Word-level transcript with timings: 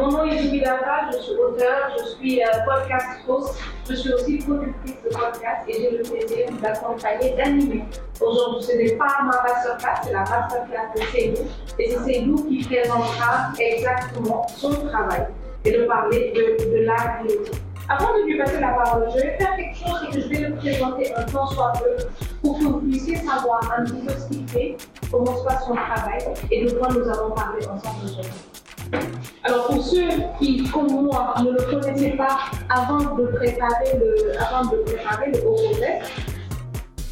Mon 0.00 0.12
nom 0.12 0.24
est 0.24 0.38
Julie 0.38 0.62
Data, 0.62 1.10
je 1.12 1.18
suis 1.18 1.34
auteur, 1.34 1.90
je 1.98 2.04
suis 2.14 2.42
euh, 2.42 2.46
podcast 2.64 3.06
host, 3.28 3.58
je 3.86 3.94
suis 3.94 4.14
aussi 4.14 4.38
productrice 4.38 4.96
de 5.04 5.10
podcast 5.10 5.68
et 5.68 5.74
j'ai 5.74 5.90
le 5.90 6.02
plaisir 6.02 6.46
d'accompagner, 6.62 7.36
d'animer. 7.36 7.84
Aujourd'hui, 8.18 8.62
ce 8.62 8.76
n'est 8.78 8.96
pas 8.96 9.18
ma 9.24 9.42
masterclass, 9.42 10.00
c'est 10.02 10.12
la 10.12 10.20
masterclass 10.20 10.94
de 10.96 11.02
Seydou 11.02 11.42
et 11.78 11.90
c'est 11.90 11.98
Seydou 11.98 12.44
qui 12.48 12.64
présentera 12.64 13.52
exactement 13.58 14.46
son 14.56 14.70
travail 14.86 15.26
et 15.66 15.72
de 15.72 15.84
parler 15.84 16.32
de, 16.34 16.78
de 16.78 16.84
l'art 16.86 17.18
Avant 17.90 18.16
de 18.16 18.24
lui 18.24 18.38
passer 18.38 18.58
la 18.58 18.68
parole, 18.70 19.06
je 19.14 19.20
vais 19.20 19.36
faire 19.36 19.54
quelque 19.54 19.76
chose 19.76 20.00
et 20.08 20.14
que 20.14 20.20
je 20.22 20.28
vais 20.28 20.48
le 20.48 20.54
présenter 20.56 21.14
un 21.14 21.24
temps 21.24 21.46
soit 21.48 21.74
peu 21.74 22.06
pour 22.40 22.58
que 22.58 22.64
vous 22.64 22.80
puissiez 22.80 23.16
savoir 23.16 23.60
un 23.76 23.84
petit 23.84 24.00
peu 24.00 24.14
ce 24.14 24.28
qu'il 24.28 24.48
fait, 24.48 24.76
comment 25.10 25.36
se 25.36 25.44
passe 25.44 25.66
son 25.66 25.74
travail 25.74 26.20
et 26.50 26.64
de 26.64 26.70
quoi 26.70 26.88
nous 26.88 27.06
allons 27.06 27.32
parler 27.32 27.66
ensemble 27.66 28.06
aujourd'hui. 28.06 28.59
Alors 29.44 29.66
pour 29.66 29.82
ceux 29.84 30.08
qui, 30.38 30.64
comme 30.70 31.04
moi, 31.04 31.34
ne 31.42 31.50
le 31.50 31.62
connaissaient 31.70 32.16
pas 32.16 32.38
avant 32.68 33.16
de 33.16 33.26
préparer 33.26 33.98
le, 33.98 34.32
avant 34.40 34.70
de 34.70 34.76
préparer 34.78 35.32
le 35.32 35.46
haut 35.46 35.60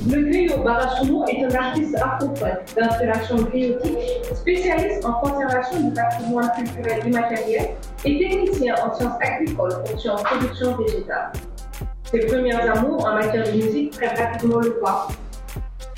le 0.07 0.23
griot 0.23 0.62
Barasumo 0.62 1.27
est 1.27 1.45
un 1.45 1.55
artiste 1.55 1.97
afrophone 1.97 2.59
d'inspiration 2.77 3.37
griotique, 3.43 3.99
spécialiste 4.33 5.05
en 5.05 5.15
conservation 5.15 5.80
du 5.80 5.93
patrimoine 5.93 6.51
culturel 6.57 7.02
immatériel 7.05 7.71
et 8.05 8.19
technicien 8.19 8.77
en 8.77 8.95
sciences 8.95 9.19
agricoles 9.21 9.73
et 9.87 10.09
en 10.09 10.16
production 10.16 10.77
végétale. 10.77 11.33
Ses 12.05 12.21
premiers 12.21 12.55
amours 12.55 13.05
en 13.05 13.15
matière 13.15 13.45
de 13.45 13.52
musique 13.52 13.91
prennent 13.99 14.16
rapidement 14.16 14.60
le 14.60 14.74
pas. 14.74 15.09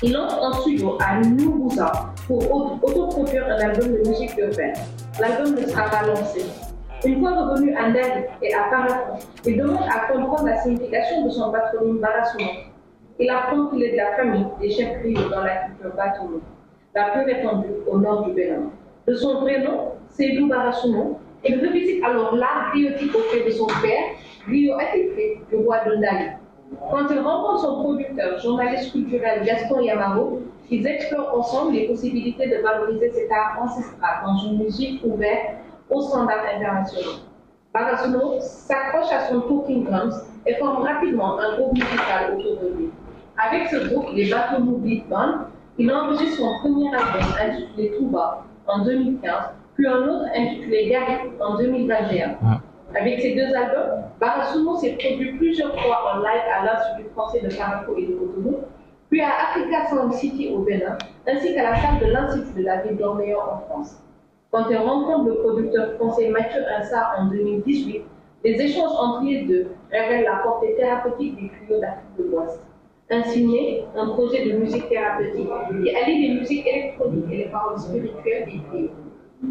Il 0.01 0.17
entre 0.17 0.41
en 0.41 0.53
studio 0.61 0.97
à 0.99 1.19
Nubuza 1.19 1.91
pour 2.25 2.51
autoproduire 2.83 3.45
un 3.45 3.69
album 3.69 3.93
de 3.93 4.09
musique 4.09 4.35
urbaine 4.35 4.73
l'album 5.19 5.55
ne 5.55 5.67
sera 5.67 5.89
pas 5.89 6.07
lancé. 6.07 6.45
Une 7.03 7.19
fois 7.19 7.31
revenu 7.31 7.75
à 7.75 7.89
Ndali 7.89 8.25
et 8.43 8.53
à 8.53 8.63
Paraton, 8.69 9.25
il 9.45 9.57
demande 9.57 9.83
à 9.89 10.11
comprendre 10.11 10.45
la 10.45 10.57
signification 10.57 11.25
de 11.25 11.29
son 11.29 11.51
patronyme 11.51 11.97
Barasoumo. 11.97 12.49
Il 13.19 13.29
apprend 13.29 13.67
qu'il 13.67 13.83
est 13.83 13.91
de 13.91 13.97
la 13.97 14.15
famille 14.15 14.45
des 14.59 14.69
chefs 14.69 14.99
griots 14.99 15.29
dans 15.29 15.43
la 15.43 15.55
culture 15.57 15.95
Batoumou, 15.95 16.41
la 16.95 17.09
plus 17.11 17.21
répandue 17.23 17.73
au 17.87 17.97
nord 17.97 18.25
du 18.25 18.33
Bénin. 18.33 18.69
De 19.07 19.15
son 19.15 19.41
vrai 19.41 19.59
nom, 19.61 19.93
Seydou 20.09 20.47
Barasoumo, 20.47 21.19
il 21.43 21.59
revisite 21.59 22.03
alors 22.03 22.35
l'art 22.35 22.69
griotique 22.71 23.15
auprès 23.15 23.43
de 23.43 23.49
son 23.49 23.67
père, 23.81 24.15
griot 24.47 24.75
attitré 24.79 25.41
du 25.49 25.55
roi 25.55 25.79
de 25.85 25.95
Ndali. 25.95 26.29
Quand 26.89 27.07
il 27.09 27.19
rencontre 27.19 27.59
son 27.61 27.81
producteur, 27.81 28.39
journaliste 28.39 28.91
culturel 28.91 29.43
Gaston 29.43 29.81
Yamaro, 29.81 30.41
ils 30.71 30.87
explorent 30.87 31.37
ensemble 31.37 31.73
les 31.73 31.87
possibilités 31.87 32.47
de 32.47 32.63
valoriser 32.63 33.11
cet 33.11 33.31
art 33.31 33.61
ancestral 33.61 34.23
dans 34.25 34.37
une 34.37 34.63
musique 34.63 35.03
ouverte 35.03 35.57
aux 35.89 36.01
standards 36.01 36.45
internationaux. 36.55 37.19
Barasuno 37.73 38.39
s'accroche 38.39 39.11
à 39.11 39.27
son 39.29 39.41
Talking 39.41 39.83
Drums 39.85 40.15
et 40.45 40.55
forme 40.55 40.83
rapidement 40.83 41.39
un 41.39 41.57
groupe 41.57 41.73
musical 41.73 42.35
autour 42.37 42.57
de 42.61 42.77
lui. 42.77 42.89
Avec 43.37 43.67
ce 43.67 43.87
groupe, 43.89 44.07
les 44.13 44.29
Bateau 44.29 44.61
Beat 44.61 45.07
Band, 45.09 45.45
il 45.77 45.91
enregistre 45.91 46.37
son 46.37 46.59
premier 46.61 46.87
album 46.93 47.21
intitulé 47.39 47.91
Touba 47.97 48.45
en 48.67 48.85
2015, 48.85 49.33
puis 49.75 49.87
un 49.87 50.07
autre 50.07 50.25
intitulé 50.35 50.89
Gary 50.89 51.31
en 51.41 51.57
2021. 51.57 52.37
Avec 52.93 53.21
ces 53.21 53.35
deux 53.35 53.53
albums, 53.55 54.03
Barasuno 54.19 54.77
s'est 54.77 54.97
produit 54.99 55.33
plusieurs 55.37 55.73
fois 55.73 56.13
en 56.13 56.19
live 56.19 56.43
à 56.53 56.65
l'Institut 56.65 57.09
français 57.13 57.41
de 57.41 57.49
Caraco 57.53 57.95
et 57.97 58.05
de 58.05 58.13
Cotonou, 58.13 58.57
puis 59.11 59.19
à 59.21 59.49
Africa 59.49 59.89
Sound 59.89 60.13
City 60.13 60.53
au 60.55 60.59
Bénin, 60.59 60.97
ainsi 61.27 61.53
qu'à 61.53 61.63
la 61.63 61.75
salle 61.75 61.99
de 61.99 62.05
l'Institut 62.13 62.61
de 62.61 62.63
la 62.63 62.81
ville 62.81 62.95
d'Orléans 62.95 63.41
en 63.41 63.57
France. 63.67 63.97
Quand 64.51 64.69
elle 64.69 64.77
rencontre 64.77 65.25
le 65.25 65.35
producteur 65.35 65.93
français 65.95 66.29
Mathieu 66.29 66.61
Insard 66.79 67.15
en 67.19 67.25
2018, 67.25 68.03
les 68.45 68.61
échanges 68.61 68.91
entre 68.97 69.25
les 69.25 69.43
deux 69.43 69.67
révèlent 69.91 70.23
la 70.23 70.37
portée 70.37 70.75
thérapeutique 70.75 71.35
des 71.35 71.49
criots 71.49 71.81
d'Afrique 71.81 72.17
de 72.17 72.23
l'Ouest. 72.23 72.61
Insigné, 73.09 73.83
un 73.97 74.07
projet 74.07 74.45
de 74.45 74.57
musique 74.57 74.87
thérapeutique 74.87 75.49
qui 75.83 75.95
allie 75.95 76.27
les 76.29 76.39
musiques 76.39 76.65
électroniques 76.65 77.25
et 77.31 77.37
les 77.37 77.49
paroles 77.49 77.79
spirituelles 77.79 78.45
des 78.45 78.61
criots. 78.69 78.91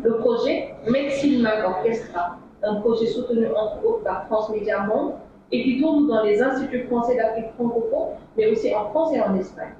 Le 0.03 0.16
projet 0.16 0.75
Medicine 0.91 1.43
Mag 1.43 1.65
Orchestra, 1.66 2.38
un 2.62 2.76
projet 2.76 3.06
soutenu 3.06 3.47
entre 3.49 3.87
autres 3.87 4.04
par 4.04 4.25
France 4.26 4.49
Média 4.50 4.87
Monde, 4.87 5.12
et 5.53 5.62
qui 5.62 5.81
tourne 5.81 6.06
dans 6.06 6.22
les 6.22 6.41
instituts 6.43 6.84
français 6.84 7.16
d'Afrique 7.16 7.53
francophone, 7.55 8.16
mais 8.37 8.47
aussi 8.50 8.75
en 8.75 8.91
France 8.91 9.15
et 9.15 9.21
en 9.21 9.34
Espagne. 9.34 9.75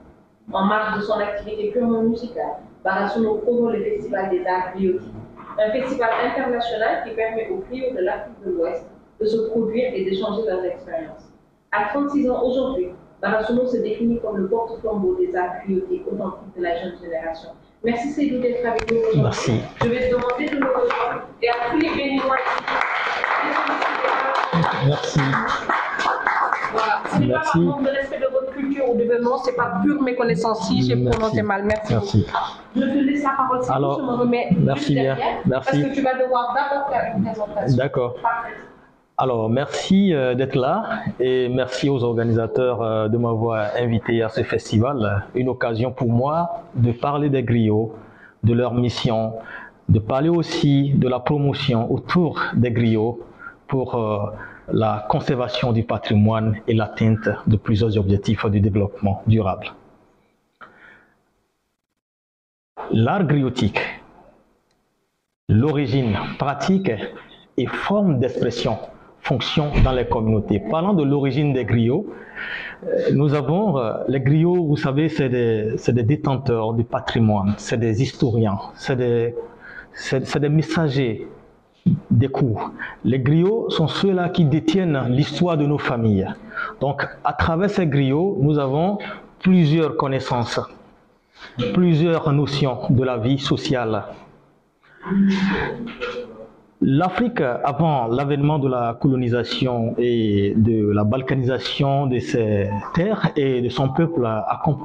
En 0.53 0.65
marge 0.65 0.99
de 0.99 1.03
son 1.03 1.19
activité 1.19 1.71
purement 1.71 2.03
musicale, 2.03 2.57
Barasuno 2.83 3.37
promeut 3.37 3.77
le 3.77 3.85
Festival 3.85 4.31
des 4.31 4.45
Arts 4.47 4.73
Biotiques, 4.77 5.13
un 5.59 5.71
festival 5.71 6.11
international 6.25 7.05
qui 7.05 7.15
permet 7.15 7.49
aux 7.51 7.59
clients 7.59 7.95
de 7.95 8.01
l'Afrique 8.01 8.35
de 8.45 8.51
l'Ouest 8.53 8.85
de 9.21 9.27
se 9.27 9.37
produire 9.49 9.95
et 9.95 10.05
d'échanger 10.05 10.43
leurs 10.47 10.65
expériences. 10.65 11.31
À 11.71 11.91
36 11.91 12.31
ans 12.31 12.43
aujourd'hui, 12.43 12.89
Barasuno 13.21 13.67
se 13.67 13.77
définit 13.77 14.19
comme 14.21 14.39
le 14.39 14.49
porte-flambeau 14.49 15.15
des 15.17 15.37
arts 15.37 15.61
criotiques 15.63 16.07
authentiques 16.11 16.57
de 16.57 16.63
la 16.63 16.77
jeune 16.77 16.95
génération. 17.01 17.51
Merci 17.85 18.09
Cédou 18.11 18.41
d'être 18.41 18.67
avec 18.67 18.91
nous 18.91 18.99
aujourd'hui. 18.99 19.23
Merci. 19.23 19.53
Je 19.83 19.89
vais 19.89 20.09
te 20.09 20.15
demander 20.15 20.47
de 20.47 20.57
nous 20.57 20.67
rejoindre 20.67 21.23
et 21.43 21.49
à 21.49 21.71
tous 21.71 21.79
les 21.79 21.91
béninois 21.91 22.37
Merci. 24.87 25.21
Voilà. 26.73 27.03
Ce 27.13 27.19
n'est 27.19 27.33
pas 27.33 27.41
par 27.41 27.57
manque 27.57 27.83
de 27.83 27.89
respect 27.89 28.19
de 28.19 28.27
votre 28.33 28.53
culture 28.53 28.91
ou 28.91 28.97
d'événement, 28.97 29.39
ce 29.39 29.51
n'est 29.51 29.57
pas 29.57 29.81
pure 29.83 30.01
méconnaissance 30.03 30.69
si 30.69 30.83
j'ai 30.83 30.97
prononcé 30.97 31.43
mal. 31.43 31.65
Merci. 31.65 31.93
Merci. 31.93 32.27
Je 32.77 32.81
te 32.81 32.99
laisse 32.99 33.25
la 33.25 33.31
parole 33.31 33.63
si 33.63 33.71
Alors, 33.71 33.99
je 33.99 34.05
me 34.05 34.13
remets 34.13 34.49
merci 34.59 34.95
bien. 34.95 35.17
Merci. 35.47 35.71
Parce 35.71 35.89
que 35.89 35.95
tu 35.95 36.03
vas 36.03 36.15
devoir 36.15 36.55
d'abord 36.55 36.89
faire 36.89 37.15
une 37.17 37.25
présentation. 37.25 37.77
D'accord. 37.77 38.15
Alors, 39.19 39.51
merci 39.51 40.15
euh, 40.15 40.35
d'être 40.35 40.55
là 40.55 41.03
et 41.19 41.51
merci 41.51 41.91
aux 41.91 42.03
organisateurs 42.05 42.81
euh, 42.81 43.09
de 43.09 43.19
m'avoir 43.19 43.73
invité 43.79 44.23
à 44.23 44.31
ce 44.31 44.43
festival. 44.43 45.27
Une 45.35 45.51
occasion 45.51 45.93
pour 45.93 46.09
moi 46.09 46.63
de 46.75 46.91
parler 46.93 47.29
des 47.29 47.43
griots, 47.43 47.95
de 48.45 48.55
leur 48.55 48.73
mission, 48.73 49.35
de 49.91 49.99
parler 49.99 50.31
aussi 50.31 50.93
de 50.95 51.07
la 51.07 51.19
promotion 51.19 51.93
autour 51.93 52.41
des 52.55 52.71
griots 52.71 53.21
pour 53.69 53.95
euh, 53.95 54.31
la 54.73 55.07
conservation 55.09 55.73
du 55.73 55.83
patrimoine 55.85 56.57
et 56.67 56.75
l'atteinte 56.75 57.29
de 57.47 57.57
plusieurs 57.57 57.97
objectifs 57.97 58.47
du 58.47 58.61
développement 58.61 59.23
durable. 59.27 59.73
L'art 62.93 63.25
griotique, 63.25 63.81
l'origine 65.49 66.17
pratique 66.39 66.91
et 67.57 67.67
forme 67.67 68.19
d'expression 68.19 68.79
fonction 69.21 69.71
dans 69.85 69.93
les 69.93 70.07
communautés. 70.07 70.61
Parlant 70.71 70.95
de 70.95 71.05
l'origine 71.05 71.53
des 71.53 71.65
griots, 71.65 72.07
euh, 72.85 73.11
nous 73.13 73.35
avons 73.35 73.79
euh, 73.79 73.93
les 74.09 74.21
griots, 74.21 74.65
vous 74.65 74.77
savez, 74.77 75.09
c'est 75.09 75.29
des, 75.29 76.03
détenteurs 76.03 76.73
du 76.73 76.85
patrimoine, 76.85 77.55
c'est 77.59 77.79
des 77.79 78.03
historiens, 78.03 78.59
c'est 78.75 78.97
des 78.97 80.49
messagers 80.49 81.29
des 82.11 82.29
cours. 82.29 82.71
Les 83.05 83.19
griots 83.19 83.71
sont 83.71 83.89
ceux-là 83.89 84.29
qui 84.29 84.45
détiennent 84.45 85.09
l'histoire 85.09 85.57
de 85.57 85.67
nos 85.67 85.79
familles. 85.79 86.29
Donc, 86.81 87.07
à 87.25 87.33
travers 87.33 87.71
ces 87.71 87.87
griots, 87.87 88.39
nous 88.41 88.59
avons 88.59 88.99
plusieurs 89.41 89.97
connaissances, 89.97 90.61
plusieurs 91.73 92.31
notions 92.33 92.81
de 92.91 93.05
la 93.05 93.17
vie 93.17 93.39
sociale. 93.39 94.05
L'Afrique, 96.83 97.43
avant 97.43 98.07
l'avènement 98.07 98.59
de 98.59 98.67
la 98.67 98.97
colonisation 98.99 99.95
et 99.99 100.55
de 100.57 100.91
la 100.91 101.05
balkanisation 101.05 102.07
de 102.07 102.19
ses 102.21 102.71
terres 102.95 103.29
et 103.37 103.61
de 103.61 103.69
son 103.69 103.91
peuple, 103.91 104.27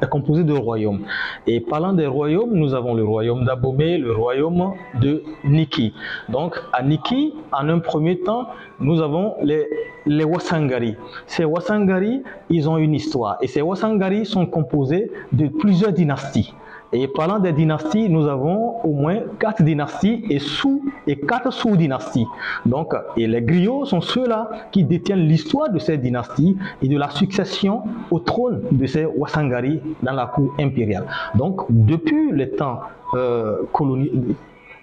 est 0.02 0.10
composée 0.10 0.44
de 0.44 0.52
royaumes. 0.52 1.06
Et 1.48 1.62
parlant 1.62 1.94
des 1.94 2.06
royaumes, 2.06 2.52
nous 2.54 2.74
avons 2.74 2.96
le 2.96 3.06
royaume 3.06 3.46
d'Abomey, 3.46 3.98
le 3.98 4.12
royaume 4.12 4.74
de 5.00 5.24
Niki. 5.46 5.94
Donc, 6.28 6.62
à 6.74 6.84
Niki, 6.84 7.34
en 7.54 7.70
un 7.70 7.80
premier 7.80 8.20
temps, 8.20 8.48
nous 8.82 9.02
avons 9.02 9.36
les, 9.42 9.66
les 10.06 10.26
Wasangari. 10.26 10.98
Ces 11.28 11.46
Wasangari, 11.46 12.24
ils 12.50 12.68
ont 12.70 12.78
une 12.78 12.94
histoire. 12.94 13.38
Et 13.42 13.48
ces 13.48 13.62
Wasangari 13.62 14.26
sont 14.26 14.46
composés 14.46 15.14
de 15.32 15.48
plusieurs 15.48 15.94
dynasties. 15.94 16.54
Et 16.94 17.08
parlant 17.08 17.40
des 17.40 17.52
dynasties, 17.52 18.10
nous 18.10 18.28
avons 18.28 18.80
au 18.84 18.94
moins 18.94 19.18
quatre 19.40 19.64
dynasties 19.64 20.24
et 20.30 20.40
sous 20.40 20.82
et 21.08 21.18
quatre 21.20 21.52
sous-dynasties. 21.52 22.28
Donc, 22.66 22.94
et 23.18 23.28
les 23.28 23.42
griots 23.42 23.86
sont 23.86 24.02
ceux-là 24.02 24.50
qui 24.72 24.84
détiennent 24.84 25.28
l'histoire 25.28 25.70
de 25.70 25.80
ces 25.80 25.98
dynasties 25.98 26.56
et 26.82 26.88
de 26.88 26.98
la 26.98 27.10
succession 27.10 27.82
au 28.12 28.20
trône 28.20 28.62
de 28.72 28.86
ces 28.86 29.06
Wasangari 29.06 29.82
dans 30.04 30.14
la 30.14 30.28
cour 30.28 30.54
impériale. 30.60 31.06
Donc, 31.36 31.62
depuis 31.70 32.32
les 32.32 32.52
temps 32.52 32.80
euh, 33.14 33.58
coloni- 33.74 34.12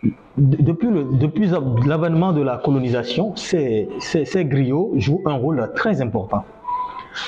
de- 0.02 0.12
depuis 0.36 0.88
depuis 1.12 1.50
l'avènement 1.86 2.32
de 2.32 2.42
la 2.42 2.56
colonisation, 2.58 3.34
ces, 3.36 3.88
ces, 4.00 4.24
ces 4.24 4.44
griots 4.44 4.92
jouent 4.96 5.22
un 5.24 5.34
rôle 5.34 5.70
très 5.76 6.02
important. 6.02 6.44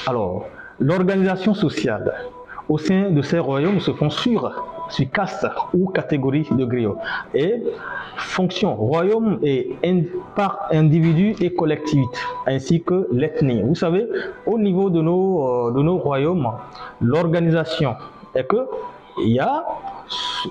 Alors, 0.06 0.47
l'organisation 0.81 1.55
sociale 1.55 2.12
au 2.69 2.78
sein 2.78 3.11
de 3.11 3.22
ces 3.22 3.38
royaumes 3.38 3.81
se 3.81 3.93
font 3.93 4.11
sur 4.11 4.50
sur 4.88 5.11
caste 5.11 5.46
ou 5.72 5.88
catégorie 5.88 6.46
de 6.50 6.64
griot. 6.64 6.96
Et 7.34 7.62
fonction, 8.16 8.75
royaume 8.75 9.38
et 9.43 9.76
par 10.37 10.69
individu 10.70 11.34
et 11.40 11.55
collectivité, 11.55 12.19
ainsi 12.46 12.82
que 12.82 13.08
l'ethnie. 13.12 13.62
Vous 13.62 13.75
savez, 13.75 14.06
au 14.46 14.58
niveau 14.58 14.90
de 14.90 15.00
nos, 15.00 15.69
euh, 15.69 15.72
de 15.72 15.82
nos 15.82 15.99
royaumes, 15.99 16.50
l'organisation 17.00 17.94
est 18.34 18.44
que 18.44 18.66
il 19.25 19.32
y 19.32 19.40
a 19.40 19.64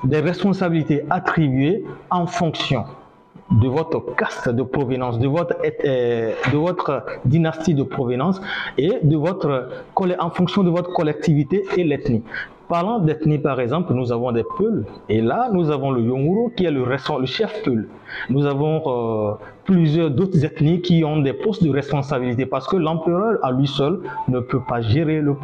des 0.03 0.19
responsabilités 0.19 1.05
attribuées 1.09 1.83
en 2.09 2.25
fonction 2.25 2.85
de 3.61 3.67
votre 3.67 4.15
caste 4.15 4.49
de 4.49 4.63
provenance, 4.63 5.19
de 5.19 5.27
votre, 5.27 5.55
euh, 5.85 6.33
de 6.51 6.57
votre 6.57 7.03
dynastie 7.25 7.73
de 7.73 7.83
provenance 7.83 8.41
et 8.77 8.99
de 9.03 9.17
votre, 9.17 9.69
en 10.19 10.29
fonction 10.29 10.63
de 10.63 10.69
votre 10.69 10.91
collectivité 10.93 11.65
et 11.77 11.83
l'ethnie. 11.83 12.23
Parlant 12.69 12.99
d'ethnie, 12.99 13.39
par 13.39 13.59
exemple, 13.59 13.93
nous 13.93 14.11
avons 14.11 14.31
des 14.31 14.45
Peuls. 14.57 14.85
Et 15.09 15.21
là, 15.21 15.49
nous 15.51 15.69
avons 15.69 15.91
le 15.91 16.01
Yonguro 16.01 16.51
qui 16.55 16.65
est 16.65 16.71
le, 16.71 16.85
chef 17.25 17.61
Peul. 17.63 17.89
Nous 18.29 18.45
avons 18.45 18.81
euh, 18.85 19.33
plusieurs 19.65 20.09
d'autres 20.09 20.45
ethnies 20.45 20.81
qui 20.81 21.03
ont 21.03 21.19
des 21.19 21.33
postes 21.33 21.63
de 21.63 21.69
responsabilité 21.69 22.45
parce 22.45 22.67
que 22.67 22.77
l'empereur 22.77 23.37
à 23.43 23.51
lui 23.51 23.67
seul 23.67 23.99
ne 24.29 24.39
peut 24.39 24.61
pas 24.67 24.81
gérer 24.81 25.19
le, 25.19 25.35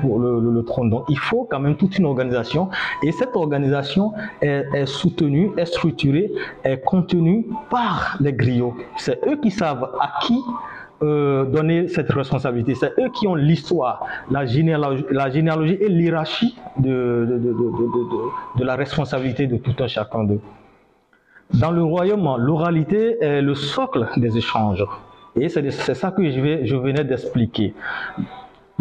trône. 0.66 0.90
Donc, 0.90 1.06
il 1.10 1.20
faut 1.20 1.48
quand 1.50 1.60
même 1.60 1.76
toute 1.76 1.98
une 1.98 2.06
organisation. 2.06 2.70
Et 3.04 3.12
cette 3.12 3.36
organisation 3.36 4.14
est 4.42 4.86
soutenue, 4.86 5.52
est 5.58 5.66
structurée, 5.66 6.32
est 6.64 6.84
contenue 6.84 7.48
par 7.70 8.18
les 8.22 8.34
griots. 8.34 8.76
C'est 8.98 9.20
eux 9.28 9.38
qui 9.42 9.52
savent 9.52 9.92
à 10.00 10.20
qui 10.22 10.42
euh, 11.02 11.46
donner 11.46 11.88
cette 11.88 12.12
responsabilité. 12.12 12.76
C'est 12.76 12.94
eux 13.00 13.10
qui 13.14 13.28
ont 13.28 13.36
l'histoire, 13.36 14.06
la 14.30 14.46
généalogie, 14.46 15.06
la 15.12 15.30
généalogie 15.30 15.78
et 15.80 15.90
l'hierarchie 15.90 16.58
de, 16.78 17.26
de, 17.30 17.38
de, 17.38 18.60
de, 18.60 18.64
la 18.66 18.76
responsabilité 18.76 19.48
de 19.48 19.58
tout 19.58 19.76
un 19.80 19.88
chacun 19.88 20.24
d'eux. 20.24 20.42
Dans 21.54 21.72
le 21.72 21.84
royaume, 21.84 22.28
l'oralité 22.38 23.18
est 23.22 23.42
le 23.42 23.56
socle 23.56 24.08
des 24.18 24.38
échanges. 24.38 24.86
Et 25.36 25.48
c'est 25.50 25.94
ça 25.94 26.12
que 26.12 26.30
je, 26.30 26.66
je 26.66 26.76
venais 26.76 27.04
d'expliquer. 27.04 27.74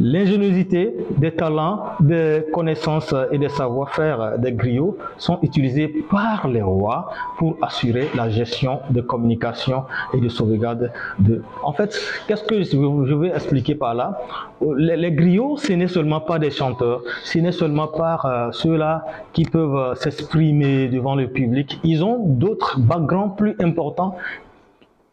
L'ingéniosité 0.00 0.94
des 1.16 1.32
talents, 1.32 1.82
des 1.98 2.44
connaissances 2.52 3.12
et 3.32 3.38
des 3.38 3.48
savoir-faire 3.48 4.38
des 4.38 4.52
griots 4.52 4.96
sont 5.16 5.40
utilisés 5.42 5.88
par 6.08 6.46
les 6.46 6.62
rois 6.62 7.10
pour 7.36 7.56
assurer 7.62 8.08
la 8.14 8.28
gestion 8.28 8.78
de 8.90 9.00
communication 9.00 9.82
et 10.14 10.20
de 10.20 10.28
sauvegarde 10.28 10.92
de... 11.18 11.42
En 11.64 11.72
fait, 11.72 11.98
qu'est-ce 12.28 12.44
que 12.44 12.62
je 12.62 13.14
vais 13.14 13.30
expliquer 13.30 13.74
par 13.74 13.94
là? 13.94 14.20
Les, 14.76 15.10
griots, 15.10 15.56
ce 15.56 15.72
n'est 15.72 15.88
seulement 15.88 16.20
pas 16.20 16.38
des 16.38 16.52
chanteurs, 16.52 17.02
ce 17.24 17.40
n'est 17.40 17.52
seulement 17.52 17.88
pas 17.88 18.20
euh, 18.24 18.52
ceux-là 18.52 19.04
qui 19.32 19.44
peuvent 19.44 19.96
s'exprimer 19.96 20.88
devant 20.88 21.16
le 21.16 21.26
public. 21.26 21.80
Ils 21.82 22.04
ont 22.04 22.18
d'autres 22.24 22.78
backgrounds 22.78 23.34
plus 23.36 23.56
importants 23.60 24.14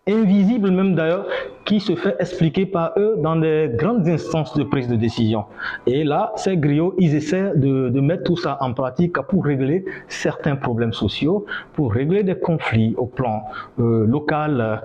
invisible 0.08 0.70
même 0.70 0.94
d'ailleurs, 0.94 1.26
qui 1.66 1.80
se 1.80 1.96
fait 1.96 2.16
expliquer 2.20 2.68
par 2.68 2.94
eux 2.98 3.16
dans 3.18 3.36
des 3.36 3.72
grandes 3.74 4.08
instances 4.08 4.56
de 4.56 4.64
prise 4.64 4.88
de 4.88 4.96
décision. 4.96 5.46
Et 5.88 6.04
là, 6.04 6.32
ces 6.36 6.58
griots, 6.58 6.94
ils 7.00 7.16
essaient 7.16 7.54
de, 7.56 7.90
de, 7.90 8.00
mettre 8.02 8.24
tout 8.24 8.38
ça 8.38 8.58
en 8.62 8.74
pratique 8.74 9.20
pour 9.22 9.44
régler 9.44 9.84
certains 10.08 10.56
problèmes 10.56 10.94
sociaux, 10.94 11.46
pour 11.74 11.92
régler 11.92 12.24
des 12.24 12.38
conflits 12.38 12.94
au 12.98 13.08
plan 13.08 13.46
euh, 13.80 14.06
local, 14.06 14.62
euh, 14.62 14.76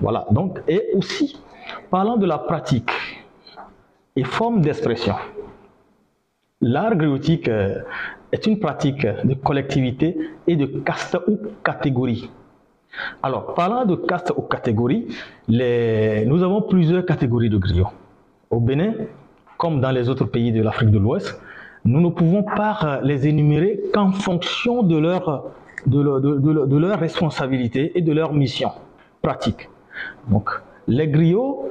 voilà. 0.00 0.26
Donc, 0.30 0.60
et 0.68 0.82
aussi, 0.94 1.40
parlant 1.90 2.16
de 2.16 2.26
la 2.26 2.38
pratique 2.38 2.92
et 4.14 4.22
forme 4.22 4.60
d'expression, 4.60 5.16
l'art 6.60 6.94
griotique 6.94 7.48
euh, 7.48 7.80
est 8.30 8.46
une 8.46 8.60
pratique 8.60 9.04
de 9.24 9.34
collectivité 9.34 10.16
et 10.46 10.54
de 10.54 10.66
caste 10.66 11.18
ou 11.26 11.38
catégorie 11.64 12.30
alors, 13.22 13.54
parlant 13.54 13.84
de 13.84 13.96
caste 13.96 14.32
ou 14.36 14.42
catégories, 14.42 15.06
nous 15.48 16.42
avons 16.42 16.62
plusieurs 16.62 17.04
catégories 17.04 17.50
de 17.50 17.58
griots. 17.58 17.90
Au 18.50 18.60
Bénin, 18.60 18.92
comme 19.56 19.80
dans 19.80 19.90
les 19.90 20.08
autres 20.08 20.24
pays 20.24 20.52
de 20.52 20.62
l'Afrique 20.62 20.90
de 20.90 20.98
l'Ouest, 20.98 21.40
nous 21.84 22.00
ne 22.00 22.08
pouvons 22.10 22.42
pas 22.42 23.00
les 23.02 23.26
énumérer 23.26 23.80
qu'en 23.92 24.12
fonction 24.12 24.82
de 24.82 24.96
leur, 24.96 25.44
de, 25.86 26.76
leur 26.78 26.98
responsabilité 26.98 27.92
et 27.96 28.02
de 28.02 28.12
leur 28.12 28.32
mission 28.32 28.70
pratique. 29.22 29.68
Donc, 30.28 30.50
les 30.86 31.08
griots 31.08 31.68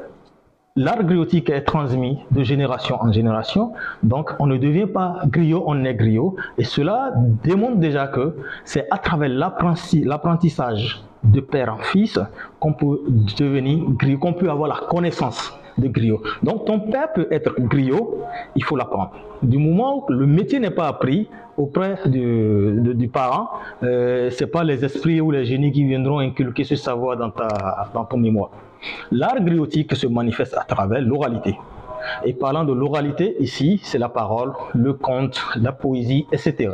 l'art 0.77 1.03
griotique 1.03 1.49
est 1.49 1.63
transmis 1.63 2.19
de 2.29 2.43
génération 2.43 3.01
en 3.01 3.11
génération, 3.11 3.73
donc 4.03 4.31
on 4.39 4.45
ne 4.45 4.57
devient 4.57 4.85
pas 4.85 5.21
griot, 5.25 5.63
on 5.65 5.83
est 5.83 5.95
griot, 5.95 6.35
et 6.59 6.63
cela 6.63 7.13
démontre 7.43 7.77
déjà 7.77 8.07
que 8.07 8.35
c'est 8.63 8.85
à 8.91 8.99
travers 8.99 9.29
l'apprentissage 9.29 11.01
de 11.23 11.39
père 11.39 11.73
en 11.73 11.77
fils 11.79 12.19
qu'on 12.59 12.73
peut 12.73 13.01
devenir 13.37 13.79
griot, 13.91 14.17
qu'on 14.17 14.33
peut 14.33 14.49
avoir 14.49 14.69
la 14.69 14.79
connaissance 14.89 15.53
de 15.77 15.87
griot. 15.87 16.21
Donc 16.43 16.65
ton 16.65 16.79
père 16.79 17.13
peut 17.13 17.27
être 17.31 17.53
griot, 17.59 18.19
il 18.55 18.63
faut 18.63 18.75
l'apprendre. 18.75 19.11
Du 19.41 19.57
moment 19.57 20.05
où 20.07 20.11
le 20.11 20.25
métier 20.25 20.59
n'est 20.59 20.71
pas 20.71 20.87
appris 20.87 21.29
auprès 21.57 21.99
du, 22.05 22.93
du 22.95 23.07
parent, 23.07 23.49
euh, 23.83 24.29
c'est 24.31 24.47
pas 24.47 24.63
les 24.63 24.83
esprits 24.83 25.21
ou 25.21 25.31
les 25.31 25.45
génies 25.45 25.71
qui 25.71 25.83
viendront 25.83 26.19
inculquer 26.19 26.63
ce 26.63 26.75
savoir 26.75 27.17
dans, 27.17 27.29
ta, 27.29 27.47
dans 27.93 28.05
ton 28.05 28.17
mémoire. 28.17 28.51
L'art 29.11 29.39
griotique 29.41 29.95
se 29.95 30.07
manifeste 30.07 30.55
à 30.55 30.63
travers 30.63 31.01
l'oralité. 31.01 31.57
Et 32.23 32.33
parlant 32.33 32.63
de 32.63 32.73
l'oralité, 32.73 33.35
ici, 33.39 33.79
c'est 33.83 33.97
la 33.97 34.09
parole, 34.09 34.53
le 34.73 34.93
conte, 34.93 35.43
la 35.55 35.71
poésie, 35.71 36.27
etc. 36.31 36.69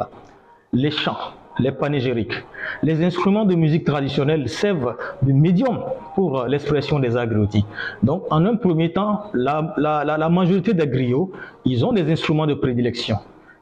Les 0.74 0.92
chants, 0.92 1.18
les 1.60 1.72
panégyriques. 1.72 2.34
Les 2.82 3.04
instruments 3.04 3.46
de 3.46 3.56
musique 3.56 3.86
traditionnelle 3.86 4.50
servent 4.50 4.96
de 5.22 5.32
médium 5.32 5.80
pour 6.16 6.46
l'expression 6.46 7.00
des 7.00 7.16
agriotiques. 7.18 7.66
Donc, 8.02 8.24
en 8.32 8.46
un 8.46 8.56
premier 8.56 8.92
temps, 8.92 9.26
la, 9.34 10.30
majorité 10.30 10.74
des 10.74 10.88
griots, 10.88 11.32
ils 11.66 11.86
ont 11.86 11.94
des 11.94 12.12
instruments 12.12 12.48
de 12.48 12.54
prédilection. 12.54 13.18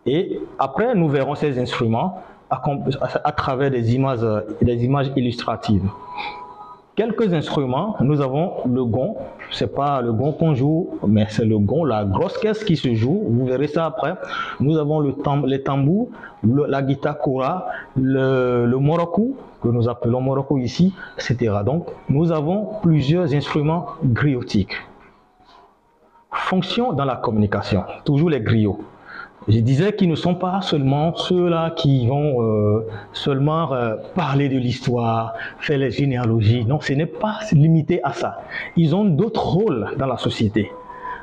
Et 0.05 0.39
après, 0.57 0.95
nous 0.95 1.09
verrons 1.09 1.35
ces 1.35 1.59
instruments 1.59 2.21
à, 2.49 3.31
travers 3.31 3.71
des 3.71 3.95
images, 3.95 4.25
des 4.61 4.83
images 4.83 5.11
illustratives 5.15 5.87
quelques 6.95 7.33
instruments. 7.33 7.95
Nous 8.01 8.21
avons 8.21 8.53
le 8.65 8.83
gong. 8.85 9.15
C'est 9.51 9.73
pas 9.73 10.01
le 10.01 10.13
gong 10.13 10.31
qu'on 10.31 10.55
joue, 10.55 10.89
mais 11.05 11.25
c'est 11.29 11.45
le 11.45 11.59
gong, 11.59 11.83
la 11.83 12.05
grosse 12.05 12.37
caisse 12.37 12.63
qui 12.63 12.77
se 12.77 12.93
joue. 12.93 13.21
Vous 13.27 13.45
verrez 13.45 13.67
ça 13.67 13.85
après. 13.85 14.15
Nous 14.59 14.77
avons 14.77 14.99
le 14.99 15.13
les 15.45 15.61
tambours, 15.61 16.09
la 16.43 16.81
guitare 16.81 17.17
kora, 17.17 17.67
le, 17.97 18.65
le 18.65 18.77
moroku, 18.77 19.35
que 19.61 19.67
nous 19.67 19.89
appelons 19.89 20.21
moroku 20.21 20.57
ici, 20.57 20.93
etc. 21.17 21.53
Donc, 21.65 21.87
nous 22.09 22.31
avons 22.31 22.67
plusieurs 22.81 23.33
instruments 23.33 23.87
griotiques. 24.03 24.75
Fonction 26.31 26.93
dans 26.93 27.05
la 27.05 27.17
communication. 27.17 27.83
Toujours 28.05 28.29
les 28.29 28.39
griots. 28.39 28.79
Je 29.47 29.59
disais 29.59 29.95
qu'ils 29.95 30.09
ne 30.09 30.15
sont 30.15 30.35
pas 30.35 30.61
seulement 30.61 31.15
ceux-là 31.15 31.71
qui 31.71 32.05
vont 32.05 32.43
euh, 32.43 32.87
seulement 33.11 33.73
euh, 33.73 33.95
parler 34.13 34.49
de 34.49 34.57
l'histoire, 34.57 35.33
faire 35.59 35.79
les 35.79 35.89
généalogies. 35.89 36.63
Non, 36.65 36.79
ce 36.79 36.93
n'est 36.93 37.07
pas 37.07 37.39
limité 37.51 38.03
à 38.03 38.13
ça. 38.13 38.41
Ils 38.77 38.95
ont 38.95 39.03
d'autres 39.03 39.45
rôles 39.45 39.95
dans 39.97 40.05
la 40.05 40.17
société. 40.17 40.71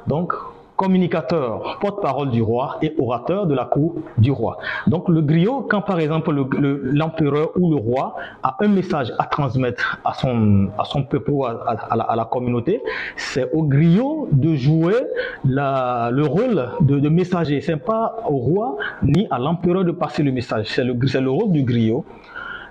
Donc, 0.08 0.32
communicateur, 0.78 1.76
porte-parole 1.80 2.30
du 2.30 2.40
roi 2.40 2.78
et 2.82 2.94
orateur 2.98 3.46
de 3.46 3.54
la 3.54 3.64
cour 3.64 3.96
du 4.16 4.30
roi. 4.30 4.58
Donc 4.86 5.08
le 5.08 5.20
griot, 5.20 5.66
quand 5.68 5.82
par 5.82 5.98
exemple 5.98 6.30
l'empereur 6.30 7.50
ou 7.56 7.68
le 7.70 7.76
roi 7.76 8.14
a 8.44 8.56
un 8.60 8.68
message 8.68 9.12
à 9.18 9.24
transmettre 9.26 9.98
à 10.04 10.14
son, 10.14 11.02
peuple 11.10 11.32
ou 11.32 11.44
à, 11.44 12.14
la, 12.16 12.24
communauté, 12.24 12.80
c'est 13.16 13.50
au 13.52 13.64
griot 13.64 14.28
de 14.30 14.54
jouer 14.54 14.94
le 15.44 16.22
rôle 16.22 16.70
de, 16.80 17.00
de 17.00 17.08
messager. 17.08 17.60
C'est 17.60 17.76
pas 17.76 18.16
au 18.28 18.36
roi 18.36 18.76
ni 19.02 19.26
à 19.32 19.38
l'empereur 19.40 19.84
de 19.84 19.92
passer 19.92 20.22
le 20.22 20.30
message. 20.30 20.66
C'est 20.68 20.84
le, 20.84 20.94
le 20.94 21.30
rôle 21.30 21.50
du 21.50 21.64
griot. 21.64 22.04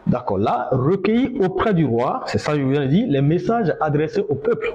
D'accord. 0.08 0.38
Là, 0.38 0.70
recueilli 0.72 1.38
auprès 1.44 1.74
du 1.74 1.86
roi, 1.86 2.22
c'est 2.28 2.38
ça 2.38 2.54
que 2.54 2.60
je 2.60 2.66
viens 2.66 2.84
de 2.84 2.88
dire, 2.88 3.06
les 3.10 3.22
messages 3.22 3.76
adressés 3.82 4.24
au 4.30 4.36
peuple. 4.36 4.74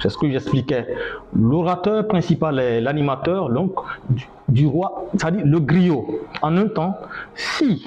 C'est 0.00 0.08
ce 0.08 0.16
que 0.16 0.30
j'expliquais. 0.30 0.86
L'orateur 1.34 2.06
principal 2.06 2.58
est 2.58 2.80
l'animateur 2.80 3.50
donc 3.50 3.74
du, 4.48 4.66
roi, 4.66 5.06
c'est-à-dire 5.12 5.44
le 5.44 5.60
griot. 5.60 6.20
En 6.42 6.56
un 6.56 6.68
temps, 6.68 6.96
si 7.34 7.84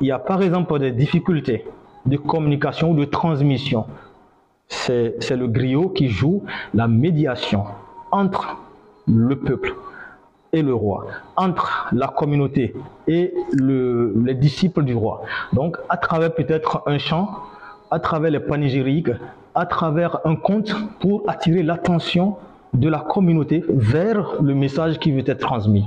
il 0.00 0.06
y 0.06 0.12
a 0.12 0.18
par 0.18 0.42
exemple 0.42 0.78
des 0.78 0.92
difficultés 0.92 1.64
de 2.06 2.16
communication 2.16 2.90
ou 2.90 2.94
de 2.94 3.04
transmission, 3.04 3.86
c'est 4.68 5.30
le 5.30 5.46
griot 5.46 5.88
qui 5.88 6.08
joue 6.08 6.44
la 6.74 6.88
médiation 6.88 7.64
entre 8.10 8.56
le 9.06 9.36
peuple 9.36 9.74
et 10.52 10.62
le 10.62 10.74
roi, 10.74 11.06
entre 11.36 11.88
la 11.92 12.08
communauté 12.08 12.74
et 13.08 13.34
les 13.52 14.34
disciples 14.34 14.84
du 14.84 14.94
roi. 14.94 15.22
Donc, 15.52 15.76
à 15.88 15.96
travers 15.96 16.32
peut-être 16.34 16.82
un 16.86 16.98
chant, 16.98 17.28
à 17.90 17.98
travers 17.98 18.30
les 18.30 18.40
panégyriques, 18.40 19.10
à 19.54 19.66
travers 19.66 20.20
un 20.24 20.36
conte 20.36 20.74
pour 21.00 21.22
attirer 21.28 21.62
l'attention 21.62 22.36
de 22.72 22.88
la 22.88 22.98
communauté 22.98 23.64
vers 23.68 24.42
le 24.42 24.54
message 24.54 24.98
qui 24.98 25.12
veut 25.12 25.22
être 25.26 25.40
transmis. 25.40 25.86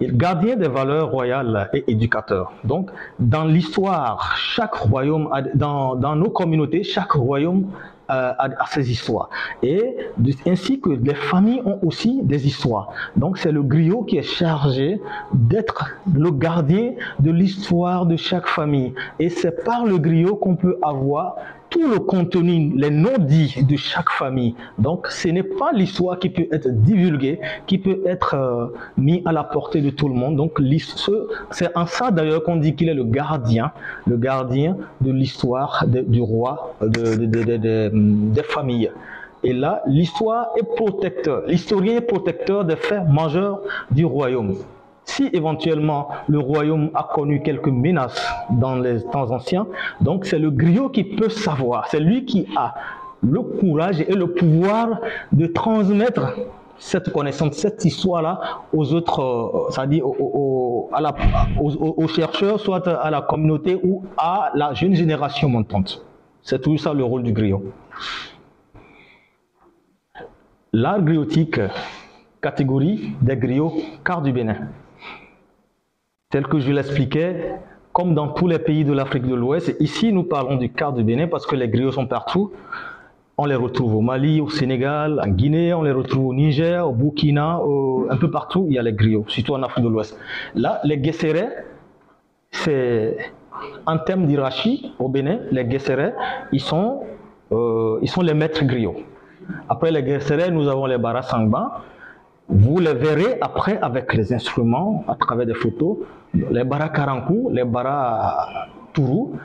gardien 0.00 0.54
des 0.54 0.68
valeurs 0.68 1.10
royales 1.10 1.68
et 1.72 1.84
éducateur. 1.90 2.52
Donc, 2.62 2.90
dans 3.18 3.44
l'histoire, 3.44 4.36
chaque 4.36 4.74
royaume, 4.74 5.28
dans, 5.54 5.96
dans 5.96 6.14
nos 6.14 6.30
communautés, 6.30 6.84
chaque 6.84 7.12
royaume 7.12 7.66
euh, 8.10 8.32
à, 8.38 8.66
ses 8.70 8.90
histoires. 8.90 9.28
Et 9.62 9.96
ainsi 10.46 10.80
que 10.80 10.90
les 10.90 11.14
familles 11.14 11.60
ont 11.66 11.78
aussi 11.82 12.20
des 12.22 12.46
histoires. 12.46 12.88
Donc 13.16 13.36
c'est 13.38 13.52
le 13.52 13.62
griot 13.62 14.02
qui 14.02 14.16
est 14.16 14.22
chargé 14.22 15.00
d'être 15.32 15.94
le 16.14 16.30
gardien 16.30 16.92
de 17.20 17.30
l'histoire 17.30 18.06
de 18.06 18.16
chaque 18.16 18.46
famille. 18.46 18.94
Et 19.18 19.28
c'est 19.28 19.62
par 19.64 19.84
le 19.84 19.98
griot 19.98 20.36
qu'on 20.36 20.56
peut 20.56 20.78
avoir 20.82 21.36
tout 21.70 21.86
le 21.88 21.98
contenu, 21.98 22.72
les 22.76 22.90
noms 22.90 23.18
dits 23.18 23.64
de 23.68 23.76
chaque 23.76 24.10
famille. 24.10 24.54
Donc, 24.78 25.06
ce 25.08 25.28
n'est 25.28 25.42
pas 25.42 25.72
l'histoire 25.72 26.18
qui 26.18 26.30
peut 26.30 26.46
être 26.50 26.68
divulguée, 26.68 27.40
qui 27.66 27.78
peut 27.78 28.00
être 28.06 28.34
euh, 28.34 28.66
mis 28.96 29.22
à 29.24 29.32
la 29.32 29.44
portée 29.44 29.80
de 29.80 29.90
tout 29.90 30.08
le 30.08 30.14
monde. 30.14 30.36
Donc, 30.36 30.60
c'est 31.50 31.76
en 31.76 31.86
ça 31.86 32.10
d'ailleurs 32.10 32.42
qu'on 32.42 32.56
dit 32.56 32.74
qu'il 32.74 32.88
est 32.88 32.94
le 32.94 33.04
gardien, 33.04 33.72
le 34.06 34.16
gardien 34.16 34.76
de 35.00 35.12
l'histoire 35.12 35.84
du 35.86 36.20
roi, 36.20 36.74
de, 36.80 37.14
des 37.26 38.42
familles. 38.42 38.90
Et 39.44 39.52
là, 39.52 39.82
l'histoire 39.86 40.48
est 40.56 40.64
protecteur. 40.64 41.42
L'historien 41.46 41.96
est 41.96 42.00
protecteur 42.00 42.64
des 42.64 42.76
faits 42.76 43.08
majeurs 43.08 43.60
du 43.90 44.04
royaume. 44.04 44.56
Si 45.08 45.30
éventuellement 45.32 46.08
le 46.28 46.38
royaume 46.38 46.90
a 46.94 47.02
connu 47.02 47.40
quelques 47.42 47.68
menaces 47.68 48.22
dans 48.50 48.76
les 48.76 49.02
temps 49.02 49.30
anciens, 49.30 49.66
donc 50.02 50.26
c'est 50.26 50.38
le 50.38 50.50
griot 50.50 50.90
qui 50.90 51.02
peut 51.02 51.30
savoir, 51.30 51.88
c'est 51.88 51.98
lui 51.98 52.26
qui 52.26 52.46
a 52.54 52.74
le 53.22 53.40
courage 53.40 54.02
et 54.02 54.12
le 54.12 54.26
pouvoir 54.26 55.00
de 55.32 55.46
transmettre 55.46 56.34
cette 56.76 57.10
connaissance, 57.10 57.54
cette 57.54 57.82
histoire-là 57.86 58.38
aux 58.72 58.92
autres, 58.92 59.68
c'est-à-dire 59.70 60.06
aux, 60.06 60.90
aux, 61.58 62.08
chercheurs, 62.08 62.60
soit 62.60 62.86
à 62.86 63.10
la 63.10 63.22
communauté 63.22 63.80
ou 63.82 64.04
à 64.18 64.50
la 64.54 64.74
jeune 64.74 64.94
génération 64.94 65.48
montante. 65.48 66.04
C'est 66.42 66.60
tout 66.60 66.76
ça 66.76 66.92
le 66.92 67.02
rôle 67.02 67.22
du 67.22 67.32
griot. 67.32 67.64
L'art 70.74 71.00
griotique, 71.00 71.58
catégorie 72.42 73.14
des 73.22 73.38
griots 73.38 73.72
quart 74.04 74.20
du 74.20 74.32
Bénin. 74.32 74.68
Tel 76.30 76.46
que 76.46 76.58
je 76.58 76.70
l'expliquais, 76.70 77.54
comme 77.94 78.12
dans 78.12 78.28
tous 78.28 78.48
les 78.48 78.58
pays 78.58 78.84
de 78.84 78.92
l'Afrique 78.92 79.26
de 79.26 79.34
l'Ouest, 79.34 79.74
ici 79.80 80.12
nous 80.12 80.24
parlons 80.24 80.56
du 80.56 80.70
quart 80.70 80.92
du 80.92 81.02
Bénin 81.02 81.26
parce 81.26 81.46
que 81.46 81.56
les 81.56 81.68
griots 81.68 81.90
sont 81.90 82.06
partout. 82.06 82.52
On 83.38 83.46
les 83.46 83.54
retrouve 83.54 83.94
au 83.94 84.02
Mali, 84.02 84.42
au 84.42 84.50
Sénégal, 84.50 85.22
en 85.24 85.28
Guinée, 85.28 85.72
on 85.72 85.80
les 85.82 85.90
retrouve 85.90 86.26
au 86.26 86.34
Niger, 86.34 86.86
au 86.86 86.92
Burkina, 86.92 87.62
un 88.10 88.16
peu 88.18 88.30
partout, 88.30 88.66
il 88.68 88.74
y 88.74 88.78
a 88.78 88.82
les 88.82 88.92
griots, 88.92 89.24
surtout 89.26 89.54
en 89.54 89.62
Afrique 89.62 89.86
de 89.86 89.88
l'Ouest. 89.88 90.18
Là, 90.54 90.82
les 90.84 90.98
guesserets, 90.98 91.64
c'est 92.50 93.16
en 93.86 93.96
termes 93.96 94.26
d'hierarchie 94.26 94.92
au 94.98 95.08
Bénin, 95.08 95.38
les 95.50 95.64
guesserets, 95.64 96.14
ils 96.52 96.60
sont, 96.60 97.04
euh, 97.52 97.98
ils 98.02 98.10
sont 98.10 98.20
les 98.20 98.34
maîtres 98.34 98.66
griots. 98.66 98.96
Après 99.70 99.90
les 99.90 100.02
guesserets, 100.02 100.50
nous 100.50 100.68
avons 100.68 100.84
les 100.84 100.98
barasangba. 100.98 101.84
Vous 102.50 102.80
les 102.80 102.92
verrez 102.94 103.38
après 103.40 103.78
avec 103.80 104.12
les 104.12 104.32
instruments, 104.34 105.04
à 105.08 105.14
travers 105.14 105.46
des 105.46 105.54
photos 105.54 105.98
les 106.34 106.64
bara 106.64 106.88
karanku, 106.88 107.50
les 107.52 107.64
bara 107.64 108.38
turu, 108.92 109.38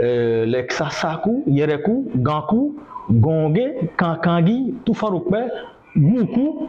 euh, 0.00 0.44
les 0.44 0.66
xasaku, 0.66 1.44
yereku, 1.46 2.10
ganku, 2.16 2.76
gonge, 3.10 3.90
kankangi, 3.96 4.74
tufarukpe, 4.84 5.50
muku, 5.96 6.68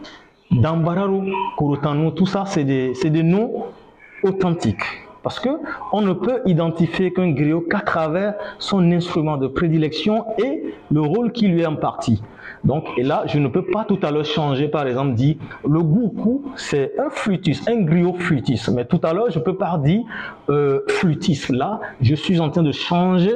dambararu, 0.50 1.32
kurutanu, 1.56 2.12
tout 2.12 2.26
ça 2.26 2.44
c'est 2.46 2.64
des, 2.64 3.22
noms 3.22 3.64
authentiques. 4.22 4.82
Parce 5.22 5.38
que 5.38 5.50
on 5.92 6.00
ne 6.00 6.14
peut 6.14 6.40
identifier 6.46 7.12
qu'un 7.12 7.30
griot 7.30 7.60
qu'à 7.60 7.80
travers 7.80 8.34
son 8.58 8.90
instrument 8.90 9.36
de 9.36 9.48
prédilection 9.48 10.24
et 10.38 10.74
le 10.90 11.00
rôle 11.02 11.32
qui 11.32 11.46
lui 11.48 11.60
est 11.60 11.66
imparti. 11.66 12.22
Donc, 12.64 12.88
et 12.96 13.02
là, 13.02 13.22
je 13.26 13.38
ne 13.38 13.48
peux 13.48 13.64
pas 13.64 13.84
tout 13.84 13.98
à 14.02 14.10
l'heure 14.10 14.24
changer, 14.24 14.68
par 14.68 14.86
exemple, 14.86 15.14
dire 15.14 15.36
le 15.68 15.82
goukou, 15.82 16.52
c'est 16.56 16.92
un 16.98 17.10
flûtiste, 17.10 17.68
un 17.68 17.82
griot 17.82 18.14
flûtiste. 18.14 18.68
Mais 18.70 18.84
tout 18.84 19.00
à 19.02 19.12
l'heure, 19.12 19.30
je 19.30 19.38
peux 19.38 19.56
pas 19.56 19.78
dire 19.78 20.02
euh. 20.48 20.80
Là, 21.50 21.80
je 22.00 22.14
suis 22.14 22.38
en 22.40 22.50
train 22.50 22.62
de 22.62 22.72
changer 22.72 23.34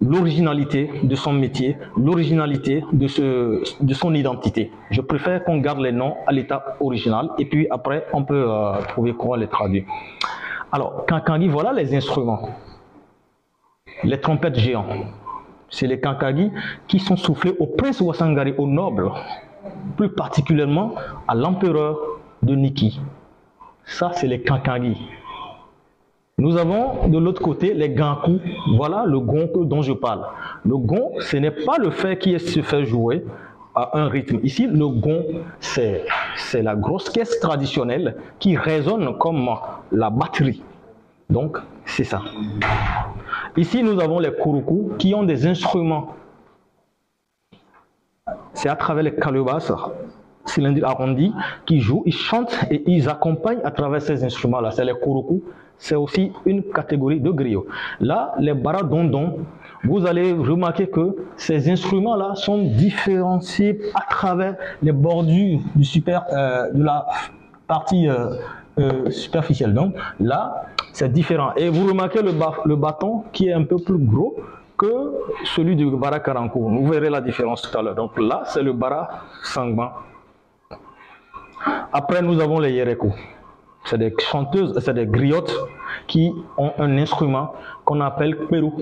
l'originalité 0.00 0.90
de 1.02 1.14
son 1.14 1.32
métier, 1.32 1.76
l'originalité 1.96 2.84
de, 2.92 3.06
son 3.06 4.14
identité. 4.14 4.72
Je 4.90 5.00
préfère 5.00 5.44
qu'on 5.44 5.58
garde 5.58 5.80
les 5.80 5.92
noms 5.92 6.16
à 6.26 6.32
l'état 6.32 6.76
original 6.80 7.30
et 7.38 7.44
puis 7.44 7.66
après, 7.70 8.06
on 8.12 8.24
peut 8.24 8.46
euh, 8.48 8.72
trouver 8.88 9.12
quoi 9.12 9.36
les 9.36 9.46
traduire. 9.46 9.84
Alors, 10.72 11.06
dit 11.38 11.48
voilà 11.48 11.72
les 11.72 11.94
instruments, 11.94 12.48
les 14.02 14.20
trompettes 14.20 14.58
géantes, 14.58 15.06
c'est 15.72 15.88
les 15.88 15.98
kankagi 15.98 16.52
qui 16.86 17.00
sont 17.00 17.16
soufflés 17.16 17.56
au 17.58 17.66
prince 17.66 18.00
Wasangari, 18.00 18.54
au 18.58 18.66
noble, 18.68 19.10
plus 19.96 20.10
particulièrement 20.10 20.94
à 21.26 21.34
l'empereur 21.34 21.98
de 22.42 22.54
Niki. 22.54 23.00
Ça, 23.84 24.12
c'est 24.14 24.28
les 24.28 24.42
kankagi. 24.42 24.96
Nous 26.38 26.56
avons 26.56 27.08
de 27.08 27.18
l'autre 27.18 27.42
côté 27.42 27.74
les 27.74 27.90
ganku. 27.90 28.38
Voilà 28.76 29.04
le 29.06 29.18
gong 29.20 29.50
dont 29.64 29.82
je 29.82 29.92
parle. 29.92 30.26
Le 30.64 30.76
gong, 30.76 31.12
ce 31.20 31.36
n'est 31.36 31.50
pas 31.50 31.78
le 31.78 31.90
fait 31.90 32.18
qui 32.18 32.38
se 32.38 32.60
fait 32.62 32.84
jouer 32.84 33.24
à 33.74 33.98
un 33.98 34.08
rythme. 34.08 34.40
Ici, 34.42 34.66
le 34.66 34.88
gong, 34.88 35.24
c'est 35.60 36.04
la 36.54 36.74
grosse 36.74 37.08
caisse 37.10 37.38
traditionnelle 37.40 38.16
qui 38.38 38.56
résonne 38.56 39.16
comme 39.18 39.48
la 39.90 40.10
batterie. 40.10 40.62
Donc, 41.30 41.58
c'est 41.86 42.04
ça. 42.04 42.20
Ici, 43.56 43.82
nous 43.82 44.00
avons 44.00 44.18
les 44.18 44.32
kuruku 44.32 44.96
qui 44.98 45.14
ont 45.14 45.22
des 45.24 45.46
instruments. 45.46 46.14
C'est 48.54 48.68
à 48.68 48.76
travers 48.76 49.02
les 49.04 49.14
calebasses 49.14 49.72
cylindriques 50.44 50.84
arrondis 50.84 51.32
qui 51.66 51.80
jouent, 51.80 52.02
ils 52.06 52.14
chantent 52.14 52.58
et 52.70 52.82
ils 52.86 53.08
accompagnent 53.08 53.60
à 53.64 53.70
travers 53.70 54.02
ces 54.02 54.24
instruments-là. 54.24 54.70
C'est 54.70 54.84
les 54.84 54.94
kuruku. 54.94 55.42
C'est 55.78 55.96
aussi 55.96 56.32
une 56.46 56.62
catégorie 56.62 57.20
de 57.20 57.30
griots. 57.30 57.66
Là, 58.00 58.34
les 58.38 58.54
baradondons, 58.54 59.38
vous 59.84 60.06
allez 60.06 60.32
remarquer 60.32 60.86
que 60.86 61.16
ces 61.36 61.68
instruments-là 61.68 62.36
sont 62.36 62.58
différenciés 62.58 63.80
à 63.94 64.02
travers 64.08 64.54
les 64.80 64.92
bordures 64.92 65.58
du 65.74 65.84
super, 65.84 66.24
euh, 66.32 66.70
de 66.72 66.84
la 66.84 67.06
partie 67.66 68.08
euh, 68.08 68.36
euh, 68.78 69.10
superficielle. 69.10 69.74
Donc 69.74 69.94
là, 70.20 70.66
c'est 70.92 71.10
différent. 71.12 71.52
Et 71.56 71.68
vous 71.68 71.86
remarquez 71.86 72.20
le, 72.22 72.76
bâton 72.76 73.24
qui 73.32 73.48
est 73.48 73.52
un 73.52 73.64
peu 73.64 73.76
plus 73.78 73.98
gros 73.98 74.36
que 74.76 75.12
celui 75.44 75.76
du 75.76 75.90
bara 75.90 76.20
karankou. 76.20 76.68
Vous 76.68 76.90
verrez 76.90 77.10
la 77.10 77.20
différence 77.20 77.62
tout 77.62 77.76
à 77.76 77.82
l'heure. 77.82 77.94
Donc 77.94 78.18
là, 78.18 78.42
c'est 78.46 78.62
le 78.62 78.72
bara 78.72 79.08
sangban. 79.42 79.90
Après, 81.92 82.22
nous 82.22 82.40
avons 82.40 82.58
les 82.58 82.72
yerekou. 82.72 83.12
C'est 83.84 83.98
des 83.98 84.14
chanteuses, 84.18 84.78
c'est 84.78 84.94
des 84.94 85.06
griottes 85.06 85.54
qui 86.06 86.32
ont 86.56 86.72
un 86.78 86.98
instrument 86.98 87.54
qu'on 87.84 88.00
appelle 88.00 88.36
kperou. 88.36 88.74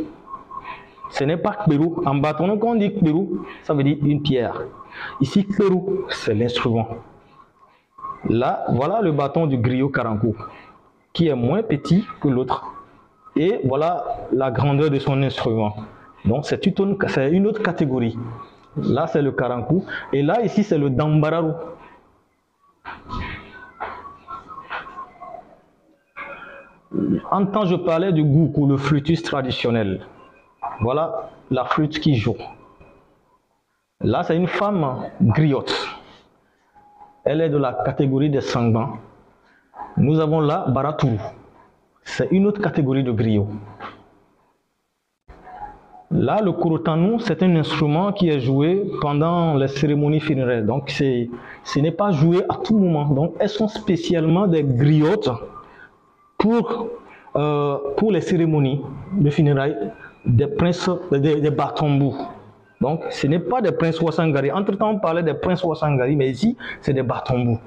Ce 1.11 1.25
n'est 1.25 1.37
pas 1.37 1.53
kperou. 1.53 2.03
En 2.07 2.17
bâton, 2.17 2.59
quand 2.59 2.69
on 2.69 2.75
dit 2.75 2.93
kperou, 2.95 3.45
ça 3.63 3.75
veut 3.75 3.83
dire 3.83 3.99
une 4.03 4.23
pierre. 4.23 4.63
Ici, 5.21 5.47
kperou, 5.47 6.07
c'est 6.09 6.35
l'instrument. 6.35 6.89
Là, 8.29 8.65
voilà 8.69 9.01
le 9.01 9.13
bâton 9.13 9.47
du 9.47 9.57
griot 9.57 9.89
karankou 9.89 10.37
qui 11.13 11.29
est 11.29 11.35
moins 11.35 11.63
petit 11.63 12.05
que 12.21 12.29
l'autre. 12.29 12.65
Et 13.37 13.61
voilà 13.65 14.05
la 14.33 14.51
grandeur 14.51 14.91
de 14.91 14.99
son 14.99 15.23
instrument. 15.23 15.75
Donc 16.25 16.47
c'est 16.47 16.67
une, 16.67 17.47
autre 17.47 17.63
catégorie. 17.63 18.17
Là 18.77 19.07
c'est 19.07 19.23
le 19.23 19.33
karankou. 19.33 19.85
Et 20.13 20.23
là 20.23 20.43
ici 20.43 20.63
c'est 20.63 20.79
le 20.79 20.91
dambararu. 20.91 21.53
En 27.31 27.47
temps 27.47 27.67
je 27.67 27.77
parlais 27.77 28.13
du 28.13 28.25
goukou, 28.25 28.67
le 28.67 28.77
flûtiste 28.77 29.27
traditionnel. 29.27 30.07
Voilà 30.81 31.31
la 31.51 31.65
flûte 31.65 32.01
qui 32.01 32.17
joue. 32.17 32.37
Là 34.01 34.23
c'est 34.23 34.37
une 34.37 34.49
femme 34.49 35.05
griotte. 35.21 35.75
Elle 37.25 37.41
est 37.41 37.51
de 37.51 37.59
la 37.59 37.73
catégorie 37.85 38.31
des 38.31 38.41
sangbans. 38.41 38.99
Nous 40.01 40.19
avons 40.19 40.41
là 40.41 40.65
Baratou. 40.69 41.21
C'est 42.03 42.29
une 42.31 42.47
autre 42.47 42.63
catégorie 42.63 43.05
de 43.05 43.13
griot. 43.13 43.49
Là, 46.11 46.41
le 46.43 46.53
kurotanou, 46.53 47.21
c'est 47.21 47.43
un 47.43 47.55
instrument 47.57 48.11
qui 48.13 48.31
est 48.31 48.41
joué 48.41 48.91
pendant 49.03 49.55
les 49.55 49.69
cérémonies 49.69 50.21
funéraires. 50.21 50.65
Donc, 50.65 50.89
ce 50.91 51.79
n'est 51.79 51.93
pas 51.93 52.13
joué 52.13 52.43
à 52.49 52.57
tout 52.57 52.79
moment. 52.79 53.05
Donc, 53.05 53.35
elles 53.39 53.51
sont 53.51 53.69
spécialement 53.69 54.47
des 54.47 54.65
griottes 54.65 55.31
pour, 56.39 56.89
euh, 57.37 57.77
pour 57.99 58.11
les 58.11 58.23
cérémonies 58.23 58.81
de 59.13 59.29
funérailles 59.29 59.77
des 60.25 60.47
princes, 60.47 60.89
des, 61.13 61.41
des. 61.41 61.51
Donc, 62.81 63.03
ce 63.11 63.27
n'est 63.27 63.39
pas 63.39 63.61
des 63.61 63.73
princes 63.73 64.01
Wasangari. 64.01 64.51
Entre-temps, 64.51 64.93
on 64.93 64.99
parlait 64.99 65.23
des 65.23 65.35
princes 65.35 65.63
Wasangari, 65.63 66.17
mais 66.17 66.31
ici, 66.31 66.57
c'est 66.81 66.95
des 66.95 67.03
batombous. 67.03 67.61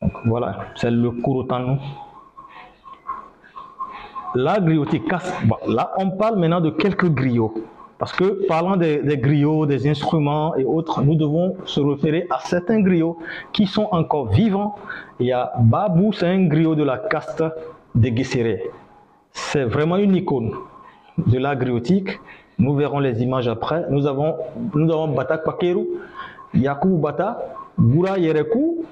Donc 0.00 0.12
voilà, 0.26 0.58
c'est 0.76 0.90
le 0.90 1.10
nous. 1.10 1.78
La 4.36 4.60
griotique, 4.60 5.10
là 5.66 5.92
on 5.98 6.10
parle 6.10 6.38
maintenant 6.38 6.60
de 6.60 6.70
quelques 6.70 7.08
griots. 7.08 7.54
Parce 7.98 8.12
que 8.12 8.46
parlant 8.46 8.76
des, 8.76 9.02
griots, 9.18 9.66
des 9.66 9.88
instruments 9.88 10.54
et 10.54 10.64
autres, 10.64 11.02
nous 11.02 11.16
devons 11.16 11.56
se 11.64 11.80
référer 11.80 12.28
à 12.30 12.38
certains 12.38 12.80
griots 12.80 13.18
qui 13.52 13.66
sont 13.66 13.88
encore 13.90 14.28
vivants. 14.28 14.76
Il 15.18 15.26
y 15.26 15.32
a 15.32 15.52
Babou, 15.58 16.12
c'est 16.12 16.28
un 16.28 16.44
griot 16.46 16.76
de 16.76 16.84
la 16.84 16.98
caste 16.98 17.42
des 17.96 18.12
Guesséré. 18.12 18.70
C'est 19.32 19.64
vraiment 19.64 19.96
une 19.96 20.14
icône 20.14 20.52
de 21.26 21.38
la 21.38 21.56
griotique. 21.56 22.20
Nous 22.60 22.76
verrons 22.76 23.00
les 23.00 23.20
images 23.20 23.48
après. 23.48 23.86
Nous 23.90 24.06
avons, 24.06 24.36
nous 24.74 24.92
avons 24.92 25.08
Bata 25.08 25.38
Kwakeru, 25.38 25.84
Yakou 26.54 26.98
Bata, 26.98 27.40
Bura 27.76 28.16
Yereku, 28.18 28.84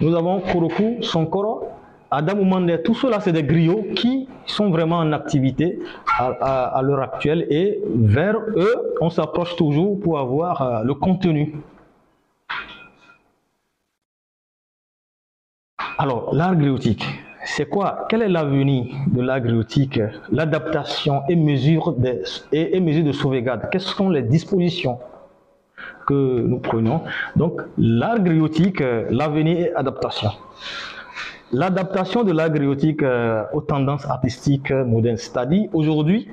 nous 0.00 0.14
avons 0.14 0.40
Koroku 0.40 1.02
Sonkoro, 1.02 1.68
Adam 2.10 2.38
Oumande, 2.40 2.82
tout 2.82 2.94
cela, 2.94 3.20
c'est 3.20 3.32
des 3.32 3.44
griots 3.44 3.84
qui 3.94 4.28
sont 4.44 4.70
vraiment 4.70 4.98
en 4.98 5.12
activité 5.12 5.78
à, 6.18 6.80
l'heure 6.82 7.02
actuelle 7.02 7.46
et 7.50 7.80
vers 7.86 8.36
eux, 8.56 8.94
on 9.00 9.10
s'approche 9.10 9.54
toujours 9.56 10.00
pour 10.00 10.18
avoir 10.18 10.62
euh, 10.62 10.82
le 10.82 10.94
contenu. 10.94 11.54
Alors, 15.98 16.34
l'art 16.34 16.56
griotique, 16.56 17.04
c'est 17.44 17.68
quoi? 17.68 18.06
Quel 18.08 18.22
est 18.22 18.28
l'avenir 18.28 18.86
de 19.06 19.20
l'art 19.20 19.40
griotique 19.40 20.00
L'adaptation 20.32 21.22
et 21.28 21.36
mesure, 21.36 21.94
et, 22.52 22.76
et 22.76 22.80
mesure 22.80 23.04
de 23.04 23.12
sauvegarde. 23.12 23.68
Quelles 23.70 23.82
sont 23.82 24.08
les 24.08 24.22
dispositions 24.22 24.98
que 26.10 26.20
nous 26.50 26.58
prenons 26.58 26.98
Donc, 27.36 27.54
l'art 27.78 28.20
griotique, 28.20 28.80
euh, 28.80 29.06
l'avenir 29.10 29.56
et 29.58 29.74
adaptation. 29.74 30.30
L'adaptation 31.52 32.22
de 32.24 32.32
l'agriotique 32.32 33.02
euh, 33.02 33.44
aux 33.52 33.60
tendances 33.60 34.06
artistiques 34.06 34.72
modernes, 34.72 35.16
c'est-à-dire 35.16 35.68
aujourd'hui, 35.72 36.28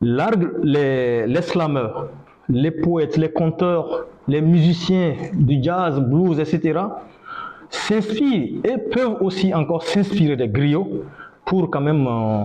les, 0.00 1.26
les 1.26 1.42
slameurs, 1.42 2.08
les 2.48 2.70
poètes, 2.70 3.16
les 3.16 3.30
conteurs, 3.30 4.06
les 4.28 4.40
musiciens 4.40 5.14
du 5.32 5.62
jazz, 5.62 6.00
blues, 6.00 6.38
etc., 6.40 6.80
s'inspirent 7.70 8.60
et 8.64 8.78
peuvent 8.92 9.16
aussi 9.20 9.54
encore 9.54 9.82
s'inspirer 9.82 10.36
des 10.36 10.48
griots 10.48 11.04
pour 11.44 11.70
quand 11.70 11.80
même 11.80 12.06
euh, 12.06 12.44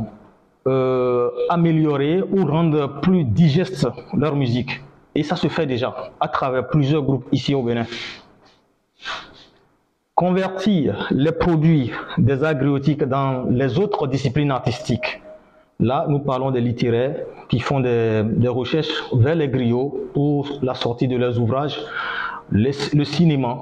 euh, 0.67 1.29
améliorer 1.49 2.21
ou 2.21 2.45
rendre 2.45 2.99
plus 3.01 3.23
digeste 3.23 3.87
leur 4.15 4.35
musique. 4.35 4.81
Et 5.17 5.23
ça 5.23 5.35
se 5.35 5.47
fait 5.47 5.65
déjà 5.65 6.11
à 6.19 6.27
travers 6.27 6.67
plusieurs 6.67 7.01
groupes 7.01 7.27
ici 7.31 7.55
au 7.55 7.63
Bénin 7.63 7.85
convertir 10.17 11.07
les 11.11 11.31
produits 11.31 11.91
des 12.17 12.43
agriotiques 12.43 13.03
dans 13.03 13.45
les 13.51 13.77
autres 13.77 14.07
disciplines 14.07 14.49
artistiques. 14.49 15.21
Là, 15.79 16.07
nous 16.09 16.17
parlons 16.17 16.49
des 16.49 16.59
littéraires 16.59 17.17
qui 17.49 17.59
font 17.59 17.79
des, 17.79 18.47
recherches 18.47 19.03
vers 19.13 19.35
les 19.35 19.47
griots 19.47 20.09
pour 20.15 20.59
la 20.63 20.73
sortie 20.73 21.07
de 21.07 21.17
leurs 21.17 21.39
ouvrages, 21.39 21.79
le 22.49 23.03
cinéma. 23.03 23.59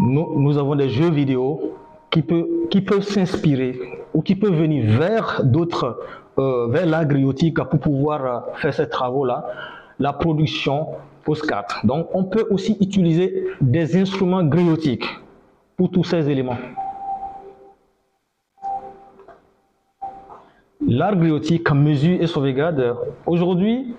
Nous, 0.00 0.58
avons 0.58 0.74
des 0.74 0.88
jeux 0.88 1.10
vidéo 1.10 1.74
qui, 2.10 2.22
peuvent 2.22 3.02
s'inspirer 3.02 3.78
ou 4.14 4.22
qui 4.22 4.34
peuvent 4.34 4.58
venir 4.58 4.98
vers 4.98 5.42
d'autres, 5.44 6.00
euh, 6.38 6.66
vers 6.68 6.86
l'agriotique 6.86 7.62
pour 7.70 7.78
pouvoir 7.78 8.46
faire 8.56 8.74
ces 8.74 8.88
travaux-là. 8.88 9.46
La 9.98 10.12
production 10.12 10.88
post-4. 11.24 11.84
Donc, 11.84 12.08
on 12.14 12.24
peut 12.24 12.46
aussi 12.50 12.76
utiliser 12.80 13.46
des 13.60 13.96
instruments 13.96 14.44
griotiques 14.44 15.08
pour 15.76 15.90
tous 15.90 16.04
ces 16.04 16.28
éléments. 16.30 16.58
L'art 20.86 21.16
griotique, 21.16 21.70
mesure 21.72 22.22
et 22.22 22.26
sauvegarde. 22.26 22.96
Aujourd'hui, 23.26 23.94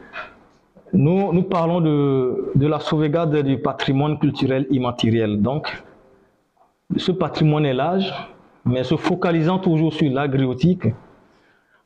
nous, 0.92 1.32
nous 1.34 1.44
parlons 1.44 1.82
de, 1.82 2.52
de, 2.56 2.68
la 2.68 2.80
sauvegarde 2.80 3.44
du 3.44 3.60
patrimoine 3.60 4.18
culturel 4.18 4.66
immatériel. 4.72 5.42
Donc, 5.42 5.84
ce 6.98 7.12
patrimoine 7.12 7.66
est 7.66 7.74
large, 7.74 8.12
mais 8.66 8.84
se 8.84 8.96
focalisant 8.96 9.60
toujours 9.60 9.94
sur 9.94 10.12
l'art 10.12 10.30
griotique, 10.30 10.88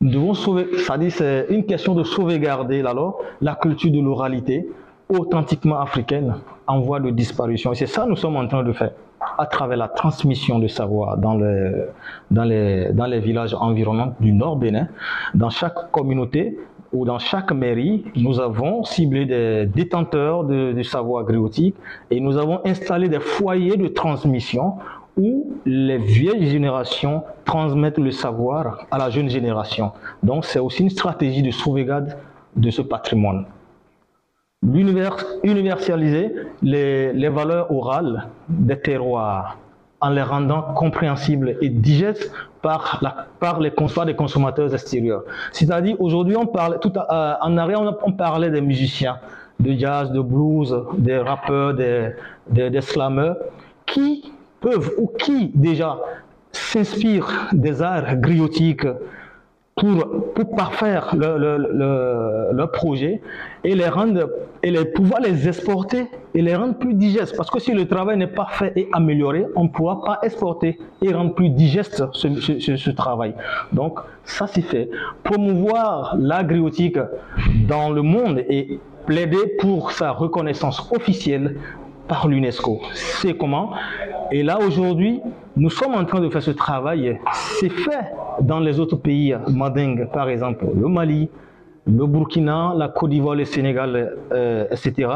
devons 0.10 0.34
sauver, 0.34 0.68
c'est-à-dire 0.78 1.12
c'est 1.12 1.48
une 1.50 1.66
question 1.66 1.96
de 1.96 2.04
sauvegarder 2.04 2.82
alors 2.86 3.22
la 3.42 3.56
culture 3.56 3.92
de 3.92 4.00
l'oralité 4.00 4.68
authentiquement 5.10 5.80
africaine 5.80 6.36
en 6.68 6.80
voie 6.80 7.00
de 7.00 7.10
disparition. 7.10 7.72
Et 7.74 7.76
c'est 7.76 7.88
ça 7.88 8.04
que 8.04 8.10
nous 8.10 8.16
sommes 8.16 8.36
en 8.36 8.48
train 8.48 8.64
de 8.64 8.74
faire 8.74 8.92
à 9.38 9.46
travers 9.46 9.78
la 9.78 9.88
transmission 9.88 10.60
de 10.60 10.68
savoir 10.68 11.18
dans 11.18 11.36
les 11.36 13.20
villages 13.20 13.54
environnants 13.54 14.14
du 14.20 14.34
Nord 14.34 14.58
Bénin. 14.58 14.88
Dans 15.34 15.50
chaque 15.50 15.92
communauté 15.92 16.58
ou 16.92 17.06
dans 17.06 17.20
chaque 17.20 17.52
mairie, 17.52 18.06
nous 18.16 18.40
avons 18.40 18.84
ciblé 18.84 19.26
des 19.26 19.66
détenteurs 19.66 20.44
de, 20.44 20.74
de 20.74 20.84
savoir 20.84 21.24
griotique 21.24 21.76
et 22.12 22.20
nous 22.20 22.38
avons 22.38 22.60
installé 22.66 23.10
des 23.10 23.20
foyers 23.20 23.78
de 23.78 23.88
transmission 23.88 24.76
où 25.18 25.54
les 25.66 25.98
vieilles 25.98 26.50
générations 26.50 27.24
transmettent 27.46 28.00
le 28.00 28.12
savoir 28.12 28.86
à 28.92 28.98
la 28.98 29.10
jeune 29.10 29.30
génération. 29.30 29.92
Donc 30.24 30.46
c'est 30.46 30.60
aussi 30.60 30.84
une 30.84 30.90
stratégie 30.90 31.42
de 31.42 31.52
sauvegarde 31.52 32.18
de 32.56 32.70
ce 32.70 32.82
patrimoine 32.82 33.46
universaliser 35.44 36.34
les, 36.62 37.14
les, 37.14 37.30
valeurs 37.30 37.72
orales 37.72 38.28
des 38.48 38.80
terroirs 38.80 39.58
en 40.00 40.10
les 40.10 40.22
rendant 40.22 40.62
compréhensibles 40.74 41.58
et 41.62 41.70
digestes 41.70 42.32
par, 42.62 43.00
la, 43.02 43.28
par 43.40 43.60
les 43.60 43.72
consommateurs 43.72 44.74
extérieurs. 44.74 45.24
C'est-à-dire, 45.52 46.00
aujourd'hui, 46.00 46.36
on 46.36 46.46
parle, 46.46 46.80
tout 46.80 46.94
euh, 46.96 47.34
en 47.42 47.58
arrière, 47.58 47.82
on, 48.06 48.12
parlait 48.12 48.50
des 48.50 48.62
musiciens 48.62 49.18
de 49.60 49.74
jazz, 49.74 50.12
de 50.12 50.20
blues, 50.22 50.76
des 50.98 51.18
rappeurs, 51.18 51.74
des, 51.74 52.12
des, 52.50 52.70
des 52.70 52.82
qui 53.86 54.33
peuvent 54.64 54.92
ou 54.98 55.08
qui 55.08 55.52
déjà 55.54 56.00
s'inspirent 56.52 57.50
des 57.52 57.82
arts 57.82 58.16
griotiques 58.16 58.88
pour, 59.76 60.32
pour 60.36 60.56
parfaire 60.56 61.16
le, 61.16 61.38
le, 61.38 62.50
le, 62.54 62.68
projet 62.68 63.22
et 63.64 63.74
les 63.74 63.88
rendre 63.88 64.30
et 64.62 64.70
les, 64.70 64.86
pouvoir 64.86 65.20
les 65.22 65.48
exporter 65.48 66.06
et 66.36 66.42
les 66.44 66.56
rendre 66.56 66.76
plus 66.76 66.94
digestes. 66.94 67.36
Parce 67.36 67.50
que 67.50 67.60
si 67.60 67.74
le 67.74 67.88
travail 67.88 68.18
n'est 68.18 68.28
pas 68.28 68.48
fait 68.52 68.72
et 68.76 68.88
amélioré, 68.94 69.46
on 69.56 69.64
ne 69.64 69.70
pourra 69.70 70.04
pas 70.04 70.20
exporter 70.22 70.80
et 71.02 71.12
rendre 71.12 71.34
plus 71.34 71.50
digeste 71.50 72.04
ce, 72.14 72.28
ce, 72.36 72.76
ce 72.76 72.90
travail. 72.92 73.34
Donc 73.72 74.00
ça 74.24 74.46
c'est 74.46 74.62
fait. 74.62 74.90
Promouvoir 75.24 76.16
l'agriotique 76.20 77.00
dans 77.68 77.90
le 77.90 78.04
monde 78.04 78.44
et 78.48 78.80
plaider 79.08 79.56
pour 79.60 79.92
sa 79.92 80.12
reconnaissance 80.12 80.88
officielle 80.96 81.58
par 82.08 82.28
l'UNESCO. 82.28 82.82
C'est 82.94 83.38
comment? 83.38 83.72
Et 84.32 84.44
là 84.44 84.60
aujourd'hui, 84.60 85.22
nous 85.56 85.70
sommes 85.70 85.94
en 85.94 86.06
train 86.06 86.20
de 86.20 86.30
faire 86.30 86.42
ce 86.42 86.52
travail. 86.52 87.20
C'est 87.34 87.70
fait 87.70 88.14
dans 88.42 88.60
les 88.60 88.80
autres 88.80 88.96
pays 88.98 89.36
mandingues, 89.50 90.08
par 90.12 90.30
exemple 90.30 90.66
le 90.76 90.88
Mali, 90.88 91.30
le 91.86 92.06
Burkina, 92.06 92.74
la 92.76 92.88
Côte 92.88 93.10
d'Ivoire, 93.10 93.36
le 93.36 93.46
Sénégal, 93.46 94.16
euh, 94.32 94.66
etc. 94.72 95.10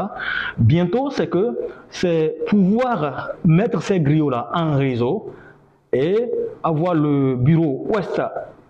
Bientôt, 0.58 1.10
c'est 1.10 1.28
que 1.28 1.58
c'est 1.88 2.36
pouvoir 2.48 3.30
mettre 3.44 3.82
ces 3.82 4.00
griots-là 4.00 4.50
en 4.54 4.76
réseau 4.76 5.32
et 5.92 6.30
avoir 6.62 6.94
le 6.94 7.36
bureau 7.36 7.86
ouest, 7.88 8.20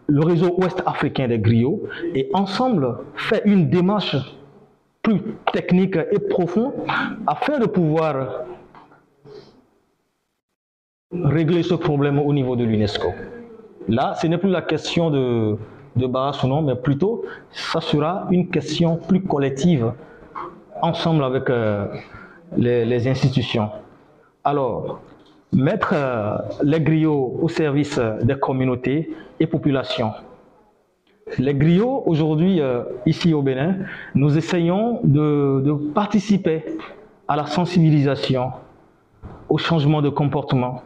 le 0.07 0.25
réseau 0.25 0.55
ouest 0.59 0.83
africain 0.87 1.29
des 1.29 1.39
griots 1.39 1.83
et 2.15 2.31
ensemble 2.33 2.99
faire 3.15 3.41
une 3.45 3.69
démarche 3.69 4.17
plus 5.09 5.23
technique 5.53 5.97
et 5.97 6.19
profonde 6.19 6.73
afin 7.27 7.59
de 7.59 7.65
pouvoir 7.65 8.45
régler 11.11 11.63
ce 11.63 11.75
problème 11.75 12.19
au 12.19 12.33
niveau 12.35 12.57
de 12.57 12.65
l'UNESCO. 12.65 13.09
Là, 13.89 14.15
ce 14.21 14.27
n'est 14.27 14.37
plus 14.37 14.51
la 14.51 14.61
question 14.61 15.11
de, 15.11 15.57
de 15.97 16.07
Barras 16.07 16.41
ou 16.45 16.49
non, 16.49 16.61
mais 16.61 16.75
plutôt, 16.75 17.25
ça 17.51 17.81
sera 17.81 18.27
une 18.31 18.51
question 18.51 18.97
plus 18.97 19.23
collective, 19.23 19.93
ensemble 20.83 21.25
avec 21.25 21.49
euh, 21.49 21.87
les, 22.59 23.09
institutions. 23.09 23.71
Alors, 24.45 25.01
mettre 25.53 25.95
euh, 25.95 26.37
les 26.63 26.83
griots 26.83 27.39
au 27.41 27.49
service 27.49 27.99
des 28.23 28.39
communautés 28.39 29.11
et 29.41 29.47
populations. 29.47 30.13
Les 31.39 31.55
griots, 31.55 32.03
aujourd'hui, 32.07 32.61
euh, 32.61 32.85
ici 33.07 33.35
au 33.35 33.43
Bénin, 33.43 33.77
nous 34.15 34.39
essayons 34.39 35.01
de, 35.05 35.61
de 35.65 35.73
participer 35.93 36.65
à 37.27 37.37
la 37.37 37.47
sensibilisation, 37.47 38.53
au 39.49 39.59
changement 39.59 40.01
de 40.01 40.09
comportement, 40.09 40.83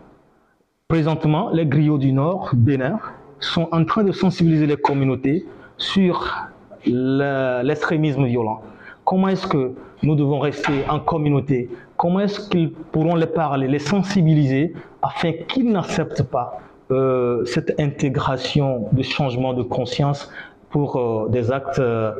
Présentement, 0.92 1.48
les 1.48 1.64
griots 1.64 1.96
du 1.96 2.12
Nord, 2.12 2.50
Bénin, 2.52 2.98
sont 3.40 3.66
en 3.72 3.82
train 3.86 4.04
de 4.04 4.12
sensibiliser 4.12 4.66
les 4.66 4.76
communautés 4.76 5.46
sur 5.78 6.50
l'extrémisme 6.84 8.26
violent. 8.26 8.60
Comment 9.06 9.28
est-ce 9.28 9.46
que 9.46 9.72
nous 10.02 10.14
devons 10.16 10.38
rester 10.38 10.84
en 10.90 11.00
communauté? 11.00 11.70
Comment 11.96 12.20
est-ce 12.20 12.46
qu'ils 12.46 12.72
pourront 12.72 13.14
les 13.14 13.26
parler, 13.26 13.68
les 13.68 13.78
sensibiliser 13.78 14.74
afin 15.00 15.32
qu'ils 15.48 15.72
n'acceptent 15.72 16.24
pas 16.24 16.60
euh, 16.92 17.44
cette 17.46 17.80
intégration 17.80 18.88
de 18.92 19.02
changement 19.02 19.54
de 19.54 19.62
conscience 19.62 20.30
pour 20.68 20.96
euh, 20.96 21.28
des 21.30 21.50
actes 21.50 21.78
euh, 21.78 22.12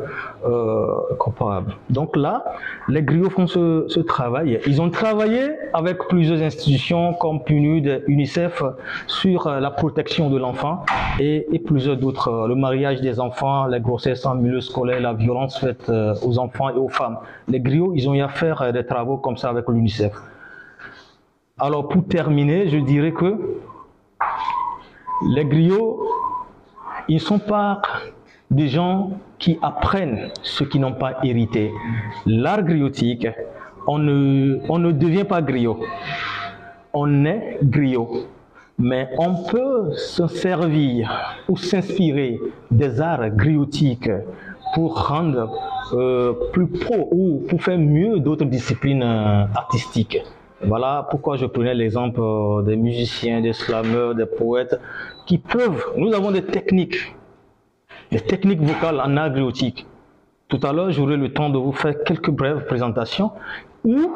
comparables. 1.19 1.75
Donc 1.91 2.17
là, 2.17 2.45
les 2.89 3.03
griots 3.03 3.29
font 3.29 3.47
ce, 3.47 4.01
travail. 4.01 4.61
Ils 4.67 4.81
ont 4.81 4.89
travaillé 4.89 5.51
avec 5.75 5.99
plusieurs 6.09 6.41
institutions 6.41 7.13
comme 7.15 7.45
PNUD, 7.45 8.05
UNICEF 8.07 8.63
sur 9.07 9.49
la 9.49 9.71
protection 9.71 10.31
de 10.31 10.39
l'enfant 10.39 10.85
et, 11.21 11.47
plusieurs 11.67 11.99
d'autres. 11.99 12.47
Le 12.49 12.55
mariage 12.55 13.03
des 13.03 13.21
enfants, 13.21 13.67
les 13.67 13.81
grossesses 13.81 14.25
en 14.25 14.37
milieu 14.37 14.63
scolaire, 14.63 15.01
la 15.01 15.13
violence 15.13 15.59
faite 15.59 15.91
aux 16.23 16.39
enfants 16.39 16.71
et 16.71 16.79
aux 16.79 16.89
femmes. 16.89 17.19
Les 17.49 17.61
griots, 17.61 17.93
ils 17.95 18.09
ont 18.09 18.15
eu 18.15 18.23
à 18.23 18.29
faire 18.29 18.73
des 18.73 18.87
travaux 18.87 19.19
comme 19.19 19.37
ça 19.37 19.51
avec 19.51 19.69
l'UNICEF. 19.69 20.15
Alors 21.59 21.89
pour 21.89 22.05
terminer, 22.07 22.69
je 22.69 22.79
dirais 22.79 23.13
que 23.13 23.37
les 25.29 25.45
griots, 25.45 26.07
ils 27.09 27.15
ne 27.15 27.21
sont 27.21 27.39
pas 27.39 27.83
des 28.51 28.69
gens 28.69 29.13
qui 29.39 29.59
apprennent 29.63 30.31
ce 30.43 30.65
qu'ils 30.65 30.81
n'ont 30.81 30.93
pas 30.93 31.19
hérité. 31.23 31.73
L'art 32.27 32.63
griotique, 32.63 33.27
on 33.87 33.99
ne, 33.99 34.59
on 34.69 34.79
ne 34.79 34.93
devient 34.93 35.25
pas 35.25 35.43
griot. 35.43 35.81
On 36.93 37.25
est 37.25 37.59
griot. 37.63 38.27
Mais 38.79 39.09
on 39.19 39.45
peut 39.45 39.93
se 39.95 40.27
servir 40.27 41.45
ou 41.49 41.57
s'inspirer 41.57 42.39
des 42.71 43.01
arts 43.01 43.31
griotiques 43.31 44.11
pour 44.75 45.07
rendre 45.09 45.51
euh, 45.93 46.33
plus 46.53 46.67
pro 46.67 47.09
ou 47.13 47.45
pour 47.49 47.63
faire 47.63 47.79
mieux 47.79 48.19
d'autres 48.19 48.47
disciplines 48.47 49.03
euh, 49.03 49.45
artistiques. 49.55 50.19
Voilà 50.65 51.07
pourquoi 51.11 51.37
je 51.37 51.47
prenais 51.47 51.75
l'exemple 51.75 52.21
euh, 52.21 52.63
des 52.63 52.77
musiciens, 52.77 53.41
des 53.41 53.53
slameurs, 53.53 54.15
des 54.15 54.27
poètes 54.27 54.79
qui 55.27 55.39
peuvent. 55.39 55.85
Nous 55.97 56.13
avons 56.15 56.31
des 56.31 56.45
techniques, 56.45 57.15
des 58.11 58.21
techniques 58.21 58.61
vocales 58.61 59.01
en 59.01 59.17
agriotique. 59.17 59.87
Tout 60.49 60.61
à 60.63 60.73
l'heure, 60.73 60.91
j'aurai 60.91 61.17
le 61.17 61.33
temps 61.33 61.49
de 61.51 61.59
vous 61.59 61.73
faire 61.73 61.95
quelques 62.05 62.31
brèves 62.31 62.67
présentations 62.67 63.33
où 63.85 64.11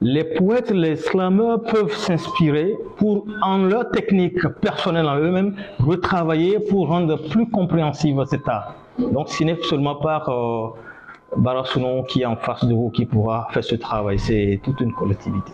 les 0.00 0.24
poètes, 0.24 0.70
les 0.70 0.96
slameurs 0.96 1.62
peuvent 1.62 1.94
s'inspirer 1.94 2.74
pour, 2.96 3.26
en 3.42 3.58
leur 3.58 3.90
technique 3.90 4.46
personnelle 4.60 5.06
en 5.06 5.16
eux-mêmes, 5.16 5.56
retravailler 5.78 6.58
pour 6.58 6.88
rendre 6.88 7.16
plus 7.30 7.48
compréhensible 7.48 8.26
cet 8.26 8.46
art. 8.48 8.74
Donc, 8.98 9.28
ce 9.28 9.44
n'est 9.44 9.58
seulement 9.62 9.96
par 9.96 10.28
euh, 10.28 12.02
qui 12.08 12.22
est 12.22 12.26
en 12.26 12.36
face 12.36 12.64
de 12.64 12.74
vous 12.74 12.90
qui 12.90 13.06
pourra 13.06 13.48
faire 13.52 13.64
ce 13.64 13.74
travail, 13.76 14.18
c'est 14.18 14.60
toute 14.62 14.80
une 14.80 14.92
collectivité. 14.92 15.52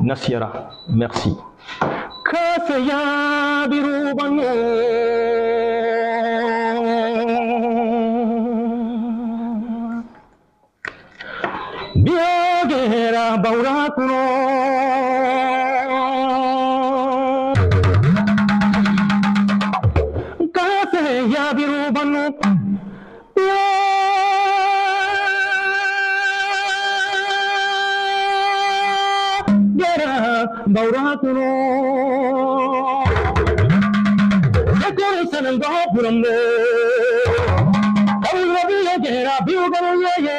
Nasiara, 0.00 0.70
merci. 0.88 1.36
خافيا 2.30 3.66
بروبا 3.66 4.28
بيوغيرا 11.96 13.36
بوراكنو 13.36 14.28
ಬೌರಾತುರೋ 30.74 31.57
గల్లే 36.08 36.36
కవుల 38.24 38.56
బియ్యరా 38.68 39.34
బియ్య 39.46 39.64
గనుయే 39.74 40.36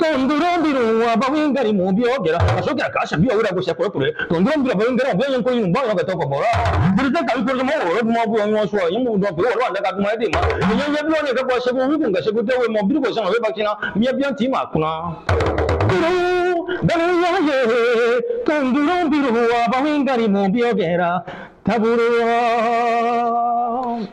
tondurondiro 0.00 0.82
abawingari 1.14 1.70
mubyogera 1.78 2.38
asoke 2.58 2.82
akasha 2.88 3.16
byobura 3.22 3.50
gusha 3.56 3.72
kurekure 3.78 4.08
tondurondiro 4.30 4.72
abawingari 4.74 5.08
abyenye 5.14 5.38
ko 5.44 5.50
yumba 5.58 5.80
yagatoko 5.88 6.24
bora 6.32 6.50
birite 6.96 7.20
kabikorwa 7.28 7.62
mu 7.68 7.74
oro 7.90 8.00
mu 8.14 8.20
bwo 8.30 8.38
nyoswa 8.52 8.82
yimu 8.92 9.10
ndo 9.18 9.28
bwo 9.36 9.46
oro 9.52 9.62
anda 9.68 9.80
katuma 9.84 10.08
edima. 10.14 10.40
Nyenye 10.78 11.00
byone 11.06 11.30
ka 11.36 11.42
kwashe 11.48 11.70
ku 11.74 11.80
bikunga 11.90 12.20
shekutewe 12.24 12.66
mu 12.74 12.80
biri 12.86 12.98
ko 13.02 13.08
sama 13.14 13.28
be 13.32 13.38
bakina 13.44 13.72
mye 13.98 14.10
byantima 14.18 14.60
kuna. 14.72 14.90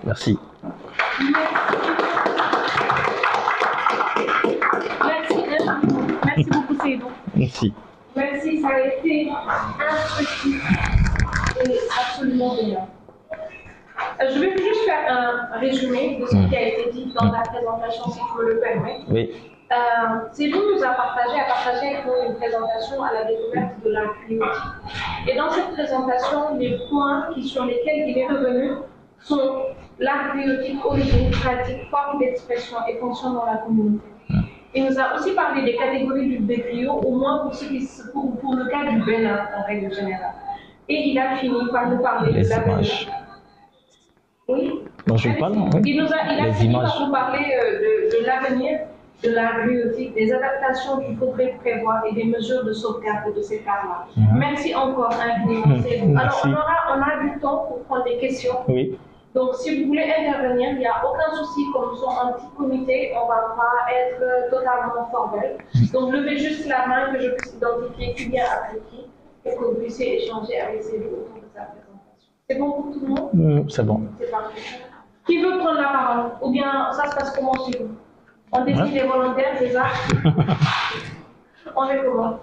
Merci. 0.05 0.37
Merci, 5.03 5.35
merci 6.25 6.49
beaucoup. 6.49 6.75
Merci. 7.35 7.73
Merci, 8.15 8.61
ça 8.61 8.67
a 8.69 8.79
été 8.79 9.29
instructif 9.89 10.63
et 11.65 11.79
absolument 11.99 12.55
brillant. 12.55 12.89
Euh, 14.21 14.25
Je 14.33 14.39
vais 14.39 14.57
juste 14.57 14.85
faire 14.85 15.05
un 15.09 15.59
résumé 15.59 16.19
de 16.19 16.25
ce 16.25 16.49
qui 16.49 16.55
a 16.55 16.61
été 16.69 16.91
dit 16.91 17.13
dans 17.13 17.29
ta 17.31 17.41
présentation, 17.41 18.03
si 18.11 18.19
tu 18.19 18.37
me 18.39 18.49
le 18.53 18.59
permets. 18.59 18.99
Oui. 19.09 19.29
Euh, 19.69 20.19
Céline 20.31 20.55
nous 20.75 20.81
a 20.83 20.89
partagé, 20.93 21.39
a 21.41 21.45
partagé 21.45 21.87
avec 21.95 22.05
nous 22.05 22.29
une 22.29 22.35
présentation 22.35 23.03
à 23.03 23.11
la 23.13 23.23
découverte 23.25 23.73
de 23.83 23.89
la 23.91 24.01
cryotique. 24.23 24.61
Et 25.27 25.35
dans 25.35 25.49
cette 25.51 25.71
présentation, 25.73 26.55
les 26.57 26.77
points 26.89 27.27
qui, 27.33 27.43
sur 27.43 27.65
lesquels 27.65 28.07
il 28.07 28.17
est 28.17 28.27
revenu 28.27 28.71
sont 29.19 29.63
cryotique, 29.99 30.85
origine, 30.85 31.31
pratique, 31.31 31.89
forme 31.91 32.19
d'expression 32.19 32.77
et 32.87 32.97
fonction 32.97 33.33
dans 33.33 33.45
la 33.45 33.57
communauté. 33.57 34.05
Il 34.73 34.85
nous 34.85 34.99
a 34.99 35.15
aussi 35.15 35.31
parlé 35.33 35.63
des 35.63 35.75
catégories 35.75 36.27
du 36.29 36.39
Bétrio, 36.39 36.93
au 36.93 37.11
moins 37.17 37.39
pour, 37.39 37.53
ceux 37.55 37.67
qui, 37.67 37.81
se- 37.81 38.09
pour, 38.11 38.37
pour 38.39 38.53
le 38.55 38.65
cas 38.69 38.85
du 38.85 39.01
Bénin 39.03 39.47
en 39.57 39.63
règle 39.65 39.93
générale. 39.93 40.33
Et 40.87 41.09
il 41.09 41.19
a 41.19 41.35
fini 41.37 41.59
par 41.73 41.89
nous 41.89 41.97
parler 42.01 42.31
Les 42.31 42.43
de 42.43 42.49
l'avenir. 42.49 42.73
images. 42.75 43.09
Oui. 44.47 44.81
Dont 45.07 45.17
je 45.17 45.29
parle, 45.39 45.53
oui. 45.57 45.81
Il, 45.85 46.01
nous 46.01 46.07
a, 46.13 46.17
il 46.33 46.47
a 46.47 46.53
fini 46.53 46.73
images. 46.73 46.89
par 46.97 47.05
nous 47.07 47.11
parler 47.11 47.45
euh, 47.53 47.79
de, 47.79 48.19
de 48.21 48.25
l'avenir 48.25 48.79
de 49.23 49.31
la 49.31 49.65
biotique, 49.65 50.13
des 50.13 50.31
adaptations 50.31 50.99
qu'il 51.01 51.17
faudrait 51.17 51.57
prévoir 51.63 52.03
et 52.05 52.13
des 52.13 52.25
mesures 52.25 52.63
de 52.63 52.73
sauvegarde 52.73 53.33
de 53.35 53.41
ces 53.41 53.59
cas-là. 53.59 54.05
Mhm. 54.15 54.37
Merci 54.37 54.75
encore 54.75 55.11
c'est 55.11 55.97
vous. 55.97 56.15
Alors, 56.17 56.41
on, 56.45 56.51
aura, 56.51 56.77
on 56.95 57.01
a 57.01 57.23
du 57.23 57.39
temps 57.39 57.65
pour 57.67 57.83
prendre 57.83 58.03
des 58.03 58.17
questions. 58.17 58.57
Oui. 58.67 58.97
Donc, 59.33 59.55
si 59.55 59.81
vous 59.81 59.87
voulez 59.87 60.03
intervenir, 60.17 60.69
il 60.71 60.79
n'y 60.79 60.85
a 60.85 61.03
aucun 61.05 61.35
souci. 61.35 61.61
Comme 61.73 61.89
nous 61.91 61.95
sommes 61.95 62.13
un 62.23 62.31
petit 62.33 62.47
comité, 62.57 63.11
on 63.15 63.23
ne 63.25 63.29
va 63.29 63.55
pas 63.55 63.91
être 63.93 64.21
euh, 64.21 64.49
totalement 64.49 65.05
formel. 65.11 65.57
Donc, 65.93 66.11
levez 66.11 66.37
juste 66.37 66.67
la 66.67 66.87
main 66.87 67.13
que 67.13 67.19
je 67.19 67.29
puisse 67.31 67.53
identifier 67.55 68.13
qui 68.13 68.29
vient 68.29 68.45
après 68.45 68.79
qui 68.89 69.05
et 69.45 69.55
que 69.55 69.63
vous 69.63 69.75
puissiez 69.75 70.23
échanger 70.23 70.59
avec 70.59 70.83
ces 70.83 70.99
deux 70.99 71.05
autour 71.05 71.35
de 71.35 71.47
sa 71.53 71.61
présentation. 71.61 72.29
C'est 72.49 72.57
bon 72.57 72.71
pour 72.71 72.91
tout 72.93 72.99
le 73.01 73.07
monde? 73.07 73.29
Mm, 73.33 73.69
C'est 73.69 73.83
bon. 73.83 74.01
c'est 74.19 74.31
parfait. 74.31 74.61
Qui 75.25 75.41
veut 75.41 75.57
prendre 75.59 75.81
la 75.81 75.87
parole? 75.89 76.31
Ou 76.41 76.51
bien 76.51 76.91
ça 76.93 77.09
se 77.11 77.15
passe 77.15 77.35
comment 77.35 77.53
chez 77.65 77.79
vous? 77.83 77.89
On 78.51 78.63
décide 78.65 78.93
les 78.93 79.03
volontaires, 79.07 79.55
c'est 79.59 79.69
ça 79.71 79.85
On 81.75 81.87
fait 81.87 82.01
comment? 82.03 82.39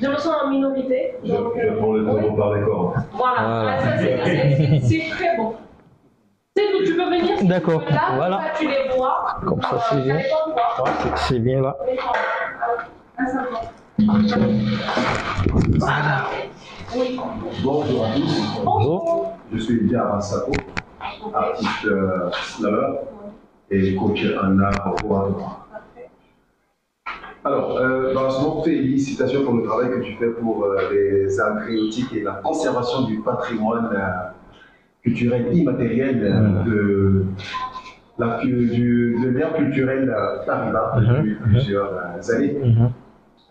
Je 0.00 0.08
me 0.08 0.16
sens 0.16 0.34
en 0.44 0.48
minorité. 0.50 1.14
Je 1.24 1.32
donc, 1.32 1.52
je 1.56 1.66
euh, 1.66 1.76
prends 1.78 1.92
le 1.92 2.04
temps 2.04 2.14
oui. 2.14 2.22
pour 2.28 2.36
parler 2.36 2.62
corps. 2.62 2.94
Voilà, 3.12 3.42
Voilà. 3.42 3.80
Ça, 3.80 3.98
c'est- 3.98 5.10
très 5.10 5.36
bon. 5.36 5.54
Tu 6.56 6.94
peux 6.94 7.04
venir. 7.10 7.38
si 7.38 7.46
D'accord, 7.48 7.80
tu 7.84 7.88
veux, 7.90 7.94
Là, 7.94 8.12
voilà. 8.14 8.36
comme 8.36 8.44
ça, 8.44 8.52
tu 8.58 8.68
les 8.68 8.96
vois. 8.96 9.26
Comme 9.44 9.62
ça, 9.62 9.68
Euh, 9.74 9.78
c'est 9.88 10.02
bien. 10.02 10.14
Ouais, 10.16 10.22
c'est- 11.16 11.38
bien 11.40 11.62
là. 11.62 11.76
Oui. 16.96 17.20
Bonjour 17.62 18.04
à 18.04 18.08
tous, 18.14 18.60
Bonjour. 18.64 19.32
je 19.52 19.58
suis 19.58 19.80
Lydia 19.80 20.02
Aransako, 20.06 20.52
artiste 21.34 21.86
euh, 21.86 22.30
slammer 22.32 22.98
et 23.70 23.94
coach 23.96 24.24
en 24.42 24.58
art 24.60 25.04
oratoire. 25.04 25.60
Alors, 27.44 27.76
euh, 27.76 28.14
dans 28.14 28.30
ce 28.30 28.40
moment, 28.42 28.62
félicitations 28.62 29.44
pour 29.44 29.54
le 29.54 29.64
travail 29.64 29.90
que 29.90 30.00
tu 30.00 30.14
fais 30.14 30.30
pour 30.30 30.64
euh, 30.64 30.90
les 30.92 31.38
arts 31.40 31.68
et 31.68 32.22
la 32.22 32.32
conservation 32.42 33.02
du 33.02 33.20
patrimoine 33.20 33.90
euh, 33.94 34.30
culturel 35.02 35.54
immatériel 35.54 36.24
euh, 36.24 36.40
Mhm. 36.40 36.64
de 36.64 37.24
du, 38.44 39.32
l'ère 39.34 39.54
culturelle 39.54 40.08
euh, 40.08 40.44
Tariba 40.46 40.94
Mhm, 40.96 41.06
depuis 41.16 41.30
mhm. 41.32 41.38
plusieurs 41.50 41.92
euh, 41.92 42.34
années. 42.34 42.56
Mhm. 42.62 42.90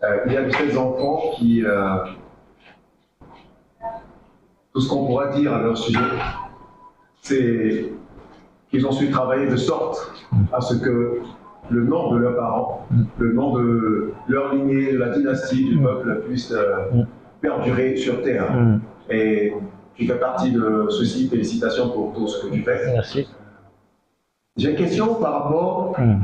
Euh, 0.03 0.17
il 0.25 0.33
y 0.33 0.37
a 0.37 0.43
de 0.43 0.51
ces 0.51 0.77
enfants 0.77 1.19
qui. 1.35 1.63
euh, 1.65 1.97
tout 4.73 4.79
ce 4.81 4.89
qu'on 4.89 5.05
pourra 5.05 5.27
dire 5.27 5.53
à 5.53 5.61
leur 5.61 5.77
sujet, 5.77 5.99
c'est 7.21 7.91
qu'ils 8.73 8.87
ont 8.87 8.91
su 8.91 9.11
travailler 9.11 9.47
de 9.47 9.55
sorte 9.55 10.11
à 10.51 10.59
ce 10.59 10.73
que 10.75 11.19
le 11.69 11.83
nom 11.83 12.11
de 12.13 12.17
leurs 12.17 12.35
parents, 12.35 12.87
le 13.19 13.31
nom 13.31 13.55
de 13.55 14.11
leur 14.27 14.55
lignée, 14.55 14.91
de 14.93 14.97
la 14.97 15.09
dynastie 15.09 15.63
du 15.69 15.77
peuple 15.77 16.23
puisse 16.27 16.51
euh, 16.51 17.03
perdurer 17.39 17.95
sur 17.95 18.23
terre. 18.23 18.51
Mm. 18.51 18.79
Et 19.11 19.53
tu 19.93 20.07
fais 20.07 20.15
partie 20.19 20.51
de 20.51 20.87
ceci. 20.89 21.27
Félicitations 21.29 21.89
pour 21.89 22.13
tout 22.13 22.27
ce 22.27 22.47
que 22.47 22.51
tu 22.51 22.63
fais. 22.63 22.93
Merci. 22.93 23.27
J'ai 24.57 24.71
une 24.71 24.75
question 24.75 25.15
par 25.15 25.43
rapport 25.43 25.95
Mm. 25.99 26.21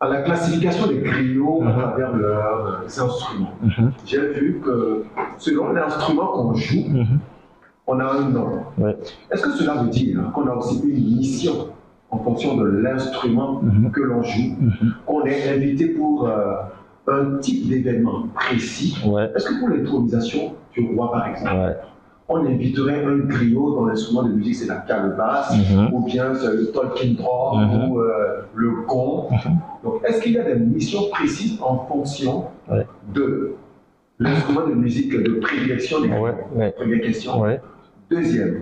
à 0.00 0.08
la 0.08 0.22
classification 0.22 0.88
des 0.88 0.98
griots 0.98 1.62
à 1.62 1.66
Mhm. 1.66 1.72
travers 1.78 2.12
leurs 2.16 2.82
instruments. 2.84 3.54
Mhm. 3.62 3.92
J'ai 4.04 4.32
vu 4.32 4.60
que 4.64 5.04
selon 5.38 5.72
l'instrument 5.72 6.26
qu'on 6.26 6.54
joue, 6.54 6.88
Mhm. 6.88 7.18
On 7.86 8.00
a 8.00 8.04
un 8.04 8.28
nom. 8.30 8.48
Est-ce 9.30 9.42
que 9.42 9.50
cela 9.52 9.74
veut 9.82 9.90
dire 9.90 10.30
qu'on 10.34 10.46
a 10.46 10.54
aussi 10.54 10.80
une 10.84 11.16
mission 11.18 11.68
en 12.10 12.18
fonction 12.18 12.56
de 12.56 12.66
l'instrument 12.66 13.60
Mhm. 13.62 13.90
que 13.90 14.00
l'on 14.00 14.22
joue, 14.22 14.56
Mhm. 14.60 14.94
qu'on 15.06 15.24
est 15.24 15.48
invité 15.54 15.86
pour 15.88 16.26
euh, 16.28 16.54
un 17.08 17.36
type 17.38 17.68
d'événement 17.68 18.28
précis? 18.34 18.96
Ouais. 19.06 19.30
Est-ce 19.34 19.46
que 19.48 19.58
pour 19.60 19.68
l'intronisation 19.68 20.54
du 20.72 20.94
roi, 20.94 21.12
par 21.12 21.26
exemple, 21.28 21.54
Ouais. 21.56 21.76
on 22.28 22.36
inviterait 22.46 23.04
un 23.04 23.18
griot 23.18 23.74
dont 23.74 23.84
l'instrument 23.86 24.22
de 24.22 24.32
musique 24.32 24.54
c'est 24.54 24.68
la 24.68 24.76
calebasse, 24.76 25.52
Mhm. 25.70 25.92
ou 25.92 26.04
bien 26.06 26.34
c'est 26.34 26.54
le 26.56 26.72
Tolkien 26.72 27.12
drum, 27.18 27.60
Mhm. 27.66 27.90
ou 27.90 28.00
euh, 28.00 28.42
le 28.54 28.70
gong 28.88 29.28
Mhm. 29.30 29.58
Donc, 29.84 30.00
est-ce 30.06 30.22
qu'il 30.22 30.32
y 30.32 30.38
a 30.38 30.44
des 30.44 30.58
missions 30.58 31.10
précises 31.10 31.58
en 31.60 31.76
fonction 31.86 32.44
Ouais. 32.70 32.86
de 33.12 33.52
l'instrument 34.18 34.66
de 34.66 34.72
musique 34.72 35.12
de 35.12 35.34
prédilection 35.40 36.00
des 36.00 36.08
Ouais. 36.08 36.34
Ouais. 36.54 36.70
Première 36.78 37.00
question. 37.02 37.40
Ouais. 37.42 37.60
Deuxième, 38.10 38.60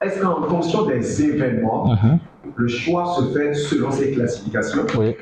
est-ce 0.00 0.20
qu'en 0.22 0.42
fonction 0.42 0.86
des 0.86 1.22
événements, 1.24 1.86
Mhm. 1.86 2.18
le 2.56 2.68
choix 2.68 3.06
se 3.16 3.22
fait 3.36 3.54
selon 3.54 3.90
ces 3.90 4.12
classifications? 4.12 4.82
Oui. 4.98 5.14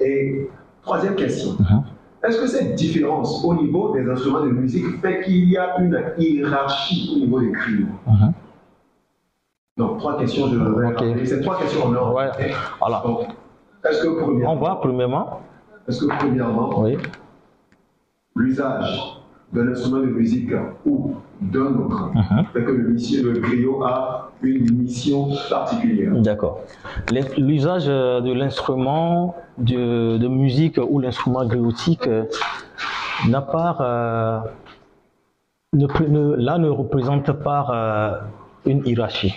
Et 0.00 0.48
troisième 0.82 1.14
question, 1.16 1.52
Mhm. 1.60 1.82
est-ce 2.24 2.40
que 2.40 2.46
cette 2.46 2.74
différence 2.74 3.44
au 3.44 3.54
niveau 3.54 3.92
des 3.94 4.08
instruments 4.10 4.40
de 4.44 4.50
musique 4.50 5.00
fait 5.02 5.22
qu'il 5.22 5.48
y 5.50 5.56
a 5.56 5.78
une 5.80 5.98
hiérarchie 6.18 7.12
au 7.14 7.18
niveau 7.20 7.40
des 7.40 7.46
Mhm. 8.06 8.32
Donc, 9.76 9.98
trois 9.98 10.16
questions, 10.18 10.46
je 10.48 10.56
vais 10.56 10.86
Ok. 10.86 10.94
rappeler. 10.96 11.26
C'est 11.26 11.40
trois 11.40 11.58
questions 11.58 11.86
en 11.86 11.94
ordre. 11.94 12.14
Ouais. 12.14 12.52
Alors, 12.80 13.02
Donc, 13.06 13.28
est-ce 13.84 14.02
que, 14.02 14.08
on 14.08 14.22
premièrement, 14.22 14.56
voit 14.56 14.80
premièrement, 14.80 15.40
est-ce 15.88 16.00
que 16.06 16.16
premièrement, 16.16 16.80
oui, 16.80 16.96
l'usage 18.36 19.20
d'un 19.54 19.68
instrument 19.68 20.00
de 20.00 20.06
musique 20.06 20.50
ou 20.84 21.14
d'un 21.40 21.66
autre 21.82 22.10
Mhm. 22.14 22.44
fait 22.52 22.64
que 22.64 22.72
le, 22.72 23.40
griot 23.40 23.84
a 23.84 24.30
une 24.42 24.70
mission 24.82 25.28
particulière 25.48 26.12
d'accord. 26.20 26.60
L'usage 27.38 27.84
euh, 27.88 28.20
de 28.20 28.32
l'instrument 28.32 29.34
de, 29.58 30.18
de 30.18 30.28
musique 30.28 30.78
ou 30.90 30.98
l'instrument 30.98 31.44
griotique 31.46 32.06
euh, 32.06 32.24
n'a 33.28 33.42
pas, 33.42 33.76
euh, 33.80 34.40
ne, 35.74 36.34
là 36.36 36.58
ne 36.58 36.68
représente 36.68 37.30
pas 37.32 37.66
euh, 37.70 38.70
une 38.70 38.84
hiérarchie. 38.86 39.34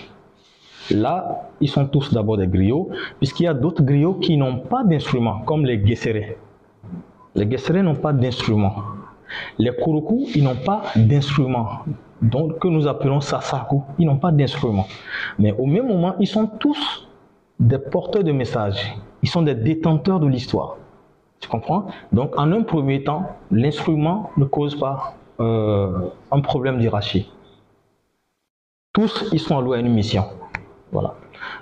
Là, 0.92 1.50
ils 1.60 1.70
sont 1.70 1.86
tous 1.86 2.14
d'abord 2.14 2.38
des 2.38 2.48
griots, 2.48 2.90
puisqu'il 3.18 3.44
y 3.44 3.48
a 3.48 3.54
d'autres 3.54 3.84
griots 3.84 4.14
qui 4.16 4.38
n'ont 4.38 4.60
pas 4.60 4.84
d'instrument, 4.86 5.40
comme 5.46 5.66
les 5.66 5.78
guesserets. 5.78 6.38
Les 7.36 7.46
guesserets 7.46 7.84
n'ont 7.84 7.96
pas 7.96 8.14
d'instrument. 8.14 8.74
Les 9.58 9.76
kouroukou, 9.76 10.26
ils 10.36 10.44
n'ont 10.44 10.56
pas 10.56 10.84
d'instrument, 10.96 11.68
donc 12.22 12.60
que 12.60 12.68
nous 12.68 12.88
appelons 12.88 13.20
sasaku, 13.22 13.82
ils 14.00 14.06
n'ont 14.06 14.18
pas 14.18 14.32
d'instrument. 14.32 14.86
Mais 15.40 15.52
au 15.54 15.66
même 15.66 15.88
moment, 15.88 16.16
ils 16.20 16.28
sont 16.28 16.48
tous 16.48 17.08
des 17.60 17.78
porteurs 17.80 18.24
de 18.24 18.32
messages. 18.32 18.96
Ils 19.24 19.30
sont 19.30 19.42
des 19.42 19.56
détenteurs 19.56 20.20
de 20.20 20.28
l'histoire. 20.28 20.78
Tu 21.40 21.48
comprends? 21.50 21.88
Donc, 22.12 22.38
en 22.38 22.52
un 22.52 22.62
premier 22.64 23.04
temps, 23.04 23.24
l'instrument 23.52 24.32
ne 24.38 24.46
cause 24.46 24.76
pas 24.80 25.16
euh, 25.40 26.10
un 26.32 26.40
problème 26.42 26.80
d'hierarchie. 26.80 27.32
Tous, 28.94 29.30
ils 29.32 29.40
sont 29.40 29.58
alloués 29.58 29.78
à 29.78 29.80
une 29.82 29.94
mission. 29.94 30.26
Voilà. 30.92 31.14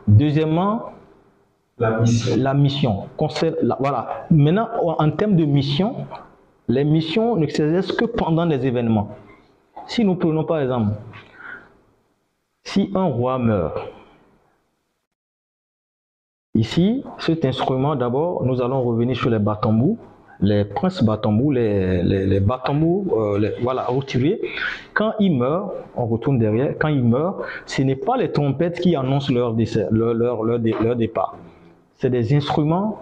Deuxièmement, 0.07 0.91
La 1.77 1.99
mission. 1.99 2.35
la 2.37 2.53
mission. 2.53 3.03
concerne- 3.17 3.55
la- 3.61 3.75
voilà. 3.79 4.25
Maintenant, 4.31 4.69
en 4.83 5.09
termes 5.11 5.35
de 5.35 5.43
mission, 5.43 6.05
les 6.67 6.83
missions 6.83 7.35
ne 7.35 7.47
s'exercent 7.47 7.91
que 7.91 8.05
pendant 8.05 8.45
les 8.45 8.65
événements. 8.65 9.09
Si 9.87 10.03
nous 10.03 10.15
prenons 10.15 10.43
par 10.43 10.59
exemple, 10.61 10.93
si 12.63 12.91
un 12.95 13.05
roi 13.05 13.37
meurt, 13.37 13.77
ici, 16.55 17.03
cet 17.19 17.45
instrument, 17.45 17.95
d'abord, 17.95 18.43
nous 18.45 18.61
allons 18.61 18.81
revenir 18.81 19.15
sur 19.15 19.29
les 19.29 19.39
batambous, 19.39 19.97
les 20.41 20.65
princes 20.65 21.03
batambous, 21.03 21.51
les, 21.51 22.03
les, 22.03 22.25
les 22.25 22.39
batambous, 22.39 23.07
euh, 23.15 23.51
voilà, 23.61 23.85
retirés. 23.85 24.41
Quand 24.93 25.13
ils 25.19 25.31
meurent, 25.37 25.71
on 25.95 26.05
retourne 26.07 26.39
derrière, 26.39 26.73
quand 26.79 26.89
ils 26.89 27.03
meurent, 27.03 27.41
ce 27.65 27.83
n'est 27.83 27.95
pas 27.95 28.17
les 28.17 28.31
trompettes 28.31 28.79
qui 28.79 28.95
annoncent 28.95 29.31
leur, 29.33 29.53
décès, 29.53 29.87
leur, 29.91 30.13
leur, 30.13 30.43
leur 30.43 30.59
dé- 30.59 30.75
leur 30.81 30.95
départ 30.95 31.35
c'est 31.97 32.09
des 32.09 32.35
instruments, 32.35 32.99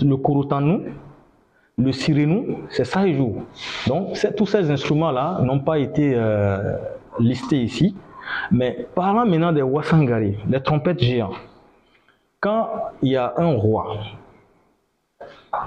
le 0.00 0.16
korotanou, 0.16 0.82
le 1.78 1.92
sirenou, 1.92 2.58
c'est 2.70 2.84
ça 2.84 3.06
ils 3.06 3.16
jouent. 3.16 3.44
Donc 3.86 4.18
tous 4.36 4.46
ces 4.46 4.70
instruments-là 4.70 5.40
n'ont 5.42 5.60
pas 5.60 5.78
été 5.78 6.12
euh, 6.14 6.76
listés 7.18 7.62
ici. 7.62 7.94
Mais 8.50 8.86
parlant 8.94 9.26
maintenant 9.26 9.52
des 9.52 9.62
wasangari, 9.62 10.36
les 10.48 10.60
trompettes 10.60 11.02
géants, 11.02 11.32
quand 12.40 12.68
il 13.02 13.12
y 13.12 13.16
a 13.16 13.34
un 13.36 13.54
roi 13.54 13.98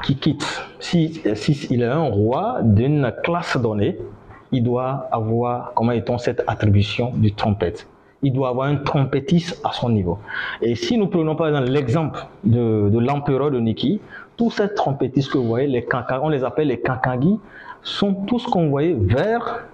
qui 0.04 0.16
quitte, 0.18 0.68
si, 0.80 1.22
si 1.36 1.68
il 1.70 1.82
est 1.82 1.88
un 1.88 2.10
roi 2.10 2.60
d'une 2.64 3.14
classe 3.24 3.58
donnée, 3.58 3.98
il 4.52 4.64
doit 4.64 5.08
avoir, 5.12 5.74
comment 5.74 5.92
est-on, 5.92 6.18
cette 6.18 6.44
attribution 6.48 7.12
du 7.16 7.34
trompette. 7.34 7.88
Il 8.22 8.34
doit 8.34 8.50
avoir 8.50 8.68
un 8.68 8.78
trompettiste 8.78 9.62
à 9.64 9.72
son 9.72 9.90
niveau. 9.90 10.18
Et 10.62 10.76
si 10.76 10.98
nous 10.98 11.08
prenons 11.08 11.36
par 11.36 11.48
exemple 11.48 11.70
l'exemple 11.70 12.26
de, 12.44 12.90
de 12.90 13.00
l'empereur 13.00 13.52
de 13.52 13.60
Niki, 13.60 14.02
tous 14.38 14.52
ces 14.52 14.74
trompettistes 14.74 15.32
que 15.32 15.38
vous 15.38 15.48
voyez, 15.48 15.68
les 15.68 15.88
on 16.22 16.30
les 16.30 16.44
appelle 16.44 16.68
les 16.68 16.80
kankagi, 16.80 17.40
sont 17.82 18.14
tous 18.14 18.46
convoyés 18.46 18.96
vers 19.00 19.66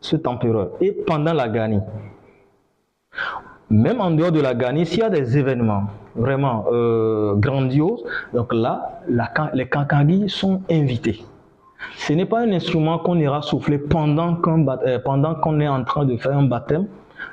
cet 0.00 0.26
empereur 0.26 0.70
et 0.80 0.92
pendant 0.92 1.32
la 1.32 1.48
Ghani. 1.48 1.80
Même 3.70 4.00
en 4.00 4.10
dehors 4.10 4.32
de 4.32 4.40
la 4.40 4.54
Ghani, 4.54 4.86
s'il 4.86 5.00
y 5.00 5.02
a 5.02 5.10
des 5.10 5.36
événements 5.36 5.84
vraiment 6.14 6.66
euh, 6.72 7.34
grandioses, 7.34 8.04
donc 8.32 8.52
là, 8.52 9.02
les 9.52 9.68
kankagi 9.68 10.28
sont 10.28 10.62
invités. 10.70 11.22
Ce 11.96 12.12
n'est 12.12 12.26
pas 12.26 12.40
un 12.40 12.52
instrument 12.52 12.98
qu'on 12.98 13.18
ira 13.18 13.42
souffler 13.42 13.76
euh, 13.78 14.98
pendant 15.04 15.34
qu'on 15.34 15.60
est 15.60 15.68
en 15.68 15.84
train 15.84 16.04
de 16.04 16.16
faire 16.16 16.36
un 16.36 16.44
baptême 16.44 16.86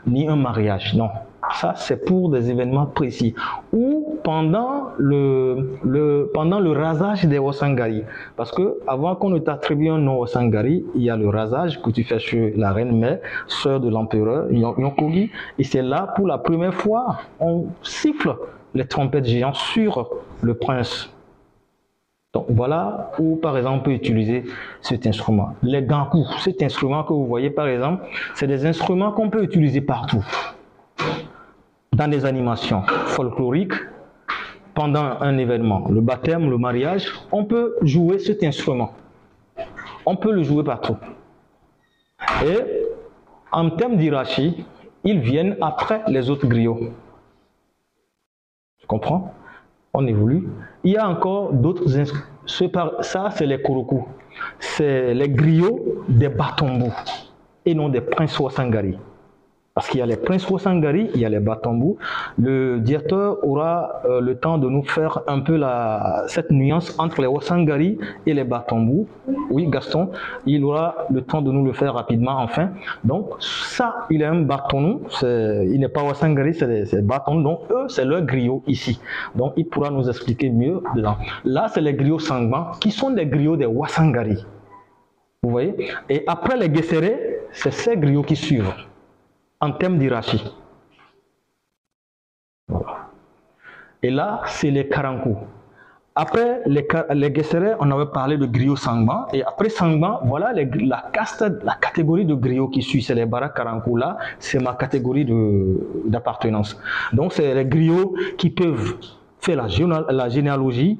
ni 0.05 0.27
un 0.27 0.35
mariage. 0.35 0.93
Non. 0.93 1.09
Ça, 1.53 1.73
c'est 1.75 2.03
pour 2.05 2.29
des 2.29 2.49
événements 2.49 2.85
précis. 2.87 3.33
Ou 3.71 4.17
pendant 4.23 4.89
le, 4.97 6.29
pendant 6.33 6.59
le 6.59 6.71
rasage 6.71 7.25
des 7.25 7.37
Wasangari. 7.39 8.03
Parce 8.35 8.51
que 8.51 8.79
avant 8.87 9.15
qu'on 9.15 9.29
ne 9.29 9.39
t'attribue 9.39 9.89
un 9.89 9.99
nom 9.99 10.19
Wasangari, 10.19 10.85
il 10.95 11.03
y 11.03 11.09
a 11.09 11.15
le 11.17 11.29
rasage 11.29 11.81
que 11.81 11.91
tu 11.91 12.03
fais 12.03 12.19
sur 12.19 12.49
la 12.55 12.71
reine 12.73 12.97
mère, 12.97 13.19
sœur 13.47 13.79
de 13.79 13.89
l'empereur 13.89 14.51
Yon- 14.51 14.75
Yonkogi. 14.77 15.29
Et 15.59 15.63
c'est 15.63 15.81
là, 15.81 16.13
pour 16.15 16.27
la 16.27 16.37
première 16.37 16.73
fois, 16.73 17.17
on 17.39 17.65
siffle 17.81 18.35
les 18.73 18.85
trompettes 18.85 19.25
géantes 19.25 19.55
sur 19.55 20.09
le 20.41 20.53
prince. 20.55 21.09
Donc 22.33 22.47
voilà 22.49 23.11
où 23.17 23.37
par 23.37 23.57
exemple 23.57 23.77
on 23.77 23.83
peut 23.83 23.91
utiliser 23.91 24.43
cet 24.81 25.07
instrument. 25.07 25.51
Les 25.63 25.81
gankou, 25.81 26.25
cet 26.41 26.61
instrument 26.61 27.03
que 27.05 27.13
vous 27.13 27.25
voyez 27.25 27.49
par 27.49 27.67
exemple, 27.67 28.03
c'est 28.33 28.47
des 28.47 28.65
instruments 28.65 29.13
qu'on 29.13 29.29
peut 29.29 29.41
utiliser 29.41 29.79
partout. 29.79 30.21
Dans 31.95 32.09
des 32.09 32.25
animations 32.25 32.81
folkloriques, 33.05 33.71
pendant 34.73 35.17
un 35.21 35.37
événement, 35.37 35.87
le 35.89 36.01
baptême, 36.01 36.49
le 36.49 36.57
mariage, 36.57 37.09
on 37.31 37.45
peut 37.45 37.77
jouer 37.83 38.19
cet 38.19 38.43
instrument. 38.43 38.91
On 40.05 40.17
peut 40.17 40.33
le 40.33 40.43
jouer 40.43 40.61
partout. 40.65 40.97
Et 42.43 42.57
en 43.49 43.69
termes 43.69 43.95
d'hierarchie, 43.95 44.65
ils 45.05 45.21
viennent 45.21 45.55
après 45.61 46.01
les 46.09 46.29
autres 46.29 46.47
griots. 46.47 46.89
Tu 48.79 48.87
comprends? 48.87 49.33
On 49.93 50.05
évolue. 50.05 50.49
Il 50.83 50.91
y 50.91 50.97
a 50.97 51.07
encore 51.07 51.53
d'autres 51.53 51.97
instruments. 51.97 52.91
Ça, 52.99 53.29
c'est 53.31 53.45
les 53.45 53.61
kouroukou. 53.61 54.05
C'est 54.59 55.13
les 55.13 55.29
griots 55.29 56.03
des 56.09 56.27
batombous 56.27 56.93
et 57.65 57.73
non 57.73 57.87
des 57.87 58.01
princes 58.01 58.37
Wasangari. 58.37 58.97
Parce 59.75 59.89
qu'il 59.89 59.99
y 59.99 60.03
a 60.03 60.05
les 60.05 60.15
princes 60.15 60.47
Sangari, 60.57 61.09
il 61.15 61.19
y 61.19 61.25
a 61.25 61.29
les 61.29 61.41
Batambou. 61.41 61.97
Le 62.39 62.79
directeur 62.79 63.45
aura 63.45 64.01
euh, 64.05 64.21
le 64.21 64.37
temps 64.37 64.57
de 64.57 64.69
nous 64.69 64.83
faire 64.83 65.19
un 65.27 65.41
peu 65.41 65.57
la, 65.57 66.23
cette 66.27 66.49
nuance 66.49 66.95
entre 66.97 67.19
les 67.19 67.27
Wasangari 67.27 67.97
et 68.25 68.33
les 68.33 68.45
Batambou. 68.45 69.05
Oui, 69.49 69.67
Gaston, 69.67 70.11
il 70.45 70.63
aura 70.63 70.95
le 71.11 71.21
temps 71.21 71.41
de 71.41 71.51
nous 71.51 71.65
le 71.65 71.73
faire 71.73 71.93
rapidement 71.93 72.37
enfin. 72.39 72.69
Donc, 73.03 73.31
ça, 73.41 74.07
il 74.09 74.21
est 74.21 74.25
un 74.25 74.43
bâton. 74.43 75.01
Il 75.21 75.77
n'est 75.81 75.89
pas 75.89 76.03
Wasangari, 76.03 76.53
c'est 76.53 76.67
des 76.67 77.01
bâtons. 77.01 77.41
Donc, 77.41 77.69
eux, 77.69 77.89
c'est 77.89 78.05
leur 78.05 78.21
griot 78.21 78.63
ici. 78.67 78.97
Donc, 79.35 79.55
il 79.57 79.67
pourra 79.67 79.89
nous 79.89 80.07
expliquer 80.07 80.51
mieux 80.51 80.81
là. 80.95 81.17
Là, 81.43 81.67
c'est 81.67 81.81
les 81.81 81.95
griots 81.95 82.19
sangbans 82.19 82.71
qui 82.79 82.91
sont 82.91 83.09
des 83.09 83.25
griots 83.25 83.57
des 83.57 83.65
Wasangari. 83.65 84.45
Vous 85.43 85.49
voyez? 85.49 85.75
Et 86.09 86.23
après 86.27 86.55
les 86.55 86.73
Gesseré, 86.73 87.41
c'est 87.51 87.73
ces 87.73 87.97
griots 87.97 88.23
qui 88.23 88.37
suivent 88.37 88.71
en 89.59 89.71
termes 89.71 89.97
d'hierarchie. 89.97 90.43
Et 94.03 94.11
là, 94.11 94.41
c'est 94.45 94.71
les 94.71 94.87
Karankou. 94.87 95.37
Après 96.17 96.61
les, 96.65 96.87
les 97.13 97.75
on 97.79 97.91
avait 97.91 98.11
parlé 98.11 98.37
de 98.37 98.45
griot 98.45 98.75
sangban. 98.75 99.25
Et 99.33 99.43
après 99.43 99.69
sangban, 99.69 100.21
voilà 100.23 100.53
la 100.53 101.09
caste, 101.11 101.43
la 101.63 101.75
catégorie 101.75 102.25
de 102.25 102.35
griot 102.35 102.69
qui 102.69 102.81
suit. 102.81 103.01
C'est 103.01 103.15
les 103.15 103.25
Barak 103.25 103.55
Karankou. 103.55 103.97
Là, 103.97 104.17
c'est 104.39 104.59
ma 104.61 104.75
catégorie 104.75 105.25
d'appartenance. 106.05 106.79
Donc, 107.11 107.33
c'est 107.33 107.53
les 107.53 107.65
griots 107.65 108.15
qui 108.37 108.49
peuvent 108.49 108.95
faire 109.39 109.57
la, 109.57 110.05
la 110.09 110.29
généalogie. 110.29 110.99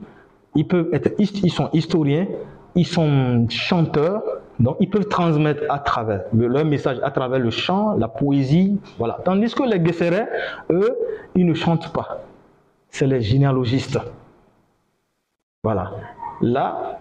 Ils, 0.55 0.67
peuvent 0.67 0.89
être, 0.91 1.13
ils 1.17 1.51
sont 1.51 1.69
historiens, 1.73 2.27
ils 2.75 2.87
sont 2.87 3.47
chanteurs, 3.49 4.21
donc, 4.59 4.77
ils 4.79 4.89
peuvent 4.89 5.07
transmettre 5.07 5.63
à 5.69 5.79
travers 5.79 6.23
leur 6.33 6.65
message, 6.65 6.97
à 7.03 7.11
travers 7.11 7.39
le 7.39 7.49
chant, 7.49 7.95
la 7.97 8.07
poésie, 8.07 8.79
voilà. 8.97 9.19
Tandis 9.25 9.53
que 9.53 9.63
les 9.63 9.83
Gesserés, 9.85 10.25
eux, 10.69 10.97
ils 11.35 11.45
ne 11.45 11.53
chantent 11.53 11.91
pas. 11.91 12.21
C'est 12.89 13.07
les 13.07 13.21
généalogistes. 13.21 13.99
Voilà. 15.63 15.91
Là, 16.41 16.99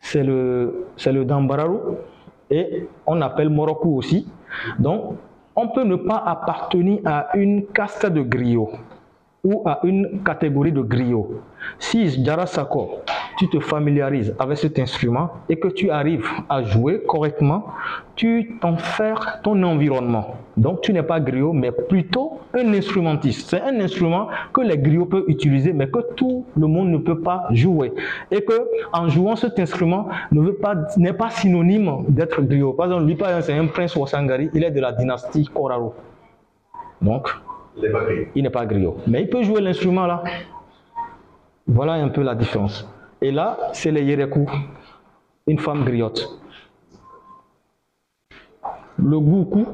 c'est 0.00 0.22
le, 0.22 0.86
le 1.06 1.24
Dambararu 1.24 1.78
et 2.50 2.88
on 3.06 3.20
appelle 3.22 3.48
Moroku 3.48 3.96
aussi. 3.96 4.28
Donc, 4.78 5.16
on 5.56 5.68
peut 5.68 5.84
ne 5.84 5.96
pas 5.96 6.16
appartenir 6.26 7.00
à 7.06 7.36
une 7.36 7.66
caste 7.66 8.06
de 8.06 8.22
griots 8.22 8.72
ou 9.42 9.62
à 9.66 9.80
une 9.84 10.22
catégorie 10.24 10.72
de 10.72 10.82
griots. 10.82 11.40
Si 11.78 12.22
Jarasako, 12.24 13.00
tu 13.38 13.48
te 13.48 13.58
familiarises 13.58 14.34
avec 14.38 14.58
cet 14.58 14.78
instrument 14.78 15.30
et 15.48 15.58
que 15.58 15.68
tu 15.68 15.90
arrives 15.90 16.26
à 16.48 16.62
jouer 16.62 17.02
correctement, 17.06 17.66
tu 18.16 18.58
t'en 18.60 18.76
fais 18.76 19.14
ton 19.42 19.62
environnement. 19.62 20.36
Donc 20.56 20.82
tu 20.82 20.92
n'es 20.92 21.02
pas 21.02 21.20
griot, 21.20 21.54
mais 21.54 21.72
plutôt 21.72 22.40
un 22.52 22.74
instrumentiste. 22.74 23.48
C'est 23.48 23.62
un 23.62 23.80
instrument 23.80 24.28
que 24.52 24.60
les 24.60 24.76
griots 24.76 25.06
peuvent 25.06 25.24
utiliser, 25.28 25.72
mais 25.72 25.88
que 25.88 26.00
tout 26.14 26.44
le 26.54 26.66
monde 26.66 26.90
ne 26.90 26.98
peut 26.98 27.20
pas 27.20 27.46
jouer. 27.50 27.92
Et 28.30 28.44
que 28.44 28.68
en 28.92 29.08
jouant 29.08 29.36
cet 29.36 29.58
instrument 29.58 30.08
ne 30.32 30.52
n'est 30.98 31.12
pas 31.14 31.30
synonyme 31.30 32.04
d'être 32.08 32.42
griot. 32.42 32.74
Par 32.74 32.86
exemple, 32.86 33.04
lui, 33.04 33.16
c'est 33.40 33.54
un 33.56 33.66
prince 33.66 33.96
Wasangari, 33.96 34.50
il 34.52 34.64
est 34.64 34.70
de 34.70 34.80
la 34.80 34.92
dynastie 34.92 35.46
Koraro. 35.46 35.94
Donc, 37.00 37.28
il 38.34 38.42
n'est 38.42 38.50
pas 38.50 38.66
griot. 38.66 38.96
Mais 39.06 39.22
il 39.22 39.28
peut 39.28 39.42
jouer 39.42 39.60
l'instrument 39.60 40.06
là. 40.06 40.22
Voilà 41.66 41.94
un 41.94 42.08
peu 42.08 42.22
la 42.22 42.34
différence. 42.34 42.88
Et 43.22 43.30
là, 43.30 43.58
c'est 43.72 43.90
le 43.90 44.00
Yerekou, 44.00 44.46
une 45.46 45.58
femme 45.58 45.84
griotte. 45.84 46.40
Le 48.98 49.18
Goukou, 49.18 49.66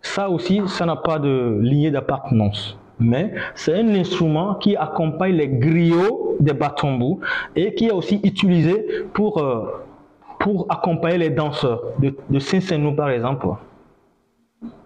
ça 0.00 0.28
aussi, 0.28 0.60
ça 0.66 0.86
n'a 0.86 0.96
pas 0.96 1.18
de 1.18 1.58
lignée 1.62 1.90
d'appartenance. 1.90 2.76
Mais 2.98 3.32
c'est 3.54 3.74
un 3.74 3.88
instrument 3.94 4.54
qui 4.56 4.76
accompagne 4.76 5.34
les 5.34 5.48
griots 5.48 6.36
des 6.40 6.52
batombous 6.52 7.20
et 7.56 7.74
qui 7.74 7.86
est 7.86 7.92
aussi 7.92 8.20
utilisé 8.22 8.86
pour, 9.14 9.38
euh, 9.38 9.66
accompagner 10.68 11.18
les 11.18 11.30
danseurs 11.30 11.82
de, 11.98 12.14
de 12.30 12.90
par 12.96 13.10
exemple 13.10 13.46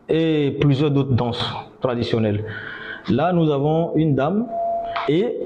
et 0.09 0.57
plusieurs 0.61 0.91
d'autres 0.91 1.13
danses 1.13 1.55
traditionnelles. 1.85 2.45
Là, 3.11 3.33
nous 3.33 3.51
avons 3.51 3.95
une 3.95 4.15
dame 4.15 4.47
et 5.09 5.37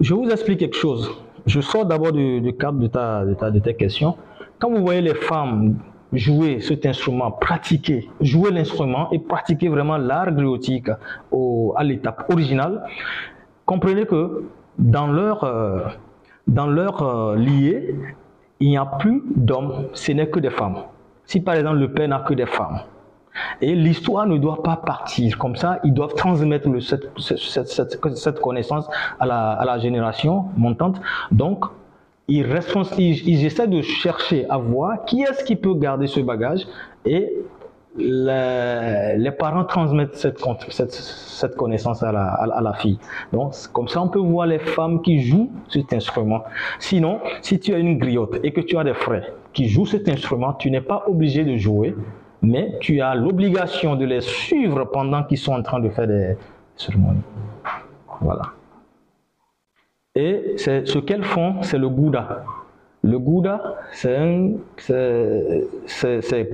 je 0.00 0.14
vous 0.14 0.28
explique 0.30 0.60
quelque 0.60 0.76
chose. 0.76 1.10
Je 1.46 1.60
sors 1.60 1.84
d'abord 1.84 2.12
du, 2.12 2.54
cadre 2.58 2.78
de 2.78 2.86
ta, 2.86 3.24
de, 3.24 3.34
ta, 3.34 3.50
de 3.50 3.58
tes 3.58 3.74
questions. 3.74 4.16
Quand 4.58 4.70
vous 4.70 4.82
voyez 4.82 5.00
les 5.00 5.14
femmes 5.14 5.76
jouer 6.12 6.60
cet 6.60 6.86
instrument, 6.86 7.30
pratiquer, 7.32 8.08
jouer 8.20 8.50
l'instrument 8.50 9.10
et 9.10 9.18
pratiquer 9.18 9.68
vraiment 9.68 9.98
l'art 9.98 10.32
griotique 10.32 10.88
à 10.88 11.84
l'étape 11.84 12.30
originale, 12.32 12.84
comprenez 13.66 14.06
que 14.06 14.44
dans 14.78 15.08
leur, 15.08 15.44
euh, 15.44 15.80
dans 16.46 16.66
leur 16.66 17.02
euh, 17.02 17.36
lié, 17.36 17.94
il 18.60 18.68
n'y 18.68 18.78
a 18.78 18.86
plus 18.86 19.22
d'hommes, 19.34 19.88
ce 19.92 20.12
n'est 20.12 20.28
que 20.28 20.40
des 20.40 20.50
femmes. 20.50 20.78
Si 21.24 21.40
par 21.40 21.56
exemple 21.56 21.78
le 21.78 21.92
père 21.92 22.08
n'a 22.08 22.20
que 22.20 22.34
des 22.34 22.46
femmes, 22.46 22.80
et 23.60 23.74
l'histoire 23.74 24.26
ne 24.26 24.38
doit 24.38 24.62
pas 24.62 24.76
partir 24.76 25.38
comme 25.38 25.56
ça, 25.56 25.80
ils 25.84 25.94
doivent 25.94 26.14
transmettre 26.14 26.68
cette, 27.18 28.40
connaissance 28.40 28.88
à 29.20 29.26
la, 29.26 29.78
génération 29.78 30.46
montante. 30.56 31.00
Donc, 31.30 31.64
ils, 32.28 32.46
ils, 32.98 33.44
essaient 33.44 33.68
de 33.68 33.82
chercher 33.82 34.46
à 34.50 34.58
voir 34.58 35.04
qui 35.06 35.22
est-ce 35.22 35.44
qui 35.44 35.56
peut 35.56 35.74
garder 35.74 36.06
ce 36.06 36.20
bagage 36.20 36.66
et 37.04 37.32
les, 37.98 39.30
parents 39.38 39.64
transmettent 39.64 40.16
cette, 40.16 41.56
connaissance 41.56 42.02
à 42.02 42.12
la, 42.12 42.72
fille. 42.74 42.98
Donc, 43.32 43.54
comme 43.72 43.88
ça, 43.88 44.02
on 44.02 44.08
peut 44.08 44.18
voir 44.18 44.46
les 44.46 44.58
femmes 44.58 45.02
qui 45.02 45.22
jouent 45.22 45.50
cet 45.68 45.92
instrument. 45.92 46.42
Sinon, 46.78 47.20
si 47.42 47.58
tu 47.58 47.74
as 47.74 47.78
une 47.78 47.98
griotte 47.98 48.38
et 48.42 48.52
que 48.52 48.60
tu 48.60 48.76
as 48.76 48.84
des 48.84 48.94
frères 48.94 49.26
qui 49.52 49.68
jouent 49.68 49.86
cet 49.86 50.08
instrument, 50.08 50.52
tu 50.54 50.70
n'es 50.70 50.80
pas 50.80 51.04
obligé 51.06 51.44
de 51.44 51.56
jouer 51.56 51.94
mais 52.42 52.78
tu 52.80 53.00
as 53.00 53.14
l'obligation 53.14 53.96
de 53.96 54.04
les 54.04 54.20
suivre 54.20 54.84
pendant 54.84 55.24
qu'ils 55.24 55.38
sont 55.38 55.52
en 55.52 55.62
train 55.62 55.80
de 55.80 55.88
faire 55.88 56.06
des 56.06 56.36
cérémonies. 56.76 57.22
Voilà. 58.20 58.52
Et 60.14 60.54
ce 60.56 60.98
qu'elles 60.98 61.24
font, 61.24 61.62
c'est 61.62 61.78
le 61.78 61.88
Gouda. 61.88 62.44
Le 63.02 63.18
Gouda, 63.18 63.76
c'est 63.92 64.20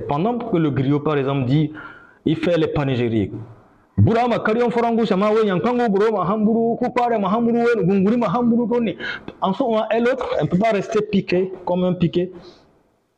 pendant 0.07 0.37
que 0.37 0.57
le 0.57 0.69
griot, 0.71 0.99
par 0.99 1.17
exemple, 1.17 1.45
dit, 1.45 1.71
il 2.25 2.35
fait 2.35 2.57
les 2.57 2.67
panégyriques. 2.67 3.33
En 3.97 4.03
ce 9.53 9.63
moment, 9.63 9.89
et 9.89 9.99
l'autre, 9.99 10.35
elle 10.39 10.47
peut 10.49 10.57
pas 10.59 10.71
rester 10.71 11.01
piquée 11.01 11.53
comme 11.63 11.83
un 11.85 11.93
piqué 11.93 12.31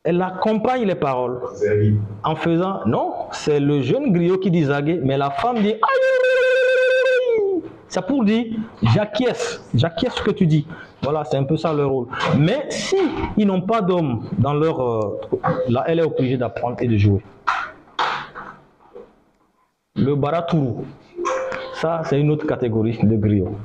elle 0.08 0.22
accompagne 0.22 0.86
les 0.86 0.96
paroles 0.96 1.42
en 2.24 2.36
faisant 2.38 2.80
non, 2.86 3.12
c'est 3.34 3.60
le 3.60 3.82
jeune 3.82 4.14
griot 4.14 4.38
qui 4.38 4.50
dit 4.50 4.64
zagué, 4.64 5.02
mais 5.04 5.18
la 5.18 5.32
femme 5.32 5.58
dit 5.58 5.74
aïe. 5.74 7.62
C'est 7.90 8.06
pour 8.06 8.24
dire 8.24 8.46
j'acquiesce, 8.82 9.70
j'acquiesce 9.76 10.16
ce 10.16 10.22
que 10.24 10.32
tu 10.32 10.48
dis. 10.48 10.66
Voilà, 11.04 11.26
c'est 11.26 11.36
un 11.36 11.44
peu 11.44 11.58
ça 11.58 11.74
leur 11.74 11.90
rôle. 11.90 12.08
Mais 12.38 12.68
si 12.70 12.96
ils 13.36 13.46
n'ont 13.46 13.60
pas 13.60 13.82
d'homme 13.82 14.30
dans 14.38 14.54
leur 14.54 14.80
euh, 14.82 15.20
là, 15.68 15.84
elle 15.88 16.00
est 16.00 16.04
obligée 16.04 16.38
d'apprendre 16.38 16.78
et 16.80 16.88
de 16.88 16.96
jouer. 16.96 17.22
Le 19.98 20.16
baratourou, 20.16 20.86
ça 21.74 22.02
c'est 22.06 22.18
une 22.18 22.32
autre 22.32 22.48
catégorie 22.48 22.98
de 23.04 23.18
griot. 23.18 23.58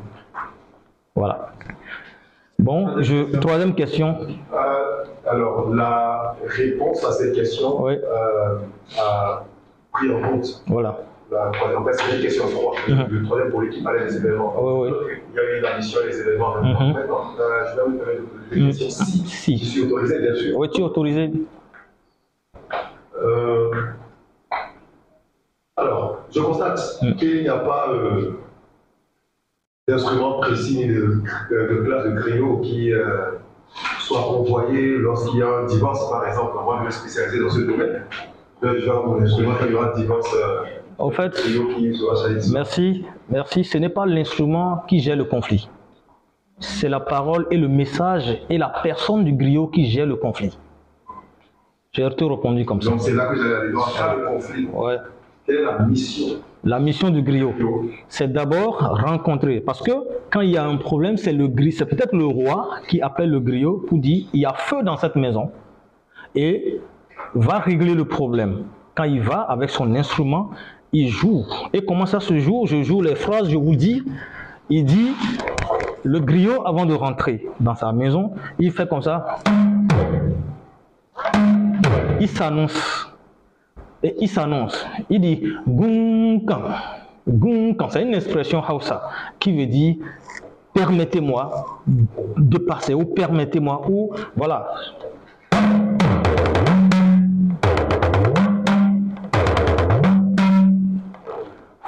Voilà. 1.14 1.52
Bon, 2.58 3.00
je, 3.00 3.36
troisième 3.36 3.74
question. 3.74 4.18
Euh, 4.52 4.91
alors, 5.32 5.74
la 5.74 6.36
réponse 6.46 7.02
à 7.04 7.12
cette 7.12 7.34
question 7.34 7.88
euh, 7.88 8.58
a 8.98 9.44
pris 9.92 10.12
en 10.12 10.20
compte. 10.20 10.62
Voilà. 10.66 10.98
La 11.30 11.50
troisième, 11.50 11.82
c'est 11.92 12.16
une 12.16 12.22
question 12.22 12.44
3. 12.50 12.74
Mhm. 12.88 13.06
Le 13.08 13.22
troisième 13.24 13.50
pour 13.50 13.62
l'équipe 13.62 13.86
allait 13.86 14.04
les 14.04 14.16
événements. 14.16 14.54
Oui, 14.58 14.90
oui. 14.90 15.12
Il 15.32 15.36
y 15.36 15.38
a 15.38 15.58
eu 15.58 15.60
la 15.62 15.76
mission 15.78 16.00
et 16.04 16.08
les 16.08 16.20
événements. 16.20 16.56
Mm 16.60 16.74
-hmm. 16.74 16.92
Maintenant, 16.92 17.24
euh, 17.40 17.64
je 17.70 17.76
vais 17.76 17.84
vous 17.86 17.98
donner 17.98 18.18
des 18.50 18.60
mhm. 18.60 18.66
questions. 18.66 19.04
Si, 19.04 19.18
si. 19.26 19.56
Je 19.56 19.64
suis 19.64 19.82
autorisé, 19.84 20.18
bien 20.20 20.34
sûr. 20.34 20.58
Oui, 20.58 20.68
tu 20.68 20.80
es 20.80 20.84
autorisé. 20.84 21.32
Euh, 23.22 23.70
alors, 25.76 26.18
je 26.34 26.40
constate 26.40 26.80
mm. 27.02 27.14
qu'il 27.14 27.42
n'y 27.42 27.48
a 27.48 27.60
pas 27.70 27.84
d'instruments 29.88 30.36
précis 30.40 30.86
de, 30.86 31.00
de, 31.50 31.58
de 31.70 31.76
classe 31.84 32.04
de 32.08 32.12
griot 32.20 32.58
qui 32.66 32.92
soit 34.00 34.20
envoyé 34.20 34.98
lorsqu'il 34.98 35.40
y 35.40 35.42
a 35.42 35.48
un 35.48 35.66
divorce, 35.66 36.08
par 36.10 36.26
exemple. 36.26 36.54
Moi, 36.64 36.78
je 36.80 36.84
vais 36.86 36.90
spécialisé 36.90 37.40
dans 37.40 37.50
ce 37.50 37.60
domaine. 37.60 38.04
Genre, 38.62 39.06
mon 39.06 39.20
instrument, 39.20 39.54
il 39.64 39.72
y 39.72 39.74
aura 39.74 39.92
un 39.92 39.96
divorce. 39.96 40.34
Euh, 40.34 40.64
en 40.98 41.10
fait, 41.10 41.32
merci, 42.52 43.04
merci. 43.28 43.64
Ce 43.64 43.78
n'est 43.78 43.88
pas 43.88 44.06
l'instrument 44.06 44.84
qui 44.86 45.00
gère 45.00 45.16
le 45.16 45.24
conflit. 45.24 45.68
C'est 46.60 46.88
la 46.88 47.00
parole 47.00 47.46
et 47.50 47.56
le 47.56 47.66
message 47.66 48.40
et 48.48 48.58
la 48.58 48.68
personne 48.68 49.24
du 49.24 49.32
griot 49.32 49.66
qui 49.66 49.86
gère 49.86 50.06
le 50.06 50.16
conflit. 50.16 50.56
J'ai 51.92 52.08
tout 52.16 52.28
répondu 52.28 52.64
comme 52.64 52.80
ça. 52.80 52.90
Donc 52.90 53.00
c'est 53.00 53.14
là 53.14 53.26
que 53.26 53.36
j'allais 53.36 53.54
aller. 53.54 53.72
Donc, 53.72 53.84
le 54.16 54.26
conflit. 54.26 54.66
Ouais. 54.72 54.96
quelle 55.44 55.56
est 55.56 55.64
la 55.64 55.78
mission 55.80 56.36
La 56.64 56.78
mission 56.78 57.10
du 57.10 57.22
griot, 57.22 57.52
c'est 58.08 58.32
d'abord 58.32 58.78
rencontrer. 59.04 59.60
Parce 59.60 59.82
que 59.82 59.90
quand 60.30 60.42
il 60.42 60.50
y 60.50 60.56
a 60.56 60.64
un 60.64 60.76
problème, 60.76 61.16
c'est 61.16 61.32
le 61.32 61.48
griot, 61.48 61.72
c'est 61.76 61.86
peut-être 61.86 62.14
le 62.14 62.24
roi 62.24 62.68
qui 62.88 63.02
appelle 63.02 63.30
le 63.30 63.40
griot 63.40 63.84
pour 63.88 63.98
dire 63.98 64.26
il 64.32 64.40
y 64.40 64.46
a 64.46 64.54
feu 64.54 64.82
dans 64.84 64.96
cette 64.96 65.16
maison 65.16 65.50
et 66.36 66.80
va 67.34 67.58
régler 67.58 67.94
le 67.94 68.04
problème. 68.04 68.64
Quand 68.94 69.04
il 69.04 69.20
va 69.20 69.40
avec 69.40 69.70
son 69.70 69.92
instrument, 69.96 70.50
il 70.92 71.08
joue. 71.08 71.44
Et 71.72 71.84
comment 71.84 72.06
ça 72.06 72.20
se 72.20 72.38
joue? 72.38 72.66
Je 72.66 72.82
joue 72.82 73.00
les 73.00 73.16
phrases, 73.16 73.48
je 73.48 73.56
vous 73.56 73.74
dis. 73.74 74.04
Il 74.70 74.84
dit, 74.84 75.12
le 76.04 76.20
griot, 76.20 76.66
avant 76.66 76.86
de 76.86 76.94
rentrer 76.94 77.46
dans 77.58 77.74
sa 77.74 77.92
maison, 77.92 78.34
il 78.58 78.70
fait 78.70 78.88
comme 78.88 79.02
ça. 79.02 79.38
Il 82.20 82.28
s'annonce. 82.28 83.11
Et 84.02 84.16
il 84.20 84.28
s'annonce. 84.28 84.86
Il 85.10 85.20
dit, 85.20 85.42
Gunkan. 85.66 86.62
Gunkan, 87.28 87.88
c'est 87.90 88.02
une 88.02 88.14
expression 88.14 88.62
Hausa 88.68 89.02
qui 89.38 89.56
veut 89.56 89.66
dire 89.66 89.96
permettez-moi 90.74 91.80
de 91.86 92.58
passer 92.58 92.94
ou 92.94 93.04
permettez-moi 93.04 93.82
ou 93.88 94.12
voilà 94.34 94.66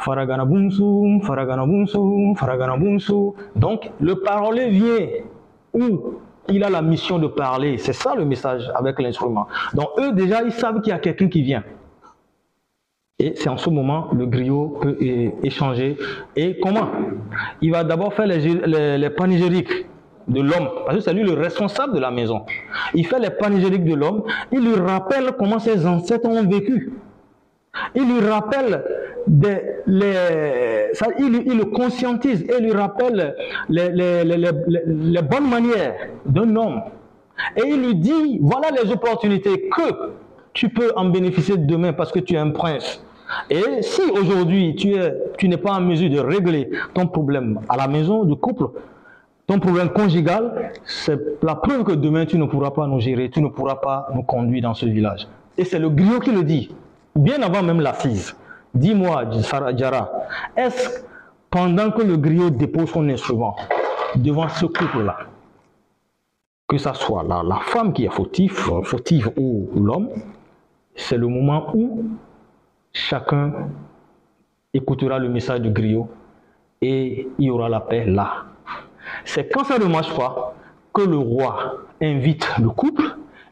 Faragana 0.05 0.45
Bunsu, 0.45 1.23
Faragana 1.23 1.65
Bunsu, 1.65 2.35
Faragana 2.37 2.77
Bunsu. 2.77 3.33
Donc, 3.57 3.91
le 4.01 4.17
parler 4.17 4.69
vient 4.69 5.07
où 5.73 6.21
il 6.51 6.63
a 6.63 6.69
la 6.69 6.83
mission 6.83 7.19
de 7.19 7.27
parler. 7.27 7.79
C'est 7.79 7.95
ça 7.95 8.15
le 8.15 8.27
message 8.27 8.71
avec 8.75 9.01
l'instrument. 9.01 9.47
Donc, 9.73 9.89
eux, 9.99 10.13
déjà, 10.13 10.43
ils 10.43 10.53
savent 10.53 10.83
qu'il 10.83 10.91
y 10.91 10.95
a 10.95 10.99
quelqu'un 10.99 11.29
qui 11.29 11.41
vient. 11.41 11.65
Et 13.21 13.35
c'est 13.37 13.49
en 13.49 13.57
ce 13.57 13.71
moment 13.71 14.09
le 14.13 14.27
griot 14.27 14.77
peut 14.81 14.97
échanger. 15.45 15.97
Et 16.35 16.59
comment? 16.61 16.89
Il 17.63 17.71
va 17.71 17.85
d'abord 17.85 18.13
faire 18.13 18.27
les, 18.27 18.99
les, 18.99 19.11
panégyriques 19.11 19.87
de 20.27 20.41
l'homme, 20.41 20.69
parce 20.85 20.97
que 20.97 21.03
c'est 21.03 21.13
lui 21.13 21.23
le 21.23 21.35
responsable 21.35 21.95
de 21.95 22.01
la 22.01 22.11
maison. 22.11 22.45
Il 22.93 23.07
fait 23.07 23.21
les 23.21 23.31
panégyriques 23.31 23.85
de 23.85 23.95
l'homme, 23.95 24.25
il 24.51 24.61
lui 24.61 24.75
rappelle 24.75 25.33
comment 25.39 25.61
ses 25.61 25.87
ancêtres 25.87 26.29
ont 26.29 26.43
vécu. 26.43 26.93
Il 27.95 28.03
lui 28.03 28.29
rappelle 28.29 28.83
les, 29.87 30.91
ça, 30.95 31.07
il, 31.19 31.43
il, 31.47 31.59
le 31.59 31.67
conscientise 31.67 32.45
et 32.49 32.61
lui 32.61 32.73
rappelle 32.73 33.37
les, 33.69 33.91
les, 33.91 34.25
les 34.25 35.23
bonnes 35.23 35.49
manières 35.49 35.95
d'un 36.27 36.57
homme. 36.57 36.83
Et 37.57 37.69
il 37.69 37.81
lui 37.81 37.95
dit, 37.95 38.39
voilà 38.43 38.71
les 38.71 38.91
opportunités 38.91 39.69
que 39.69 40.15
tu 40.53 40.69
peux 40.69 40.93
en 40.97 41.07
bénéficier 41.07 41.57
demain 41.57 41.93
parce 41.93 42.11
que 42.11 42.21
tu 42.21 42.35
es 42.35 42.39
un 42.39 42.51
prince. 42.51 43.04
Et 43.51 43.83
si 43.83 44.03
aujourd'hui 44.03 44.75
tu 44.77 44.95
es, 44.95 45.15
tu 45.39 45.49
n'es 45.49 45.57
pas 45.57 45.73
en 45.73 45.81
mesure 45.81 46.11
de 46.11 46.19
régler 46.19 46.71
ton 46.93 47.07
problème 47.07 47.61
à 47.69 47.77
la 47.77 47.89
maison 47.89 48.25
de 48.25 48.35
couple, 48.35 48.67
ton 49.47 49.59
problème 49.59 49.91
conjugal, 49.91 50.73
c'est 50.85 51.43
la 51.43 51.55
preuve 51.55 51.85
que 51.85 51.93
demain 51.93 52.25
tu 52.27 52.39
ne 52.39 52.47
pourras 52.47 52.71
pas 52.71 52.87
nous 52.87 53.01
gérer, 53.01 53.31
tu 53.31 53.43
ne 53.43 53.49
pourras 53.49 53.77
pas 53.77 54.09
nous 54.15 54.23
conduire 54.23 54.63
dans 54.63 54.75
ce 54.75 54.87
village. 54.87 55.27
Et 55.59 55.65
c'est 55.65 55.79
le 55.79 55.91
griot 55.91 56.21
qui 56.21 56.31
le 56.31 56.45
dit, 56.45 56.75
bien 57.15 57.43
avant 57.43 57.63
même 57.63 57.81
l'assise. 57.81 58.35
Dis-moi, 58.75 59.25
Jara, 59.77 60.11
est-ce 60.57 61.05
pendant 61.51 61.91
que 61.93 62.03
le 62.03 62.17
griot 62.17 62.51
dépose 62.51 62.91
son 62.91 63.09
instrument 63.09 63.55
devant 64.17 64.49
ce 64.49 64.67
couple-là, 64.67 65.17
que 66.67 66.79
ce 66.79 66.93
soit 66.95 67.23
la, 67.23 67.43
la, 67.43 67.61
femme 67.61 67.93
qui 67.93 68.05
est 68.05 68.13
fautive, 68.13 68.55
fautive 68.83 69.31
ou 69.37 69.69
l'homme, 69.77 70.09
c'est 70.97 71.17
le 71.17 71.29
moment 71.29 71.67
où 71.75 72.05
chacun 72.95 73.53
écoutera 74.73 75.19
le 75.19 75.29
message 75.29 75.61
du 75.61 75.71
griot 75.71 76.09
et 76.81 77.29
il 77.39 77.45
y 77.45 77.51
aura 77.51 77.69
la 77.69 77.81
paix 77.81 78.07
là. 78.07 78.45
C'est 79.25 79.53
quand 79.53 79.65
ça 79.65 79.79
ne 79.79 79.85
marche 79.85 80.15
pas 80.17 80.55
que 80.95 81.03
le 81.03 81.19
roi 81.19 81.85
invite 82.01 82.49
le 82.59 82.71
couple, 82.71 83.05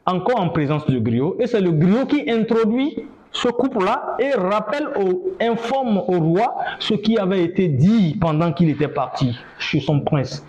encore 0.07 0.40
en 0.40 0.49
présence 0.49 0.86
du 0.86 1.01
griot, 1.01 1.36
et 1.38 1.47
c'est 1.47 1.61
le 1.61 1.72
griot 1.72 2.07
qui 2.07 2.30
introduit 2.30 3.05
ce 3.32 3.49
couple-là 3.49 4.16
et 4.18 4.32
rappelle 4.32 4.88
au, 4.97 5.32
informe 5.40 5.99
au 5.99 6.20
roi 6.20 6.55
ce 6.78 6.95
qui 6.95 7.18
avait 7.18 7.45
été 7.45 7.68
dit 7.68 8.16
pendant 8.20 8.53
qu'il 8.53 8.68
était 8.68 8.88
parti 8.88 9.36
chez 9.59 9.80
son 9.80 10.01
prince. 10.01 10.45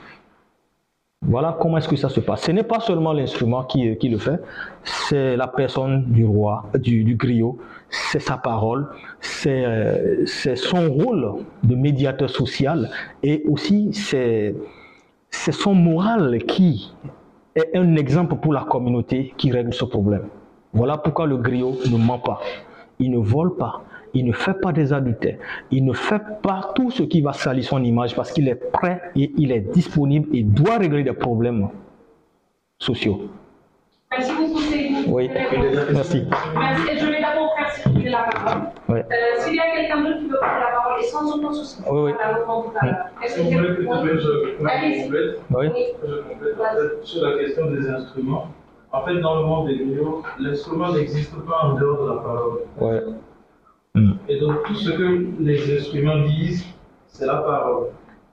Voilà 1.26 1.58
comment 1.60 1.78
est-ce 1.78 1.88
que 1.88 1.96
ça 1.96 2.10
se 2.10 2.20
passe. 2.20 2.42
Ce 2.42 2.52
n'est 2.52 2.64
pas 2.64 2.82
seulement 2.82 3.14
l'instrument 3.14 3.64
qui, 3.64 3.96
qui, 3.98 4.10
le 4.10 4.18
fait, 4.18 4.42
c'est 4.84 5.38
la 5.38 5.48
personne 5.48 6.04
du 6.08 6.26
roi, 6.26 6.66
du, 6.78 7.06
du 7.06 7.16
griot, 7.16 7.58
c'est 7.94 8.20
sa 8.20 8.38
parole, 8.38 8.88
c'est 9.22 9.64
euh, 9.66 10.26
son 10.26 10.92
rôle 10.92 11.44
de 11.64 11.76
médiateur 11.76 12.30
social 12.30 12.90
et 13.22 13.44
aussi 13.48 13.92
c'est 13.94 14.56
son 15.30 15.76
moral 15.76 16.40
qui 16.48 16.92
est 17.56 17.78
un 17.78 17.96
exemple 17.96 18.36
pour 18.38 18.52
la 18.52 18.62
communauté 18.62 19.34
qui 19.38 19.52
règle 19.52 19.74
ce 19.74 19.86
problème. 19.86 20.26
Voilà 20.74 20.98
pourquoi 20.98 21.28
le 21.28 21.38
griot 21.38 21.78
ne 21.92 21.98
ment 21.98 22.18
pas. 22.18 22.42
Il 22.98 23.12
ne 23.12 23.20
vole 23.20 23.56
pas, 23.58 23.84
il 24.16 24.26
ne 24.26 24.32
fait 24.32 24.56
pas 24.56 24.72
des 24.72 24.92
adultères, 24.92 25.38
il 25.70 25.86
ne 25.86 25.94
fait 25.94 26.22
pas 26.42 26.72
tout 26.76 26.90
ce 26.90 27.04
qui 27.04 27.22
va 27.22 27.34
salir 27.34 27.64
son 27.64 27.84
image 27.84 28.16
parce 28.16 28.32
qu'il 28.32 28.48
est 28.48 28.56
prêt 28.56 29.02
et 29.16 29.32
il 29.38 29.52
est 29.52 29.72
disponible 29.72 30.36
et 30.36 30.42
doit 30.42 30.78
régler 30.78 31.04
des 31.04 31.14
problèmes 31.14 31.70
sociaux. 32.80 33.30
Merci 34.12 34.32
beaucoup. 34.34 34.60
Oui, 35.08 35.30
merci. 35.92 35.92
Merci. 35.92 36.24
Et 36.92 36.98
je 36.98 37.06
vais 37.06 37.20
d'abord 37.56 37.72
faire 37.72 37.72
circuler 37.84 38.10
la 38.10 38.24
parole. 38.24 38.62
Oui. 38.90 39.00
Euh, 39.00 39.40
S'il 39.40 39.56
y 39.56 39.60
a 39.60 39.76
quelqu'un 39.76 40.02
d'autre 40.04 40.20
qui 40.20 40.28
veut 40.28 40.38
prendre 40.38 40.60
la 40.60 40.72
parole, 40.78 41.00
et 41.00 41.04
sans 41.04 41.36
aucun 41.38 41.54
souci, 41.54 41.82
Oui, 41.90 42.00
oui. 42.02 42.12
on 42.14 42.18
va 42.18 42.32
la 42.32 42.38
reprendre 42.38 42.72
tout 42.72 42.78
à 42.80 42.86
l'heure. 42.86 43.06
Est-ce 43.24 43.36
que 43.36 43.42
Je 43.44 43.48
complète, 43.50 43.78
quelqu'un- 43.78 44.20
je, 44.20 44.30
complète. 44.58 45.40
Sur 47.04 47.24
la 47.26 47.38
question 47.38 47.72
des 47.72 47.90
instruments, 47.90 48.48
en 48.92 49.02
fait, 49.06 49.20
dans 49.22 49.40
le 49.40 49.46
monde 49.46 49.68
des 49.68 49.76
vidéos, 49.76 50.22
l'instrument 50.40 50.92
n'existe 50.94 51.36
pas 51.46 51.60
en 51.64 51.74
dehors 51.74 52.04
de 52.04 52.10
la 52.10 52.16
parole. 52.22 52.60
Ouais. 52.80 53.04
Et 54.28 54.40
donc, 54.40 54.64
tout 54.64 54.76
ce 54.76 54.92
que 54.92 55.26
les 55.40 55.78
instruments 55.80 56.20
disent, 56.26 56.66
c'est 57.08 57.26
la 57.26 57.38
parole. 57.38 57.88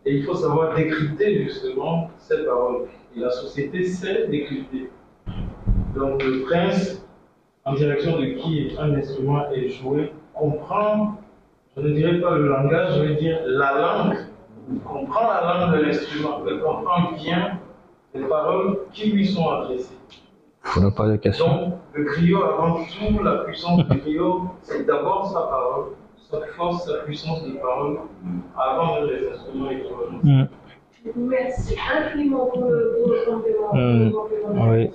Et 0.07 0.15
il 0.17 0.25
faut 0.25 0.35
savoir 0.35 0.75
décrypter 0.75 1.45
justement 1.45 2.11
cette 2.19 2.47
parole. 2.47 2.87
Et 3.17 3.21
la 3.21 3.31
société 3.31 3.85
sait 3.85 4.27
décrypter. 4.29 4.91
Donc, 5.95 6.23
le 6.23 6.43
prince, 6.45 7.05
en 7.65 7.75
direction 7.75 8.19
de 8.19 8.27
qui 8.27 8.73
un 8.79 8.95
instrument 8.95 9.51
est 9.51 9.69
joué, 9.69 10.13
comprend, 10.35 11.17
je 11.77 11.83
ne 11.83 11.91
dirais 11.91 12.21
pas 12.21 12.37
le 12.37 12.49
langage, 12.49 12.95
je 12.97 13.03
vais 13.03 13.15
dire 13.17 13.41
la 13.47 13.79
langue, 13.79 14.17
comprend 14.85 15.29
la 15.29 15.41
langue 15.43 15.79
de 15.79 15.85
l'instrument, 15.85 16.41
comprend 16.63 17.13
bien 17.13 17.59
les 18.15 18.23
paroles 18.23 18.79
qui 18.93 19.11
lui 19.11 19.27
sont 19.27 19.49
adressées. 19.49 19.97
Faudra 20.63 20.91
pas 20.91 21.09
de 21.09 21.17
questions. 21.17 21.47
Donc, 21.47 21.75
le 21.95 22.05
griot, 22.05 22.43
avant 22.43 22.85
tout, 22.85 23.23
la 23.23 23.45
puissance 23.45 23.87
du 23.89 23.99
griot, 23.99 24.43
c'est 24.63 24.87
d'abord 24.87 25.27
sa 25.27 25.41
parole, 25.41 25.87
sa 26.31 26.41
force, 26.57 26.87
sa 26.87 26.99
puissance 26.99 27.45
de 27.45 27.53
parole, 27.53 28.01
avant 28.57 29.01
les 29.03 29.29
instruments 29.33 29.71
équivalents. 29.71 30.21
Mm. 30.23 30.45
Merci 31.17 31.77
infiniment 31.79 32.47
pour 32.47 32.67
le, 32.67 33.25
complément. 33.27 33.73
Hmm. 33.73 34.11
pour 34.11 34.29
le 34.29 34.43
complément. 34.43 34.71
Oui. 34.71 34.91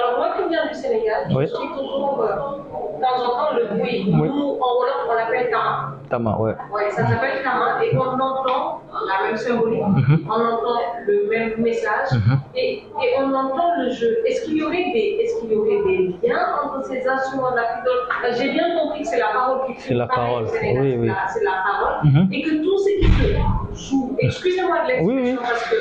Alors, 0.00 0.16
moi 0.18 0.28
qui 0.36 0.48
viens 0.48 0.66
du 0.66 0.74
Sénégal, 0.74 1.26
Oui. 1.34 1.44
je 1.46 1.54
suis 1.54 1.68
toujours, 1.76 2.22
euh, 2.22 2.96
de 2.96 3.02
temps 3.02 3.22
en 3.22 3.30
temps, 3.36 3.54
le 3.56 3.76
bruit. 3.76 4.04
Oui. 4.08 4.28
Nous, 4.28 4.58
en 4.60 4.70
Wolof, 4.78 5.06
on 5.10 5.14
l'appelle 5.14 5.50
Tama. 5.50 5.92
Tama, 6.08 6.36
ouais. 6.40 6.54
Ouais, 6.72 6.90
ça 6.90 7.06
s'appelle 7.06 7.42
Tama 7.44 7.84
et 7.84 7.94
on 7.96 8.00
entend 8.18 8.80
la 9.06 9.26
même 9.26 9.36
symbolique, 9.36 9.82
Mhm. 9.82 10.26
on 10.26 10.32
entend 10.32 10.80
le 11.06 11.28
même 11.28 11.54
message 11.58 12.12
Mhm. 12.12 12.38
et, 12.54 12.78
et 12.78 13.10
on 13.20 13.32
entend 13.34 13.72
le 13.78 13.90
jeu. 13.90 14.18
Est-ce 14.26 14.44
qu'il 14.44 14.56
y 14.56 14.62
aurait 14.62 14.90
des, 14.92 15.18
est-ce 15.20 15.40
qu'il 15.40 15.52
y 15.52 15.54
aurait 15.56 15.82
des 15.86 16.16
liens 16.28 16.46
entre 16.64 16.84
ces 16.86 17.06
instruments 17.06 17.50
de 17.52 17.56
la 17.56 17.64
fidole? 17.76 18.38
J'ai 18.38 18.52
bien 18.52 18.78
compris 18.78 19.02
que 19.02 19.06
c'est 19.08 19.18
la 19.18 19.28
parole 19.32 19.66
qui 19.66 19.80
C'est 19.80 19.94
la 19.94 20.06
parole, 20.06 20.48
Sénégal, 20.48 20.82
oui, 20.82 20.96
oui. 20.98 21.10
C'est 21.28 21.44
la 21.44 21.62
parole 21.64 21.98
Mhm. 22.04 22.28
et 22.32 22.42
que 22.42 22.62
tout 22.62 22.78
ce 22.78 22.90
qui 23.00 23.12
se 23.12 23.88
joue, 23.90 24.16
excusez-moi 24.18 24.78
de 24.82 24.88
l'expression 24.88 25.22
Oui, 25.22 25.30
oui. 25.32 25.38
parce 25.40 25.64
que 25.70 25.76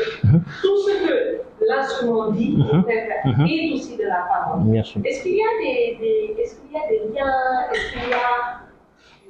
tout 0.61 0.77
ce 0.77 1.07
que 1.07 1.41
l'instrument 1.69 2.31
dit 2.31 2.55
Mhm. 2.57 2.83
Mhm. 3.25 3.45
est 3.47 3.73
aussi 3.73 3.95
de 3.97 4.03
la 4.03 4.25
parole. 4.27 4.75
Est-ce 4.75 5.23
qu'il 5.23 5.35
y 5.35 5.41
a 5.41 5.53
des, 5.61 5.97
des- 5.99 6.41
est-ce 6.41 6.55
qu'il 6.59 6.71
y 6.73 6.77
a 6.77 6.87
des 6.89 7.13
liens 7.13 7.33
Est-ce 7.71 7.91
qu'il 7.93 8.09
y 8.09 8.13
a 8.13 8.59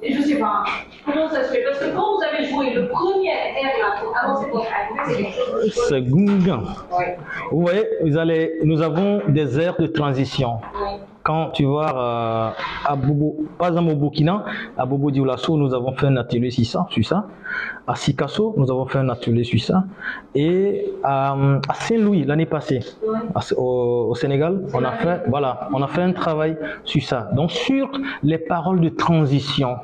et 0.01 0.13
je 0.13 0.21
sais 0.21 0.39
pas 0.39 0.63
comment 1.05 1.27
ça 1.27 1.43
se 1.43 1.51
fait? 1.51 1.61
Parce 1.61 1.77
que 1.79 1.89
quand 1.93 2.15
vous 2.15 2.23
avez 2.23 2.45
joué 2.45 2.69
le 2.73 2.87
premier 2.87 3.31
air 3.31 3.73
là 3.81 4.01
pour 4.01 4.15
annoncer 4.17 4.49
votre 4.49 4.67
arrivée, 4.71 5.03
c'est 5.05 5.23
quelque 5.23 5.35
chose 5.35 5.65
de 5.65 5.69
C'est 5.71 6.01
Gungan. 6.03 6.63
Ouais. 6.97 7.17
Vous 7.51 7.61
voyez, 7.61 7.85
vous 8.03 8.17
allez, 8.17 8.59
nous 8.63 8.81
avons 8.81 9.21
des 9.27 9.59
aires 9.59 9.75
de 9.77 9.87
transition. 9.87 10.51
Ouais. 10.73 10.99
Quand 11.29 11.51
tu 11.51 11.65
vois 11.65 11.91
euh, 11.95 12.49
à 12.91 12.95
Bobo, 12.95 13.35
par 13.59 13.67
exemple 13.67 13.91
au 13.91 13.95
Burkina, 13.95 14.45
à 14.75 14.83
Bobo 14.83 15.11
Dioulasso, 15.11 15.55
nous 15.57 15.75
avons 15.75 15.93
fait 15.93 16.07
un 16.07 16.17
atelier 16.17 16.49
sur 16.49 16.65
ça, 16.65 16.87
sur 16.89 17.05
ça. 17.05 17.27
À 17.87 17.93
Sikasso, 17.93 18.55
nous 18.57 18.71
avons 18.71 18.87
fait 18.87 18.97
un 18.97 19.09
atelier 19.09 19.43
sur 19.43 19.61
ça. 19.61 19.83
Et 20.33 20.91
à, 21.03 21.33
à 21.33 21.73
Saint-Louis, 21.75 22.25
l'année 22.25 22.47
passée, 22.47 22.79
au, 23.55 24.07
au 24.09 24.15
Sénégal, 24.15 24.63
on 24.73 24.83
a 24.83 24.91
fait, 24.93 25.21
voilà, 25.27 25.69
on 25.71 25.83
a 25.83 25.87
fait 25.87 26.01
un 26.01 26.13
travail 26.13 26.57
sur 26.83 27.03
ça. 27.03 27.29
Donc 27.35 27.51
sur 27.51 27.91
les 28.23 28.39
paroles 28.39 28.79
de 28.81 28.89
transition, 28.89 29.75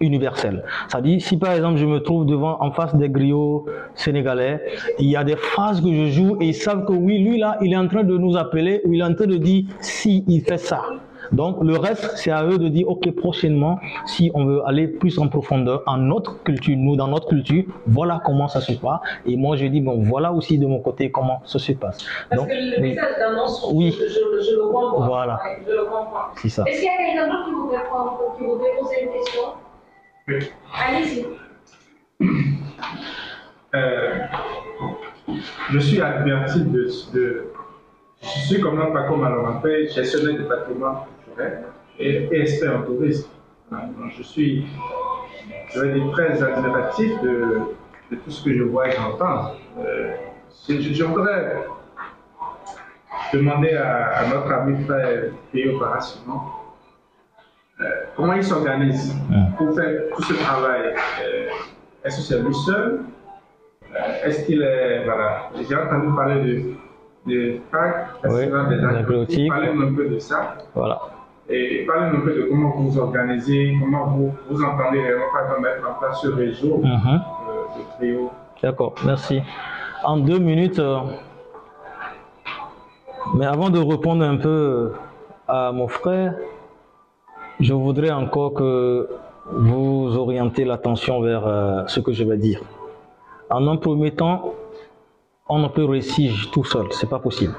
universel. 0.00 0.64
C'est-à-dire, 0.88 1.20
si 1.20 1.36
par 1.36 1.52
exemple 1.52 1.76
je 1.78 1.86
me 1.86 1.98
trouve 2.00 2.26
devant, 2.26 2.56
en 2.60 2.70
face 2.72 2.94
des 2.96 3.08
griots 3.08 3.66
sénégalais, 3.94 4.60
il 4.98 5.08
y 5.10 5.16
a 5.16 5.24
des 5.24 5.36
phrases 5.36 5.80
que 5.80 5.92
je 5.92 6.06
joue 6.06 6.36
et 6.40 6.46
ils 6.48 6.54
savent 6.54 6.84
que 6.84 6.92
oui, 6.92 7.18
lui 7.18 7.38
là, 7.38 7.58
il 7.62 7.72
est 7.72 7.76
en 7.76 7.88
train 7.88 8.04
de 8.04 8.16
nous 8.16 8.36
appeler 8.36 8.80
ou 8.84 8.92
il 8.94 9.00
est 9.00 9.04
en 9.04 9.14
train 9.14 9.26
de 9.26 9.36
dire 9.36 9.64
si 9.80 10.24
il 10.28 10.40
fait 10.42 10.58
ça. 10.58 10.82
Donc 11.30 11.62
le 11.62 11.76
reste, 11.76 12.12
c'est 12.16 12.30
à 12.30 12.42
eux 12.44 12.56
de 12.56 12.68
dire, 12.68 12.88
ok, 12.88 13.10
prochainement, 13.14 13.78
si 14.06 14.30
on 14.32 14.46
veut 14.46 14.62
aller 14.64 14.88
plus 14.88 15.18
en 15.18 15.28
profondeur 15.28 15.82
en 15.86 15.98
notre 15.98 16.42
culture, 16.42 16.74
nous, 16.78 16.96
dans 16.96 17.08
notre 17.08 17.28
culture, 17.28 17.64
voilà 17.86 18.22
comment 18.24 18.48
ça 18.48 18.62
se 18.62 18.72
passe. 18.72 19.00
Et 19.26 19.36
moi, 19.36 19.54
je 19.56 19.66
dis, 19.66 19.82
bon, 19.82 19.98
voilà 20.02 20.32
aussi 20.32 20.58
de 20.58 20.66
mon 20.66 20.78
côté 20.80 21.10
comment 21.10 21.42
ça 21.44 21.58
se 21.58 21.72
passe. 21.72 21.98
Parce 22.30 22.46
que 22.46 22.48
le 22.50 22.80
oui. 22.82 22.88
message 22.94 23.18
d'annonce, 23.18 23.70
Oui. 23.74 23.90
je, 24.00 24.04
je- 24.08 24.50
je 24.50 24.56
le 24.56 24.72
comprends. 24.72 25.04
Voilà. 25.06 25.34
Ouais, 25.44 25.62
je 25.66 25.72
le 25.72 25.84
comprends. 25.84 26.28
C'est 26.36 26.48
ça. 26.48 26.64
Est-ce 26.66 26.78
qu'il 26.80 26.86
y 26.86 26.88
a 26.88 26.96
quelqu'un 26.96 27.26
d'autre 27.28 27.44
qui 28.38 28.44
voudrait 28.44 28.70
poser 28.80 29.02
une 29.02 29.12
question? 29.12 29.42
Allez-y. 30.74 31.26
Euh, 33.74 34.18
je 35.70 35.78
suis 35.78 36.00
averti 36.00 36.64
de, 36.64 36.88
Je 38.22 38.28
suis 38.46 38.60
comme 38.60 38.80
un 38.80 38.90
Paco 38.92 39.16
Malampé, 39.16 39.88
gestionnaire 39.88 40.40
du 40.40 40.44
patrimoine 40.44 41.00
culturel 41.24 41.64
et, 41.98 42.28
expert 42.32 42.78
en 42.78 42.82
tourisme. 42.82 43.28
Je 44.16 44.22
suis, 44.22 44.66
très 46.12 46.42
admiratif 46.42 47.20
de, 47.22 47.60
tout 48.10 48.30
ce 48.30 48.44
que 48.44 48.54
je 48.54 48.62
vois 48.62 48.88
et 48.88 48.92
j'entends. 48.92 49.52
Euh, 49.78 50.14
je, 50.68 51.04
voudrais 51.04 51.66
demander 53.32 53.74
à, 53.76 54.26
notre 54.28 54.50
ami 54.50 54.82
frère 54.84 55.30
Pio 55.52 55.78
comment 58.16 58.32
il 58.34 58.42
s'organise 58.44 59.14
pour 59.56 59.74
faire 59.74 60.02
tout 60.14 60.22
ce 60.22 60.34
travail. 60.34 60.94
Euh, 61.22 61.48
Est-ce 62.04 62.16
que 62.16 62.22
c'est 62.22 62.42
lui 62.42 62.54
seul 62.54 63.00
euh, 63.94 64.24
Est-ce 64.24 64.46
qu'il 64.46 64.62
est. 64.62 65.04
Voilà, 65.04 65.50
j'ai 65.68 65.76
entendu 65.76 66.14
parler 66.14 66.42
de, 66.42 67.30
de 67.32 67.56
FAC, 67.70 68.06
Festival 68.22 68.66
Oui, 68.68 68.76
des 68.76 68.84
Agricultures. 68.84 69.48
Parlez-nous 69.54 69.82
un 69.88 69.94
peu 69.94 70.08
de 70.08 70.18
ça. 70.18 70.54
Voilà. 70.74 71.00
Et 71.48 71.84
parlez-nous 71.86 72.16
un 72.18 72.20
peu 72.20 72.34
de 72.34 72.42
comment 72.50 72.70
vous 72.76 72.90
vous 72.90 72.98
organisez, 72.98 73.76
comment 73.80 74.06
vous, 74.06 74.32
vous 74.50 74.62
entendez 74.62 75.00
réellement 75.00 75.60
mettre 75.60 75.88
en 75.88 75.94
place 76.00 76.20
ce 76.22 76.28
réseau 76.28 76.78
Mhm. 76.78 76.86
euh, 76.88 77.78
de 77.78 77.96
trio. 77.96 78.30
D'accord, 78.62 78.94
merci. 79.04 79.40
En 80.04 80.16
deux 80.18 80.38
minutes, 80.38 80.78
euh, 80.78 80.98
mais 83.34 83.46
avant 83.46 83.70
de 83.70 83.78
répondre 83.78 84.24
un 84.24 84.36
peu 84.36 84.92
à 85.46 85.72
mon 85.72 85.88
frère, 85.88 86.34
je 87.60 87.72
voudrais 87.72 88.10
encore 88.10 88.54
que 88.54 89.08
vous 89.50 90.16
orientez 90.16 90.64
l'attention 90.64 91.20
vers 91.20 91.46
euh, 91.46 91.86
ce 91.86 92.00
que 92.00 92.12
je 92.12 92.24
vais 92.24 92.36
dire. 92.36 92.60
En 93.50 93.66
un 93.66 93.76
premier 93.76 94.12
temps, 94.12 94.54
on 95.48 95.58
ne 95.58 95.68
peut 95.68 95.84
réussir 95.84 96.50
tout 96.52 96.64
seul, 96.64 96.86
c'est 96.92 97.08
pas 97.08 97.18
possible. 97.18 97.54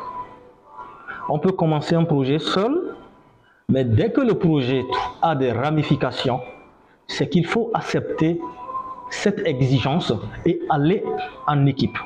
On 1.27 1.39
peut 1.39 1.51
commencer 1.51 1.95
un 1.95 2.05
projet 2.05 2.39
seul, 2.39 2.95
mais 3.67 3.83
dès 3.83 4.11
que 4.11 4.21
le 4.21 4.35
projet 4.35 4.83
a 5.21 5.35
des 5.35 5.51
ramifications, 5.51 6.39
c'est 7.07 7.27
qu'il 7.27 7.45
faut 7.45 7.71
accepter 7.73 8.39
cette 9.09 9.45
exigence 9.45 10.13
et 10.45 10.61
aller 10.69 11.03
en 11.47 11.65
équipe. 11.65 11.97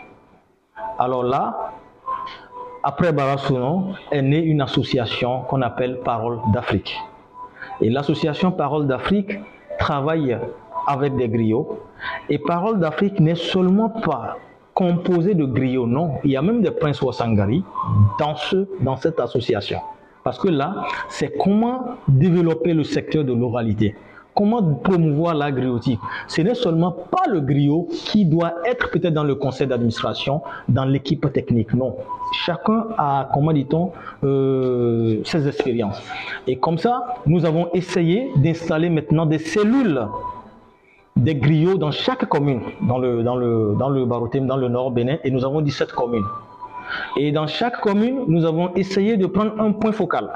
Alors 0.98 1.24
là, 1.24 1.74
après 2.82 3.12
Barasouno, 3.12 3.94
est 4.12 4.22
née 4.22 4.40
une 4.40 4.62
association 4.62 5.42
qu'on 5.42 5.62
appelle 5.62 6.00
Parole 6.04 6.40
d'Afrique. 6.54 6.98
Et 7.82 7.90
l'association 7.90 8.52
Parole 8.52 8.88
d'Afrique 8.88 9.40
travaille 9.80 10.38
avec 10.88 11.16
des 11.16 11.30
griots. 11.30 11.80
Et 12.30 12.38
Parole 12.38 12.80
d'Afrique 12.80 13.20
n'est 13.20 13.36
seulement 13.36 13.90
pas 13.90 14.38
composée 14.74 15.36
de 15.36 15.46
griots, 15.46 15.88
non. 15.88 16.16
Il 16.24 16.32
y 16.32 16.38
a 16.38 16.42
même 16.42 16.62
des 16.62 16.72
princes 16.72 17.02
Wasangari 17.02 17.64
dans, 18.20 18.36
dans 18.82 18.96
cette 18.98 19.20
association. 19.20 19.80
Parce 20.24 20.40
que 20.40 20.48
là, 20.48 20.86
c'est 21.10 21.38
comment 21.38 21.98
développer 22.08 22.74
le 22.74 22.84
secteur 22.84 23.24
de 23.24 23.34
l'oralité. 23.34 23.96
Comment 24.36 24.64
promouvoir 24.64 25.36
la 25.36 25.52
griotique 25.52 26.00
Ce 26.28 26.42
n'est 26.42 26.56
seulement 26.56 26.92
pas 26.92 27.30
le 27.30 27.40
griot 27.40 27.88
qui 27.92 28.26
doit 28.26 28.54
être 28.66 28.90
peut-être 28.90 29.14
dans 29.14 29.24
le 29.24 29.36
conseil 29.36 29.68
d'administration, 29.68 30.42
dans 30.68 30.86
l'équipe 30.86 31.32
technique. 31.32 31.74
Non. 31.74 31.96
Chacun 32.46 32.88
a, 32.98 33.30
comment 33.32 33.54
dit-on, 33.54 33.92
euh, 34.24 35.22
ses 35.24 35.48
expériences. 35.48 36.02
Et 36.48 36.58
comme 36.58 36.80
ça, 36.80 37.04
nous 37.28 37.46
avons 37.46 37.70
essayé 37.74 38.32
d'installer 38.38 38.90
maintenant 38.90 39.28
des 39.28 39.38
cellules 39.38 40.08
des 41.16 41.36
griots 41.36 41.78
dans 41.78 41.92
chaque 41.92 42.26
commune, 42.26 42.62
dans 42.82 42.98
le, 42.98 43.22
dans 43.22 43.36
le, 43.36 43.76
dans 43.78 43.90
le 43.90 44.06
Barotem, 44.06 44.48
dans 44.48 44.58
le 44.58 44.68
Nord 44.68 44.92
Bénin, 44.92 45.18
et 45.24 45.30
nous 45.30 45.46
avons 45.46 45.62
17 45.62 45.92
communes. 45.92 46.26
Et 47.18 47.32
dans 47.32 47.46
chaque 47.48 47.80
commune, 47.82 48.24
nous 48.28 48.46
avons 48.46 48.74
essayé 48.74 49.16
de 49.18 49.28
prendre 49.28 49.60
un 49.60 49.72
point 49.74 49.92
focal. 49.92 50.30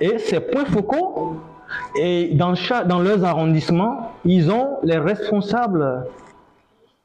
Et 0.00 0.18
ces 0.18 0.40
points 0.40 0.64
focaux, 0.64 1.36
et 1.96 2.28
dans, 2.34 2.54
chaque, 2.54 2.86
dans 2.86 3.00
leurs 3.00 3.24
arrondissements, 3.24 4.12
ils 4.24 4.50
ont 4.50 4.78
les 4.82 4.98
responsables 4.98 6.06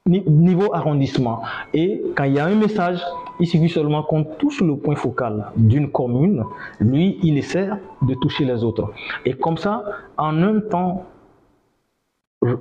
ni- 0.06 0.24
niveau 0.28 0.74
arrondissement. 0.74 1.42
Et 1.74 2.02
quand 2.16 2.24
il 2.26 2.34
y 2.34 2.40
a 2.40 2.46
un 2.46 2.56
message, 2.56 3.00
il 3.40 3.48
suffit 3.48 3.70
seulement 3.70 4.04
qu'on 4.04 4.24
touche 4.24 4.62
le 4.62 4.76
point 4.76 4.96
focal 4.96 5.46
d'une 5.56 5.92
commune. 5.92 6.44
Lui, 6.80 7.20
il 7.24 7.38
essaie 7.38 7.70
de 8.02 8.14
toucher 8.16 8.46
les 8.46 8.64
autres. 8.64 8.92
Et 9.26 9.34
comme 9.34 9.58
ça, 9.58 9.84
en 10.18 10.42
un 10.44 10.60
temps 10.60 11.06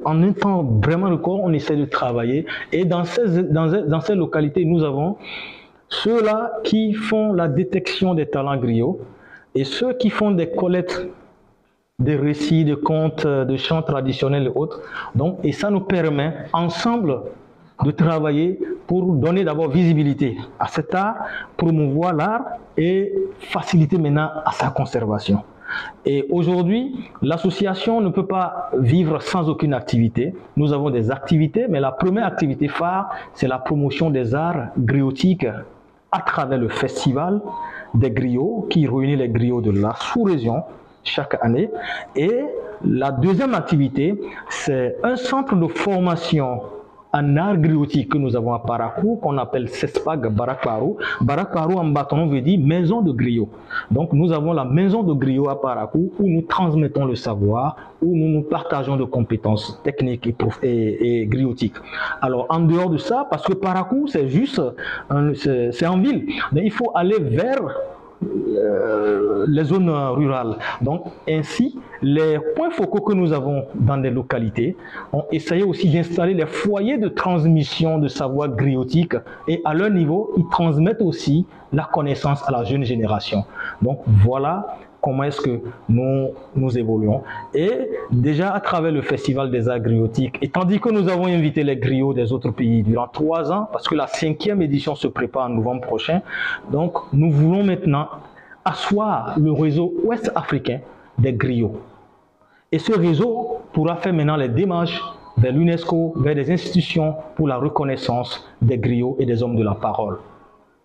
en 0.05 0.23
un 0.25 0.33
temps 0.33 0.65
vraiment 0.83 1.09
record, 1.09 1.41
on 1.43 1.53
essaie 1.53 1.77
de 1.77 1.85
travailler. 1.85 2.47
Et 2.73 2.85
dans 2.85 3.05
ces, 3.05 3.45
dans, 3.45 3.69
dans 3.87 4.01
ces 4.01 4.17
localités, 4.17 4.65
nous 4.65 4.83
avons 4.83 5.17
ceux-là 5.89 6.53
qui 6.65 6.93
font 6.95 7.33
la 7.33 7.47
détection 7.47 8.15
des 8.15 8.27
talents 8.27 8.57
griots 8.57 9.01
et 9.55 9.63
ceux 9.65 9.93
qui 9.95 10.11
font 10.11 10.33
des 10.33 10.51
collectes 10.51 11.07
des 12.01 12.15
récits, 12.15 12.65
de 12.65 12.77
contes, 12.77 13.27
de 13.27 13.57
chants 13.57 13.83
traditionnels 13.83 14.47
et 14.47 14.53
autres. 14.55 14.81
Donc, 15.17 15.39
et 15.43 15.51
ça 15.51 15.69
nous 15.69 15.81
permet 15.81 16.33
ensemble 16.53 17.23
de 17.85 17.91
travailler 17.91 18.61
pour 18.87 19.15
donner 19.15 19.43
d'abord 19.43 19.69
visibilité 19.69 20.37
à 20.61 20.69
cet 20.69 20.95
art, 20.95 21.17
promouvoir 21.57 22.15
l'art 22.15 22.45
et 22.77 23.13
faciliter 23.41 23.99
maintenant 23.99 24.31
à 24.45 24.53
sa 24.53 24.71
conservation. 24.71 25.43
Et 26.07 26.25
aujourd'hui, 26.31 27.11
l'association 27.21 28.01
ne 28.01 28.11
peut 28.11 28.27
pas 28.27 28.71
vivre 28.79 29.21
sans 29.21 29.49
aucune 29.49 29.75
activité. 29.75 30.35
Nous 30.57 30.73
avons 30.73 30.91
des 30.91 31.11
activités, 31.11 31.67
mais 31.69 31.81
la 31.81 31.91
première 31.91 32.27
activité 32.27 32.69
phare, 32.69 33.11
c'est 33.35 33.49
la 33.49 33.59
promotion 33.59 34.09
des 34.11 34.37
arts 34.37 34.69
griotiques 34.79 35.49
à 36.13 36.21
travers 36.21 36.59
le 36.59 36.69
festival 36.69 37.41
des 37.93 38.13
griots 38.13 38.69
qui 38.71 38.87
réunit 38.87 39.17
les 39.17 39.29
griots 39.29 39.61
de 39.61 39.73
la 39.73 39.95
sous-région 39.97 40.63
chaque 41.09 41.37
année. 41.43 41.71
Et 42.15 42.45
la 42.85 43.11
deuxième 43.11 43.55
activité, 43.55 44.15
c'est 44.49 44.97
un 45.03 45.17
centre 45.17 45.55
de 45.57 45.67
formation 45.67 46.61
en 47.13 47.37
art 47.37 47.57
griotique 47.57 48.11
que 48.13 48.19
nous 48.19 48.37
avons 48.37 48.53
à 48.53 48.59
Parakou, 48.59 49.17
qu'on 49.17 49.39
appelle 49.39 49.69
CESPAG 49.69 50.29
Barakparu. 50.29 50.95
Barakparu 51.21 51.75
en 51.75 51.85
bâton 51.87 52.27
veut 52.27 52.41
dire 52.41 52.61
maison 52.61 53.01
de 53.01 53.13
griot. 53.13 53.49
Donc 53.91 54.13
nous 54.13 54.33
avons 54.33 54.53
la 54.53 54.65
maison 54.65 55.03
de 55.03 55.15
griot 55.15 55.49
à 55.49 55.61
Parakou 55.61 56.13
où 56.19 56.29
nous 56.29 56.43
transmettons 56.43 57.07
le 57.07 57.15
savoir, 57.15 57.77
où 58.03 58.15
nous 58.15 58.29
nous 58.29 58.43
partageons 58.43 58.97
de 58.97 59.05
compétences 59.05 59.81
techniques 59.83 60.27
et, 60.63 61.23
et, 61.23 61.27
griotiques. 61.27 61.77
Alors 62.21 62.47
en 62.51 62.61
dehors 62.61 62.91
de 62.91 62.99
ça, 62.99 63.27
parce 63.31 63.45
que 63.45 63.55
Parakou 63.55 64.07
c'est 64.07 64.29
juste, 64.29 64.61
c'est 65.35 65.87
en 65.87 65.99
ville, 65.99 66.27
mais 66.53 66.63
il 66.65 66.73
faut 66.73 66.93
aller 66.95 67.19
vers 67.21 67.63
euh, 68.25 69.45
les 69.49 69.65
zones 69.65 69.91
rurales. 69.91 70.57
Donc, 70.81 71.05
ainsi, 71.29 71.79
les 72.03 72.39
points 72.57 72.71
focaux 72.71 73.01
que 73.01 73.13
nous 73.13 73.33
avons 73.33 73.65
dans 73.75 73.97
des 73.97 74.11
localités 74.11 74.77
ont 75.13 75.25
essayé 75.31 75.63
aussi 75.63 75.89
d'installer 75.89 76.35
les 76.35 76.47
foyers 76.47 76.99
de 76.99 77.09
transmission 77.09 77.99
de 77.99 78.09
savoir 78.09 78.49
griotique 78.49 79.15
et 79.47 79.61
à 79.65 79.75
leur 79.75 79.91
niveau, 79.91 80.33
ils 80.37 80.47
transmettent 80.51 81.03
aussi 81.03 81.47
la 81.73 81.85
connaissance 81.85 82.43
à 82.49 82.51
la 82.51 82.65
jeune 82.65 82.85
génération. 82.85 83.45
Donc, 83.83 84.01
voilà 84.07 84.79
comment 85.09 85.23
est-ce 85.23 85.41
que 85.41 85.61
nous, 85.89 86.35
nous 86.55 86.77
évoluons. 86.77 87.23
Et 87.55 87.71
déjà 88.11 88.53
à 88.53 88.61
travers 88.61 88.93
le 88.93 89.01
Festival 89.01 89.51
des 89.51 89.67
arts 89.67 89.81
griotiques, 89.81 90.37
et 90.43 90.49
tandis 90.49 90.79
que 90.79 90.91
nous 90.91 91.09
avons 91.09 91.29
invité 91.29 91.65
les 91.65 91.79
griots 91.79 92.13
des 92.13 92.31
autres 92.31 92.51
pays 92.51 92.83
durant 92.83 93.09
trois 93.09 93.51
ans, 93.51 93.67
parce 93.73 93.89
que 93.89 93.95
la 93.95 94.07
cinquième 94.07 94.61
édition 94.61 94.95
se 94.95 95.09
prépare 95.09 95.47
en 95.47 95.49
novembre 95.49 95.81
prochain, 95.81 96.21
donc 96.71 96.93
nous 97.15 97.31
voulons 97.31 97.65
maintenant 97.65 98.09
asseoir 98.67 99.39
le 99.39 99.51
réseau 99.51 99.95
ouest 100.05 100.31
africain 100.35 100.81
des 101.19 101.33
griots. 101.33 101.81
Et 102.71 102.79
ce 102.79 102.93
réseau 102.93 103.61
pourra 103.73 103.97
faire 103.97 104.13
maintenant 104.13 104.37
les 104.37 104.51
démarches 104.51 105.03
vers 105.39 105.53
l'UNESCO, 105.53 106.13
vers 106.17 106.35
des 106.35 106.51
institutions 106.51 107.15
pour 107.35 107.49
la 107.49 107.57
reconnaissance 107.57 108.47
des 108.61 108.77
griots 108.77 109.17
et 109.19 109.25
des 109.25 109.43
hommes 109.43 109.57
de 109.57 109.65
la 109.65 109.75
parole. 109.75 110.19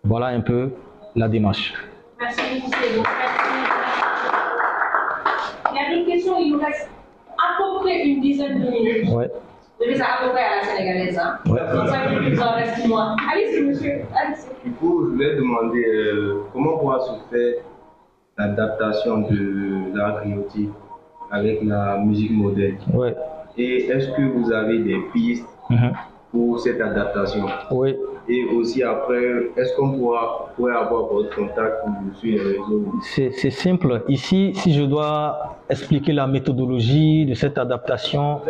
Voilà 0.02 0.28
un 0.28 0.40
peu 0.40 0.70
la 1.14 1.28
démarche. 1.28 1.74
Merci 2.18 2.40
beaucoup, 2.60 3.23
Il 6.26 6.46
il 6.46 6.52
nous 6.52 6.60
reste 6.60 6.88
à 7.38 7.56
peu 7.58 7.82
peu 7.82 7.90
une 7.90 8.20
dizaine 8.20 8.60
de 8.64 8.70
minutes. 8.70 9.08
Ouais. 9.10 9.30
Je 9.80 9.90
fais 9.90 9.96
ça 9.98 10.04
à 10.20 10.24
peu 10.24 10.30
près 10.30 10.42
à 10.44 10.56
la 10.56 10.62
sénégalaise. 10.64 11.18
Hein. 11.18 11.38
Ouais. 11.46 11.60
Donc, 11.74 11.88
ça 11.88 11.98
fait 12.08 12.16
plus 12.16 12.40
en 12.40 12.52
reste 12.54 12.76
six 12.76 12.88
mois. 12.88 13.16
Allez-y, 13.32 13.62
monsieur. 13.62 13.92
Allez-y. 14.14 14.68
Du 14.68 14.74
coup, 14.76 15.04
je 15.06 15.10
voulais 15.12 15.36
demander 15.36 15.84
euh, 15.84 16.42
comment 16.52 16.78
pourra 16.78 17.00
se 17.00 17.10
faire 17.30 17.54
l'adaptation 18.38 19.18
de 19.22 19.96
l'art 19.96 20.20
griotique 20.22 20.70
avec 21.30 21.62
la 21.64 21.98
musique 21.98 22.30
moderne? 22.32 22.76
Ouais. 22.92 23.14
Et 23.58 23.86
est-ce 23.86 24.08
que 24.16 24.22
vous 24.22 24.52
avez 24.52 24.78
des 24.78 24.98
pistes 25.12 25.46
Mhm. 25.70 25.92
pour 26.30 26.60
cette 26.60 26.80
adaptation? 26.80 27.46
Oui. 27.70 27.96
Et 28.26 28.44
aussi 28.46 28.82
après, 28.82 29.50
est-ce 29.56 29.76
qu'on 29.76 29.92
pourra, 29.98 30.48
pourrait 30.56 30.72
avoir 30.74 31.12
votre 31.12 31.34
contact 31.36 31.76
sur 32.14 32.30
les 32.32 32.40
réseaux? 32.40 32.84
C'est 33.02 33.30
c'est 33.32 33.50
simple. 33.50 34.02
Ici, 34.08 34.52
si 34.54 34.72
je 34.72 34.82
dois 34.84 35.56
expliquer 35.68 36.12
la 36.12 36.26
méthodologie 36.26 37.26
de 37.26 37.34
cette 37.34 37.58
adaptation, 37.58 38.40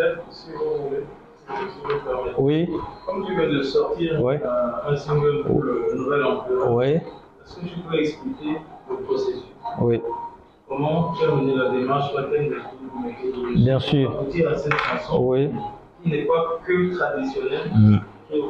oui, 2.38 2.68
Comme 3.06 3.24
tu 3.26 3.34
viens 3.36 3.48
de 3.48 3.62
sortir 3.62 4.22
Ouais. 4.22 4.40
un, 4.44 4.92
un 4.92 4.96
single 4.96 5.42
pour 5.46 5.62
le 5.62 5.86
nouvel 5.96 6.24
emploi, 6.24 6.72
oui, 6.72 6.86
est-ce 6.86 7.56
que 7.56 7.66
tu 7.66 7.78
peux 7.80 7.98
expliquer 7.98 8.56
le 8.90 8.96
processus? 9.04 9.42
Oui, 9.80 10.00
Comment 10.68 11.12
tu 11.12 11.24
as 11.28 11.34
mené 11.34 11.54
la 11.56 11.68
démarche, 11.70 12.12
laquelle 12.14 12.48
de 12.50 12.56
méthodologie? 13.06 13.64
Bien 13.64 13.78
sûr. 13.78 14.10
pour 14.10 14.20
aboutir 14.20 14.48
à 14.50 14.56
cette 14.56 14.72
chanson 14.74 15.18
oui. 15.20 15.50
qui 16.02 16.10
n'est 16.10 16.22
pas 16.24 16.58
que 16.64 16.96
traditionnelle, 16.96 17.70
Mm. 17.74 17.98
Est 18.30 18.36
de 18.36 18.44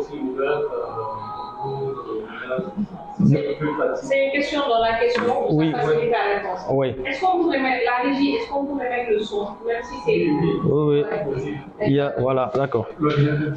C'est 4.05 4.27
une 4.27 4.33
question 4.33 4.61
dans 4.69 4.81
la 4.83 4.99
question. 4.99 5.25
pour 5.25 5.55
Oui. 5.55 5.73
faciliter 5.73 6.11
la 6.11 6.37
réponse. 6.39 6.67
Oui, 6.71 6.95
Est-ce 7.07 7.21
qu'on 7.25 7.39
pourrait 7.43 7.61
mettre 7.61 7.85
la 7.85 8.09
régie 8.09 8.35
Est-ce 8.37 8.51
qu'on 8.51 8.65
pourrait 8.65 8.89
mettre 8.91 9.11
le 9.11 9.21
son 9.21 9.47
Même 9.67 9.83
si 9.83 9.95
c'est. 10.05 10.27
oui, 10.31 10.61
oui. 10.65 11.03
Ouais. 11.03 11.87
Il 11.87 11.93
y 11.95 12.01
a, 12.01 12.13
voilà, 12.19 12.51
d'accord. 12.55 12.87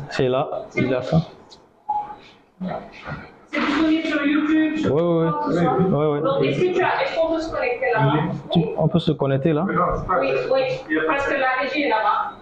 C'est 0.10 0.28
là, 0.30 0.48
il 0.76 0.90
y 0.90 0.94
a 0.94 1.02
ça. 1.02 1.18
C'est 3.52 3.60
disponible 3.60 4.04
sur 4.08 4.26
YouTube, 4.26 4.78
sur 4.78 4.94
Oui, 4.96 5.02
oui, 5.04 5.30
ça. 5.54 5.62
oui. 5.80 5.86
Oui, 5.90 6.06
oui. 6.06 6.22
Donc, 6.22 6.44
est-ce 6.46 6.60
que 6.62 6.74
tu 6.76 6.84
as, 6.84 7.04
est-ce 7.04 7.16
qu'on 7.20 7.34
peut 7.34 7.40
se 7.40 7.50
connecter 7.52 7.92
là-bas? 7.94 8.14
On 8.78 8.88
peut 8.88 9.00
se 9.00 9.12
connecter 9.12 9.54
là? 9.54 9.66
Oui, 9.68 9.76
oui, 10.52 10.98
parce 11.08 11.28
que 11.28 11.34
la 11.40 11.48
régie 11.62 11.84
est 11.84 11.90
là-bas. 11.90 12.37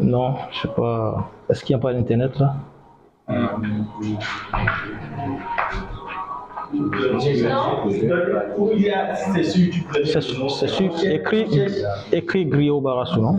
Non, 0.00 0.34
je 0.50 0.60
sais 0.60 0.68
pas. 0.68 1.30
Est-ce 1.48 1.64
qu'il 1.64 1.76
n'y 1.76 1.80
a 1.80 1.82
pas 1.82 1.92
d'internet 1.92 2.38
là? 2.38 2.54
C'est 10.08 10.68
sûr. 10.68 10.90
Écrit, 11.04 11.46
écrit 12.12 12.46
Griot 12.46 12.80
Barassou, 12.80 13.20
non? 13.20 13.36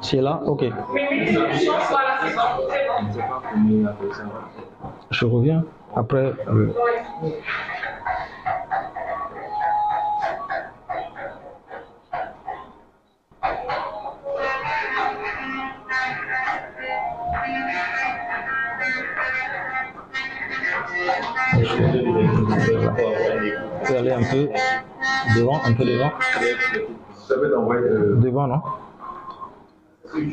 C'est 0.00 0.20
là 0.20 0.40
Ok. 0.46 0.64
Je 5.10 5.26
reviens 5.26 5.64
après. 5.94 6.32
Peux 22.94 23.96
aller 23.96 24.12
un 24.12 24.22
peu 24.22 24.48
devant, 25.36 25.60
un 25.64 25.72
peu 25.72 25.84
devant. 25.84 26.12
Ça 27.26 27.34
peut 27.36 27.50
t'envoyer. 27.50 27.86
Euh, 27.86 28.16
Devant, 28.16 28.46
non 28.46 28.60
ah, 28.64 28.72
là. 30.14 30.32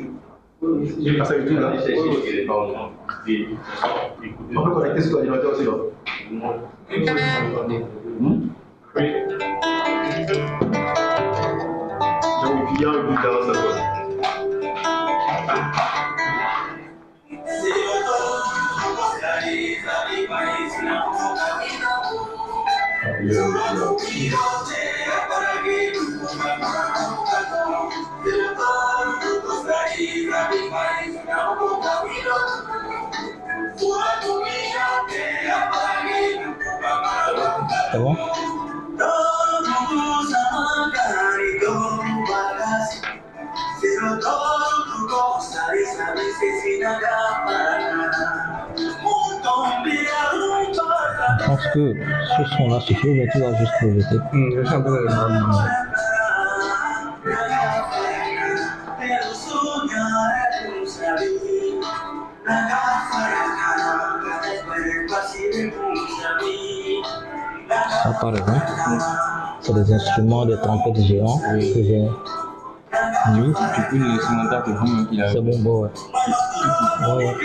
On 4.55 4.63
peut 4.63 4.71
connecter 4.71 5.01
sur 5.01 5.13
l'ordinateur 5.13 5.51
aussi 5.51 5.63
là. 5.63 5.71
Donc, 12.43 12.69
il 12.75 12.81
y 12.81 12.85
a 12.85 12.89
un 12.89 13.03
but 13.03 13.19
dans 13.23 13.53
ça. 13.53 13.89
Tá 22.99 23.07
bom? 37.97 38.15
Todo 44.19 44.83
tu 44.85 45.07
gozares, 45.07 45.99
a 45.99 46.11
veces 46.13 46.63
sin 46.63 46.85
acabar. 46.85 48.69
Un 48.77 49.47
hombre 49.47 50.08
pense 51.49 51.67
que 51.73 51.95
ce 52.37 52.57
son-là 52.57 52.79
suffit, 52.81 53.07
mais 53.07 53.27
tu 53.31 53.39
vas 53.39 53.55
juste 53.55 53.71
le 53.81 53.99
jeter. 53.99 54.17
je 54.33 54.65
suis 54.65 54.75
un 54.75 54.81
peu 54.81 55.09
Ça, 68.03 68.11
par 68.21 68.35
exemple, 68.35 68.65
c'est 69.59 69.73
des 69.73 69.93
instruments, 69.93 70.45
des 70.45 70.57
trompettes 70.57 71.01
géants 71.01 71.39
que 71.39 71.59
j'ai. 71.59 72.07
Du 73.33 73.53
coup, 73.53 73.61
l'instrumental, 73.93 74.63
c'est 74.65 74.71
vraiment 74.71 75.05
qu'il 75.05 75.21
a. 75.21 75.31
C'est 75.31 75.41
bon, 75.41 75.59
bon, 75.59 75.81
ouais. 75.83 75.89
Ouais, 77.07 77.35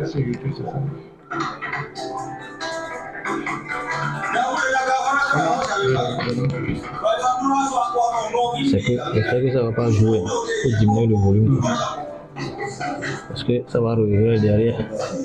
que 0.00 0.06
soy 0.06 0.22
YouTube. 0.22 0.66
¿sí? 8.64 8.80
C'est 8.80 9.42
que 9.42 9.52
ça 9.52 9.62
va 9.62 9.72
pas 9.72 9.90
jouer, 9.90 10.20
faut 10.62 10.78
diminuer 10.80 11.06
le 11.06 11.16
volume 11.16 11.60
parce 13.28 13.44
que 13.44 13.62
ça 13.68 13.80
va 13.80 13.94
revenir 13.94 14.40
derrière. 14.40 14.78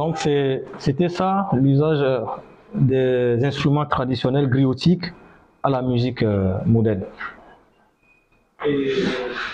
Donc 0.00 0.16
c'était 0.78 1.10
ça 1.10 1.50
l'usage 1.52 2.00
euh, 2.00 2.20
des 2.74 3.44
instruments 3.44 3.84
traditionnels 3.84 4.48
griotiques 4.48 5.04
à 5.62 5.68
la 5.68 5.82
musique 5.82 6.22
euh, 6.22 6.54
moderne. 6.64 7.02
Et 8.64 8.94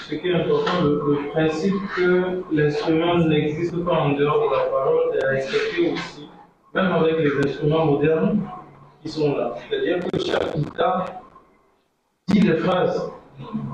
ce 0.08 0.14
qui 0.14 0.28
est 0.28 0.34
important, 0.34 0.84
le, 0.84 1.02
le 1.04 1.30
principe 1.32 1.74
que 1.96 2.44
l'instrument 2.52 3.18
n'existe 3.18 3.76
pas 3.84 3.94
en 3.94 4.10
dehors 4.12 4.48
de 4.48 4.56
la 4.56 4.64
parole 4.70 5.16
est 5.16 5.26
respecté 5.26 5.92
aussi, 5.92 6.28
même 6.72 6.92
avec 6.92 7.18
les 7.18 7.32
instruments 7.44 7.84
modernes 7.84 8.48
qui 9.02 9.08
sont 9.08 9.36
là. 9.36 9.52
C'est-à-dire 9.68 9.98
que 9.98 10.16
chaque 10.20 10.56
guitare 10.56 11.06
dit 12.28 12.38
des 12.38 12.58
phrases. 12.58 13.10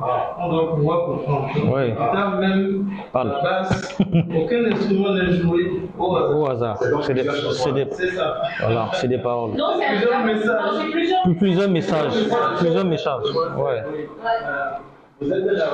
Ah, 0.04 0.36
on 0.40 0.48
doit 0.52 0.74
pouvoir 0.74 1.04
comprendre. 1.06 1.48
La 1.76 1.88
guitare, 1.88 2.36
même 2.38 2.86
Parle. 3.12 3.28
la 3.28 3.42
basse, 3.42 3.98
aucun 4.36 4.64
instrument 4.72 5.14
n'est 5.14 5.32
joué 5.32 5.70
au 5.98 6.16
hasard. 6.16 6.38
Au 6.40 6.46
hasard. 6.48 6.76
C'est 7.02 7.14
des, 7.14 7.22
c'est 7.52 7.72
des- 7.72 7.86
C'est 7.92 8.08
ça. 8.08 8.42
voilà, 8.60 8.88
c'est 8.94 9.08
des 9.08 9.18
paroles. 9.18 9.52
Non, 9.56 9.66
c'est 9.78 9.86
Plusieurs 9.86 10.14
un 10.16 10.24
messages. 10.24 10.90
plusieurs. 10.90 11.22
Plus- 11.22 11.36
Plusieurs 11.36 11.70
messages. 11.70 12.12
Plusieurs 12.58 12.84
messages. 12.84 13.22
Ouais. 13.56 13.82
Euh, 13.84 14.70
vous 15.20 15.32
êtes 15.32 15.44
de 15.44 15.54
la 15.54 15.66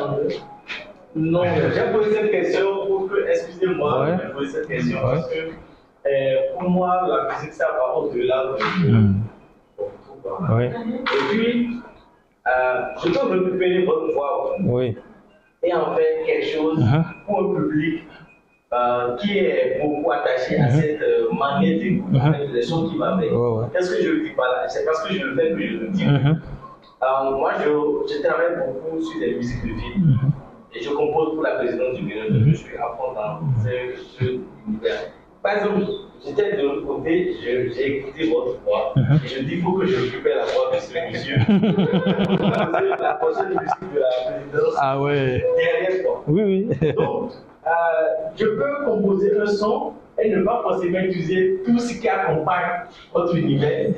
Non, 1.17 1.43
J'ai 1.45 1.93
posé 1.93 2.13
cette 2.13 2.31
question 2.31 2.87
pour 2.87 3.09
que, 3.09 3.27
excusez-moi, 3.29 4.01
Ouais. 4.03 4.17
j'ai 4.23 4.33
posé 4.35 4.51
cette 4.53 4.69
question 4.69 4.99
Ouais. 4.99 5.15
parce 5.15 5.29
que 5.31 5.39
euh, 5.39 6.37
pour 6.61 6.69
moi, 6.71 7.01
la 7.09 7.35
musique, 7.35 7.55
ça 7.55 7.67
va 7.73 7.97
au-delà 7.99 8.45
de 8.45 8.91
Hmm. 8.93 9.15
tout. 9.79 9.85
Oui. 10.53 10.65
Et 10.67 10.71
puis, 11.31 11.81
je 13.05 13.13
peux 13.13 13.45
récupérer 13.45 13.85
votre 13.85 14.13
voix 14.13 14.57
Oui. 14.61 14.97
et 15.63 15.73
en 15.75 15.95
faire 15.95 16.05
quelque 16.27 16.47
chose 16.47 16.79
Mhm. 16.79 17.05
pour 17.27 17.41
un 17.41 17.55
public 17.55 18.05
euh, 18.73 19.17
qui 19.17 19.39
est 19.39 19.81
beaucoup 19.83 20.11
attaché 20.13 20.59
à 20.59 20.65
Mhm. 20.67 20.71
cette 20.71 21.03
euh, 21.03 21.33
manière 21.33 21.79
Mhm. 22.09 22.21
avec 22.35 22.53
les 22.53 22.63
sons 22.63 22.89
qui. 22.89 22.99
Ouais, 22.99 23.07
ouais. 23.07 23.67
Qu'est-ce 23.73 23.95
que 23.97 24.03
je 24.03 24.11
ne 24.13 24.25
dis 24.25 24.31
pas 24.37 24.47
là? 24.53 24.69
C'est 24.69 24.85
parce 24.85 25.03
que 25.07 25.15
je 25.15 25.25
le 25.25 25.35
fais 25.37 25.51
que 25.53 25.67
je 25.67 25.77
le 25.79 25.89
dis. 25.89 26.05
Mhm. 26.05 26.41
Euh, 27.03 27.31
moi, 27.31 27.53
je, 27.59 27.65
je 28.13 28.23
travaille 28.27 28.57
beaucoup 28.59 29.01
sur 29.01 29.21
des 29.21 29.35
musiques 29.37 29.63
de 29.63 29.69
film. 29.81 30.19
Et 30.75 30.83
je 30.83 30.91
compose 30.91 31.35
pour 31.35 31.43
la 31.43 31.53
présidence 31.53 31.97
du 31.97 32.03
bureau. 32.05 32.27
Je 32.31 32.55
suis 32.55 32.77
à 32.77 32.89
fond 32.97 33.15
dans 33.15 33.41
ce 33.65 34.25
univers. 34.67 35.13
Par 35.43 35.53
exemple, 35.57 35.83
j'étais 36.25 36.57
de 36.57 36.63
l'autre 36.63 36.87
côté, 36.87 37.35
j'ai 37.43 37.97
écouté 37.99 38.31
votre 38.31 38.59
voix. 38.65 38.95
Et 39.25 39.29
je 39.29 39.43
dis, 39.43 39.55
il 39.57 39.63
faut 39.63 39.73
que 39.73 39.87
je 39.87 39.97
récupère 40.05 40.37
la 40.37 40.45
voix 40.45 40.71
de 40.75 40.81
ce 40.81 40.93
monsieur. 40.93 41.37
La 43.01 43.15
prochaine 43.15 43.49
musique 43.51 43.95
de 43.95 44.01
la 44.01 44.31
présidence 44.33 44.75
Ah 44.81 45.01
ouais. 45.01 45.45
derrière 45.57 46.03
quoi. 46.05 46.25
Oui, 46.27 46.43
oui. 46.43 46.93
Donc, 46.97 47.31
euh, 47.67 47.71
je 48.37 48.45
peux 48.47 48.85
composer 48.85 49.39
un 49.39 49.47
son 49.47 49.93
et 50.21 50.31
ne 50.31 50.43
pas 50.43 50.61
forcément 50.63 50.99
utiliser 50.99 51.61
tout 51.65 51.79
ce 51.79 52.01
qui 52.01 52.09
accompagne 52.09 52.83
votre 53.15 53.37
univers 53.37 53.91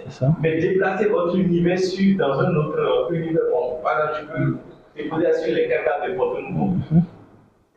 mais 0.42 0.58
déplacer 0.60 1.06
votre 1.06 1.36
univers 1.36 1.78
sur, 1.78 2.16
dans 2.18 2.38
un 2.40 2.54
autre 2.56 2.78
euh, 3.10 3.14
univers. 3.14 3.42
Bon, 3.52 3.76
par 3.82 4.10
exemple, 4.10 4.20
je 4.20 4.44
peux 4.44 4.56
déposer 5.02 5.32
sur 5.44 5.54
les 5.54 5.68
caca 5.68 6.06
de 6.08 6.14
Porto 6.14 6.40
Nouveau. 6.42 6.74
Mhm. 6.90 7.02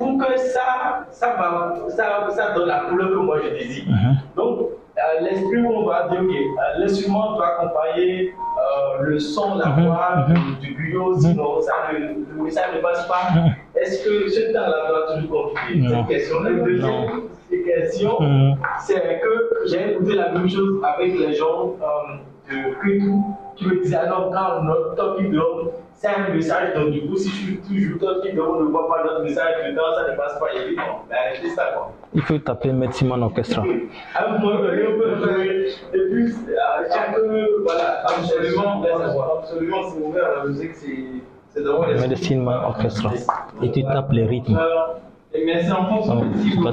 Pour 0.03 0.17
que 0.27 0.37
ça, 0.37 1.05
ça, 1.11 1.27
va, 1.39 1.75
ça, 1.89 2.27
ça 2.29 2.53
donne 2.53 2.67
la 2.67 2.79
couleur 2.81 3.09
que 3.09 3.15
moi 3.15 3.37
je 3.43 3.49
désire. 3.57 3.85
Mhm. 3.87 4.17
Donc, 4.35 4.59
euh, 4.97 5.21
l'esprit 5.21 5.61
où 5.61 5.71
on 5.73 5.85
va 5.87 6.07
dire, 6.09 6.19
ok, 6.21 6.29
euh, 6.35 6.79
l'instrument 6.79 7.35
doit 7.35 7.47
accompagner 7.47 8.33
euh, 8.33 9.03
le 9.03 9.19
son, 9.19 9.55
la 9.55 9.67
Mhm, 9.67 9.85
voix 9.85 10.25
mhm. 10.27 10.55
du, 10.61 10.73
griot, 10.75 11.19
sinon 11.19 11.61
ça 11.61 11.73
ne, 11.93 12.43
message 12.43 12.75
ne 12.75 12.81
passe 12.81 13.07
pas. 13.07 13.23
Est-ce 13.79 14.03
que 14.03 14.29
ce 14.29 14.53
temps-là 14.53 14.87
doit 14.89 15.19
toujours 15.21 15.53
Non. 15.75 15.89
Cette 16.05 16.07
question. 16.07 16.43
La 16.43 16.51
deuxième 16.51 17.19
question, 17.65 18.17
c'est 18.79 19.19
que 19.21 19.67
j'ai 19.67 19.91
écouté 19.93 20.15
la 20.15 20.31
même 20.31 20.49
chose 20.49 20.81
avec 20.83 21.17
les 21.17 21.33
gens 21.33 21.75
euh, 21.81 22.51
de 22.51 22.73
Kwetu 22.75 23.13
qui 23.55 23.65
me 23.67 23.81
disaient 23.81 23.95
alors 23.95 24.31
quand 24.31 24.63
notre 24.63 24.95
top 24.95 25.21
donne, 25.21 25.69
c'est 26.03 26.09
un 26.09 26.33
message, 26.33 26.73
donc 26.75 26.91
du 26.91 27.01
coup 27.07 27.15
si 27.15 27.29
je 27.29 27.35
suis 27.35 27.57
toujours 27.59 28.21
qui 28.21 28.33
donne, 28.33 28.45
on 28.57 28.59
ne 28.63 28.65
voit 28.71 28.89
pas 28.89 29.03
notre 29.05 29.23
message 29.23 29.55
dedans, 29.65 29.83
ça 29.95 30.11
ne 30.11 30.17
passe 30.17 30.37
pas, 30.37 30.47
il 30.53 30.71
dit 30.71 30.75
non, 30.75 30.83
mais 31.09 31.15
arrêtez 31.15 31.47
ça 31.49 31.63
quoi. 31.73 31.93
Il 32.13 32.21
faut 32.21 32.37
taper 32.39 32.73
Metsiman 32.73 33.23
Orchestra. 33.23 33.63
À 34.13 34.25
un 34.25 34.37
moment 34.37 34.59
donné, 34.61 34.83
on 34.85 34.99
peut 34.99 35.15
jouer, 35.15 35.67
et 35.93 35.99
puis 36.11 36.33
chaque, 36.93 37.15
voilà, 37.63 38.03
Absolument, 38.03 38.83
absolument, 39.39 39.83
c'est 39.89 40.01
ouvert 40.01 40.27
la 40.39 40.45
musique, 40.45 40.73
c'est 40.75 41.05
c'est 41.47 41.63
d'avoir 41.63 41.87
les 41.87 41.99
Medicine 42.01 42.43
Man 42.43 42.65
Orchestra. 42.65 43.11
Et 43.61 43.71
tu 43.71 43.83
tapes 43.83 44.11
les 44.11 44.25
rythmes. 44.25 44.59
Et 45.33 45.45
Mais 45.45 45.63
c'est 45.63 45.71
en 45.71 45.85
fonction 45.85 46.21
Ah, 46.21 46.25
des 46.35 46.49
cibles. 46.49 46.69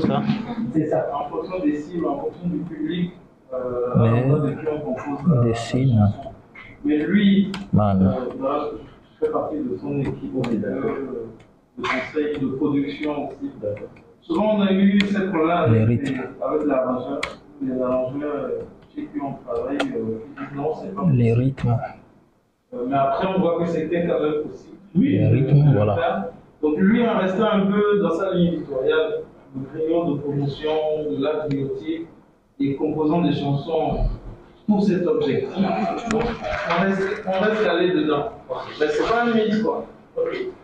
C'est 0.73 0.87
ça, 0.87 1.09
en 1.15 1.29
fonction 1.29 1.59
des 1.61 1.77
cibles, 1.77 2.07
en 2.07 2.19
fonction 2.19 2.47
du 2.49 2.59
public. 2.61 3.13
Euh, 3.53 3.59
Mais- 3.97 4.23
des 4.23 4.57
euh, 4.57 5.43
Des 5.45 5.55
signes. 5.55 6.01
Mais 6.85 6.97
lui, 6.99 7.53
Man. 7.73 8.15
euh, 8.43 8.71
fais 9.21 9.31
partie 9.31 9.57
de 9.59 9.77
son 9.81 10.01
équipe 10.01 10.35
de 10.35 11.83
conseil, 11.83 12.39
de 12.41 12.47
production 12.57 13.29
aussi. 13.29 13.51
Souvent, 14.23 14.57
on 14.57 14.61
a 14.63 14.73
eu 14.73 14.99
cette 15.01 15.31
problème 15.31 15.73
Les 15.73 15.81
avec, 15.83 16.09
les- 16.09 16.17
avec 16.43 16.67
l'arrangeur. 16.67 17.21
Les 17.63 17.81
arrangeurs 17.81 18.51
chez 18.95 19.03
qui 19.03 19.21
on 19.23 19.35
travaille, 19.45 19.79
qui 19.79 19.87
disent 19.87 20.57
non, 20.57 20.75
c'est 20.81 20.95
pas 20.95 21.03
Les 21.13 21.33
rythmes. 21.35 21.77
Euh, 22.73 22.85
mais 22.89 22.97
après, 22.97 23.27
on 23.37 23.41
voit 23.41 23.59
que 23.61 23.67
c'était 23.67 24.07
quand 24.07 24.21
même 24.21 24.43
possible. 24.45 24.77
Les 24.95 25.19
de- 25.19 25.35
rythmes, 25.35 25.67
le 25.71 25.77
voilà. 25.77 26.33
Donc 26.63 26.77
lui, 26.79 27.07
en 27.07 27.19
restant 27.19 27.51
un 27.53 27.67
peu 27.67 28.01
dans 28.03 28.11
sa 28.13 28.35
ligne 28.35 28.55
éditoriale, 28.55 29.23
de 29.55 29.65
crayon 29.67 30.11
de 30.15 30.19
promotion, 30.21 30.71
de 31.11 31.23
l'art 31.23 31.49
griotique, 31.49 32.07
et 32.61 32.75
composant 32.77 33.23
des 33.23 33.33
chansons 33.33 33.99
pour 34.71 34.83
cet 34.85 35.07
objectif, 35.07 35.63
donc 36.11 36.23
on 36.23 36.85
reste, 36.85 37.23
on 37.27 37.41
reste 37.45 37.65
calé 37.65 37.93
dedans. 37.93 38.31
Mais 38.79 38.87
c'est 38.89 39.09
pas 39.09 39.25
un 39.25 39.35
mythe, 39.35 39.63
quoi. 39.63 39.85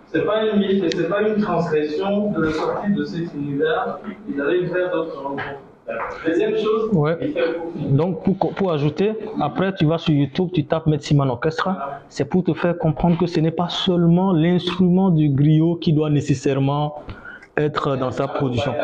C'est 0.07 0.25
pas 0.25 0.43
un 0.43 0.57
mythe 0.57 0.85
et 0.85 0.91
c'est 0.97 1.09
pas 1.09 1.23
une 1.23 1.43
transgression 1.43 2.31
de 2.31 2.51
sortir 2.51 2.95
de 2.97 3.05
cet 3.05 3.35
univers 3.35 3.99
et 4.31 4.37
d'aller 4.37 4.61
vers 4.67 4.93
d'autres 4.93 5.21
rencontres. 5.21 5.43
Deuxième 6.25 6.57
chose, 6.57 6.91
Ouais. 6.93 7.17
Donc, 7.91 8.25
pour, 8.25 8.55
pour 8.55 8.73
ajouter, 8.73 9.13
après, 9.41 9.73
tu 9.75 9.87
vas 9.87 9.99
sur 9.99 10.15
YouTube, 10.15 10.49
tu 10.53 10.65
tapes 10.65 10.87
Metsiman 10.87 11.29
Orchestra. 11.31 12.01
C'est 12.09 12.25
pour 12.25 12.43
te 12.45 12.55
faire 12.55 12.77
comprendre 12.79 13.19
que 13.19 13.27
ce 13.27 13.39
n'est 13.41 13.53
pas 13.53 13.69
seulement 13.69 14.33
l'instrument 14.33 15.11
du 15.11 15.29
griot 15.29 15.77
qui 15.77 15.93
doit 15.93 16.11
nécessairement 16.11 17.03
être 17.57 17.97
dans 17.97 18.11
sa 18.11 18.29
production. 18.29 18.75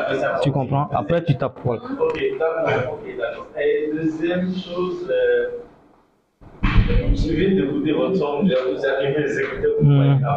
Tu 0.42 0.50
comprends? 0.50 0.88
Après, 0.92 1.22
tu 1.24 1.36
tapes. 1.36 1.58
voilà. 1.64 1.82
Ok, 1.82 2.22
d'accord, 2.38 2.94
ok, 2.94 3.16
d'accord. 3.18 3.46
Et 3.60 3.90
deuxième 3.94 4.50
chose, 4.54 5.10
euh, 5.10 5.48
je 7.14 7.32
viens 7.32 7.54
d'écouter 7.54 7.92
votre 7.92 8.16
son, 8.16 8.42
vous 8.42 8.86
arrivé 8.86 9.16
à 9.16 9.20
les 9.20 9.40
écouter 9.40 9.68
pour 9.78 9.84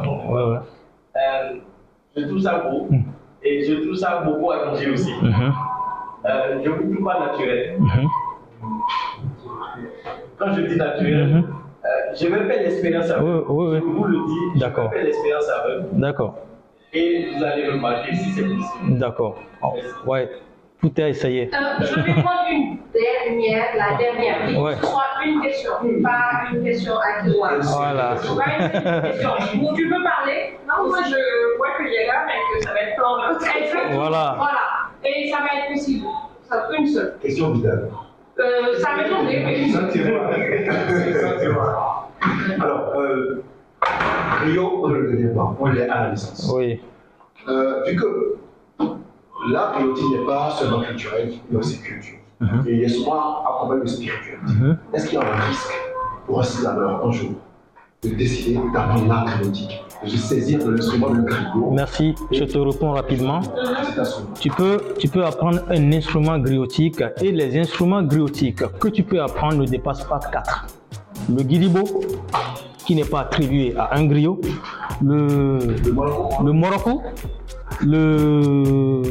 fond. 0.03 0.33
Ouais, 0.33 0.43
ouais. 0.51 0.57
Euh, 1.15 1.53
je 2.17 2.23
trouve 2.25 2.39
ça 2.39 2.59
beau 2.69 2.87
Mhm. 2.89 3.03
et 3.43 3.63
je 3.63 3.73
trouve 3.75 3.95
ça 3.95 4.21
beaucoup 4.25 4.51
arrangé 4.51 4.89
aussi. 4.91 5.13
Mhm. 5.21 5.53
Euh, 6.25 6.59
je 6.63 6.69
ne 6.69 6.75
trouve 6.75 7.05
pas 7.05 7.19
naturel. 7.19 7.75
Mhm. 7.79 8.07
Quand 10.37 10.53
je 10.53 10.61
dis 10.61 10.75
naturel, 10.75 11.27
Mhm. 11.27 11.43
euh, 11.85 11.87
je 12.15 12.27
vais 12.27 12.45
faire 12.47 12.63
l'expérience 12.63 13.09
avec 13.09 13.23
Oui, 13.23 13.41
oui, 13.47 13.67
oui. 13.71 13.77
Je 13.79 13.85
vous 13.85 14.03
le 14.03 14.17
dis, 14.27 14.59
je 14.59 14.65
vais 14.65 14.71
faire 14.73 15.03
l'expérience 15.05 15.49
avec 15.49 15.85
vous 15.91 15.99
D'accord. 16.01 16.35
Et 16.95 17.27
vous 17.35 17.43
allez 17.43 17.69
remarquer 17.69 18.15
si 18.15 18.31
c'est 18.31 18.43
possible. 18.43 18.97
D'accord. 18.99 19.43
Oh, 19.61 19.73
ouais. 20.07 20.29
Tout 20.81 20.91
est 20.99 21.03
à 21.03 21.09
essayer. 21.09 21.49
Euh, 21.53 21.85
je 21.85 21.95
vais 21.99 22.21
prendre 22.21 22.47
une 22.51 22.77
dernière, 22.93 23.65
la 23.75 23.97
dernière. 23.97 24.61
Ouais. 24.61 24.75
ce 24.75 24.85
soit 24.85 25.03
une 25.25 25.41
question, 25.41 25.71
pas 26.03 26.43
une 26.53 26.63
question 26.63 26.93
à 26.97 27.23
qui 27.23 27.35
Voilà. 27.35 28.15
Ou 28.15 29.73
tu 29.75 29.89
peux 29.89 30.03
parler 30.03 30.57
Non, 30.67 30.87
moi 30.87 30.99
je 31.05 31.57
vois 31.57 31.67
qu'il 31.77 31.93
est 31.93 32.07
là, 32.07 32.25
mais 32.27 32.59
que 32.59 32.65
ça 32.65 32.73
va 32.73 32.81
être 32.81 32.95
plein 32.95 33.33
d'autres. 33.33 33.57
Exactement. 33.57 33.93
Voilà. 33.95 34.35
Voilà. 34.37 34.59
Et 35.03 35.29
ça 35.29 35.37
va 35.37 35.59
être 35.59 35.73
possible. 35.73 36.05
Ça, 36.43 36.67
une 36.77 36.87
seule. 36.87 37.17
Question 37.21 37.51
vitale. 37.53 37.89
Euh, 38.37 38.77
ça 38.79 38.95
m'est 38.95 39.09
tombé, 39.09 39.41
mais. 39.43 39.69
Ça, 39.69 39.87
tu 39.91 40.03
vois. 40.03 40.29
Ça, 41.21 41.39
tu 41.41 41.47
vois. 41.51 42.09
Alors, 42.59 42.93
euh, 42.99 43.43
Rio, 44.43 44.81
on 44.83 44.87
ne 44.87 44.95
le 44.95 45.11
connaît 45.11 45.33
pas. 45.33 45.55
On 45.59 45.73
est 45.73 45.89
à 45.89 46.03
la 46.03 46.11
licence. 46.11 46.51
Oui. 46.53 46.79
Euh, 47.47 47.83
vu 47.85 47.95
que 47.95 48.37
l'art 49.51 49.73
griotique 49.77 50.11
n'est 50.11 50.25
pas 50.25 50.51
seulement 50.51 50.81
culturel, 50.81 51.33
mais 51.49 51.59
aussi 51.59 51.81
culture. 51.81 52.15
Mhm. 52.39 52.63
Et 52.67 52.73
il 52.73 52.83
est 52.83 52.89
souvent 52.89 53.43
accompagné 53.45 53.83
de 53.83 53.87
spiritualité. 53.87 54.53
Mhm. 54.59 54.77
Est-ce 54.93 55.07
qu'il 55.07 55.19
y 55.19 55.21
a 55.21 55.25
un 55.25 55.39
risque 55.47 55.73
pour 56.25 56.39
un 56.39 56.43
slameur 56.43 57.05
un 57.05 57.11
jour 57.11 57.31
de 58.03 58.09
décider 58.09 58.59
d'apprendre 58.73 59.07
l'art 59.07 59.25
griotique, 59.25 59.83
de 60.03 60.09
se 60.09 60.17
saisir 60.17 60.63
de 60.63 60.71
l'instrument 60.71 61.09
de 61.09 61.21
griot 61.21 61.71
Merci. 61.71 62.13
Je 62.31 62.43
te 62.43 62.57
réponds 62.57 62.91
rapidement. 62.91 63.41
Tu 64.39 64.49
peux, 64.49 64.79
tu 64.99 65.07
peux 65.07 65.25
apprendre 65.25 65.61
un 65.69 65.91
instrument 65.91 66.37
griotique 66.37 67.03
et 67.21 67.31
les 67.31 67.57
instruments 67.57 68.03
griotiques 68.03 68.67
que 68.79 68.87
tu 68.89 69.03
peux 69.03 69.21
apprendre 69.21 69.55
ne 69.55 69.65
dépassent 69.65 70.05
pas 70.05 70.19
quatre. 70.31 70.67
Le 71.29 71.41
guiribo, 71.41 71.83
qui 72.85 72.95
n'est 72.95 73.03
pas 73.03 73.21
attribué 73.21 73.73
à 73.77 73.95
un 73.97 74.05
griot, 74.05 74.39
le, 75.03 75.57
le 75.85 76.51
morocco, 76.51 77.01
le, 77.85 79.01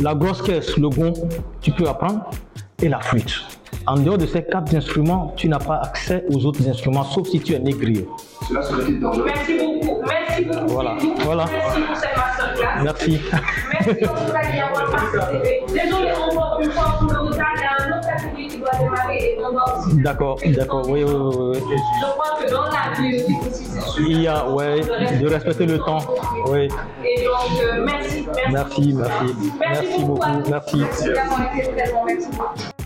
la 0.00 0.14
grosse 0.14 0.42
caisse, 0.42 0.76
le 0.76 0.88
gond, 0.88 1.12
tu 1.60 1.70
peux 1.72 1.88
apprendre, 1.88 2.30
et 2.82 2.88
la 2.88 3.00
flûte. 3.00 3.44
En 3.86 3.96
dehors 3.96 4.18
de 4.18 4.26
ces 4.26 4.42
quatre 4.44 4.74
instruments, 4.74 5.32
tu 5.36 5.48
n'as 5.48 5.58
pas 5.58 5.76
accès 5.82 6.24
aux 6.32 6.46
autres 6.46 6.66
instruments, 6.68 7.04
sauf 7.04 7.28
si 7.28 7.40
tu 7.40 7.52
es 7.54 7.58
né 7.58 7.72
griot. 7.72 8.06
Cela 8.48 8.62
serait-il 8.62 9.00
dangereux 9.00 9.26
Merci 9.26 9.58
beaucoup. 9.58 10.00
Merci 10.06 10.44
beaucoup. 10.44 10.74
Voilà. 11.24 11.44
Merci 11.50 11.80
pour 11.82 11.96
cette 11.96 12.16
masterclass. 12.16 12.82
Merci. 12.82 13.20
Merci 13.30 13.90
tout 14.00 14.90
participé. 14.90 15.62
Désolé 15.68 16.10
encore 16.12 16.60
une 16.62 16.70
fois 16.70 16.96
pour 16.98 17.12
le 17.12 17.33
démarrer 18.78 19.18
et 19.18 19.38
on 19.40 19.80
aussi. 19.80 20.02
D'accord, 20.02 20.38
d'accord, 20.56 20.88
oui, 20.88 21.04
oui, 21.04 21.12
oui, 21.12 21.58
oui. 21.68 21.76
Je 22.00 22.06
crois 22.06 22.38
que 22.40 22.50
dans 22.50 22.64
la 22.64 23.00
vie 23.00 23.16
aussi, 23.16 23.36
c'est 23.42 23.80
super. 23.80 24.08
Il 24.08 24.22
y 24.22 24.28
a, 24.28 24.48
ouais, 24.50 24.80
de 24.80 25.26
respecter 25.26 25.66
le 25.66 25.78
temps. 25.78 26.00
Oui. 26.48 26.68
Et 27.04 27.24
donc, 27.24 27.62
euh, 27.62 27.84
merci, 27.84 28.26
merci. 28.52 28.52
Merci, 28.52 28.92
merci. 28.94 29.34
Merci 29.60 30.04
beaucoup, 30.04 30.50
merci. 30.50 30.76
Merci. 30.78 31.08
Merci 31.76 32.28
beaucoup. 32.36 32.83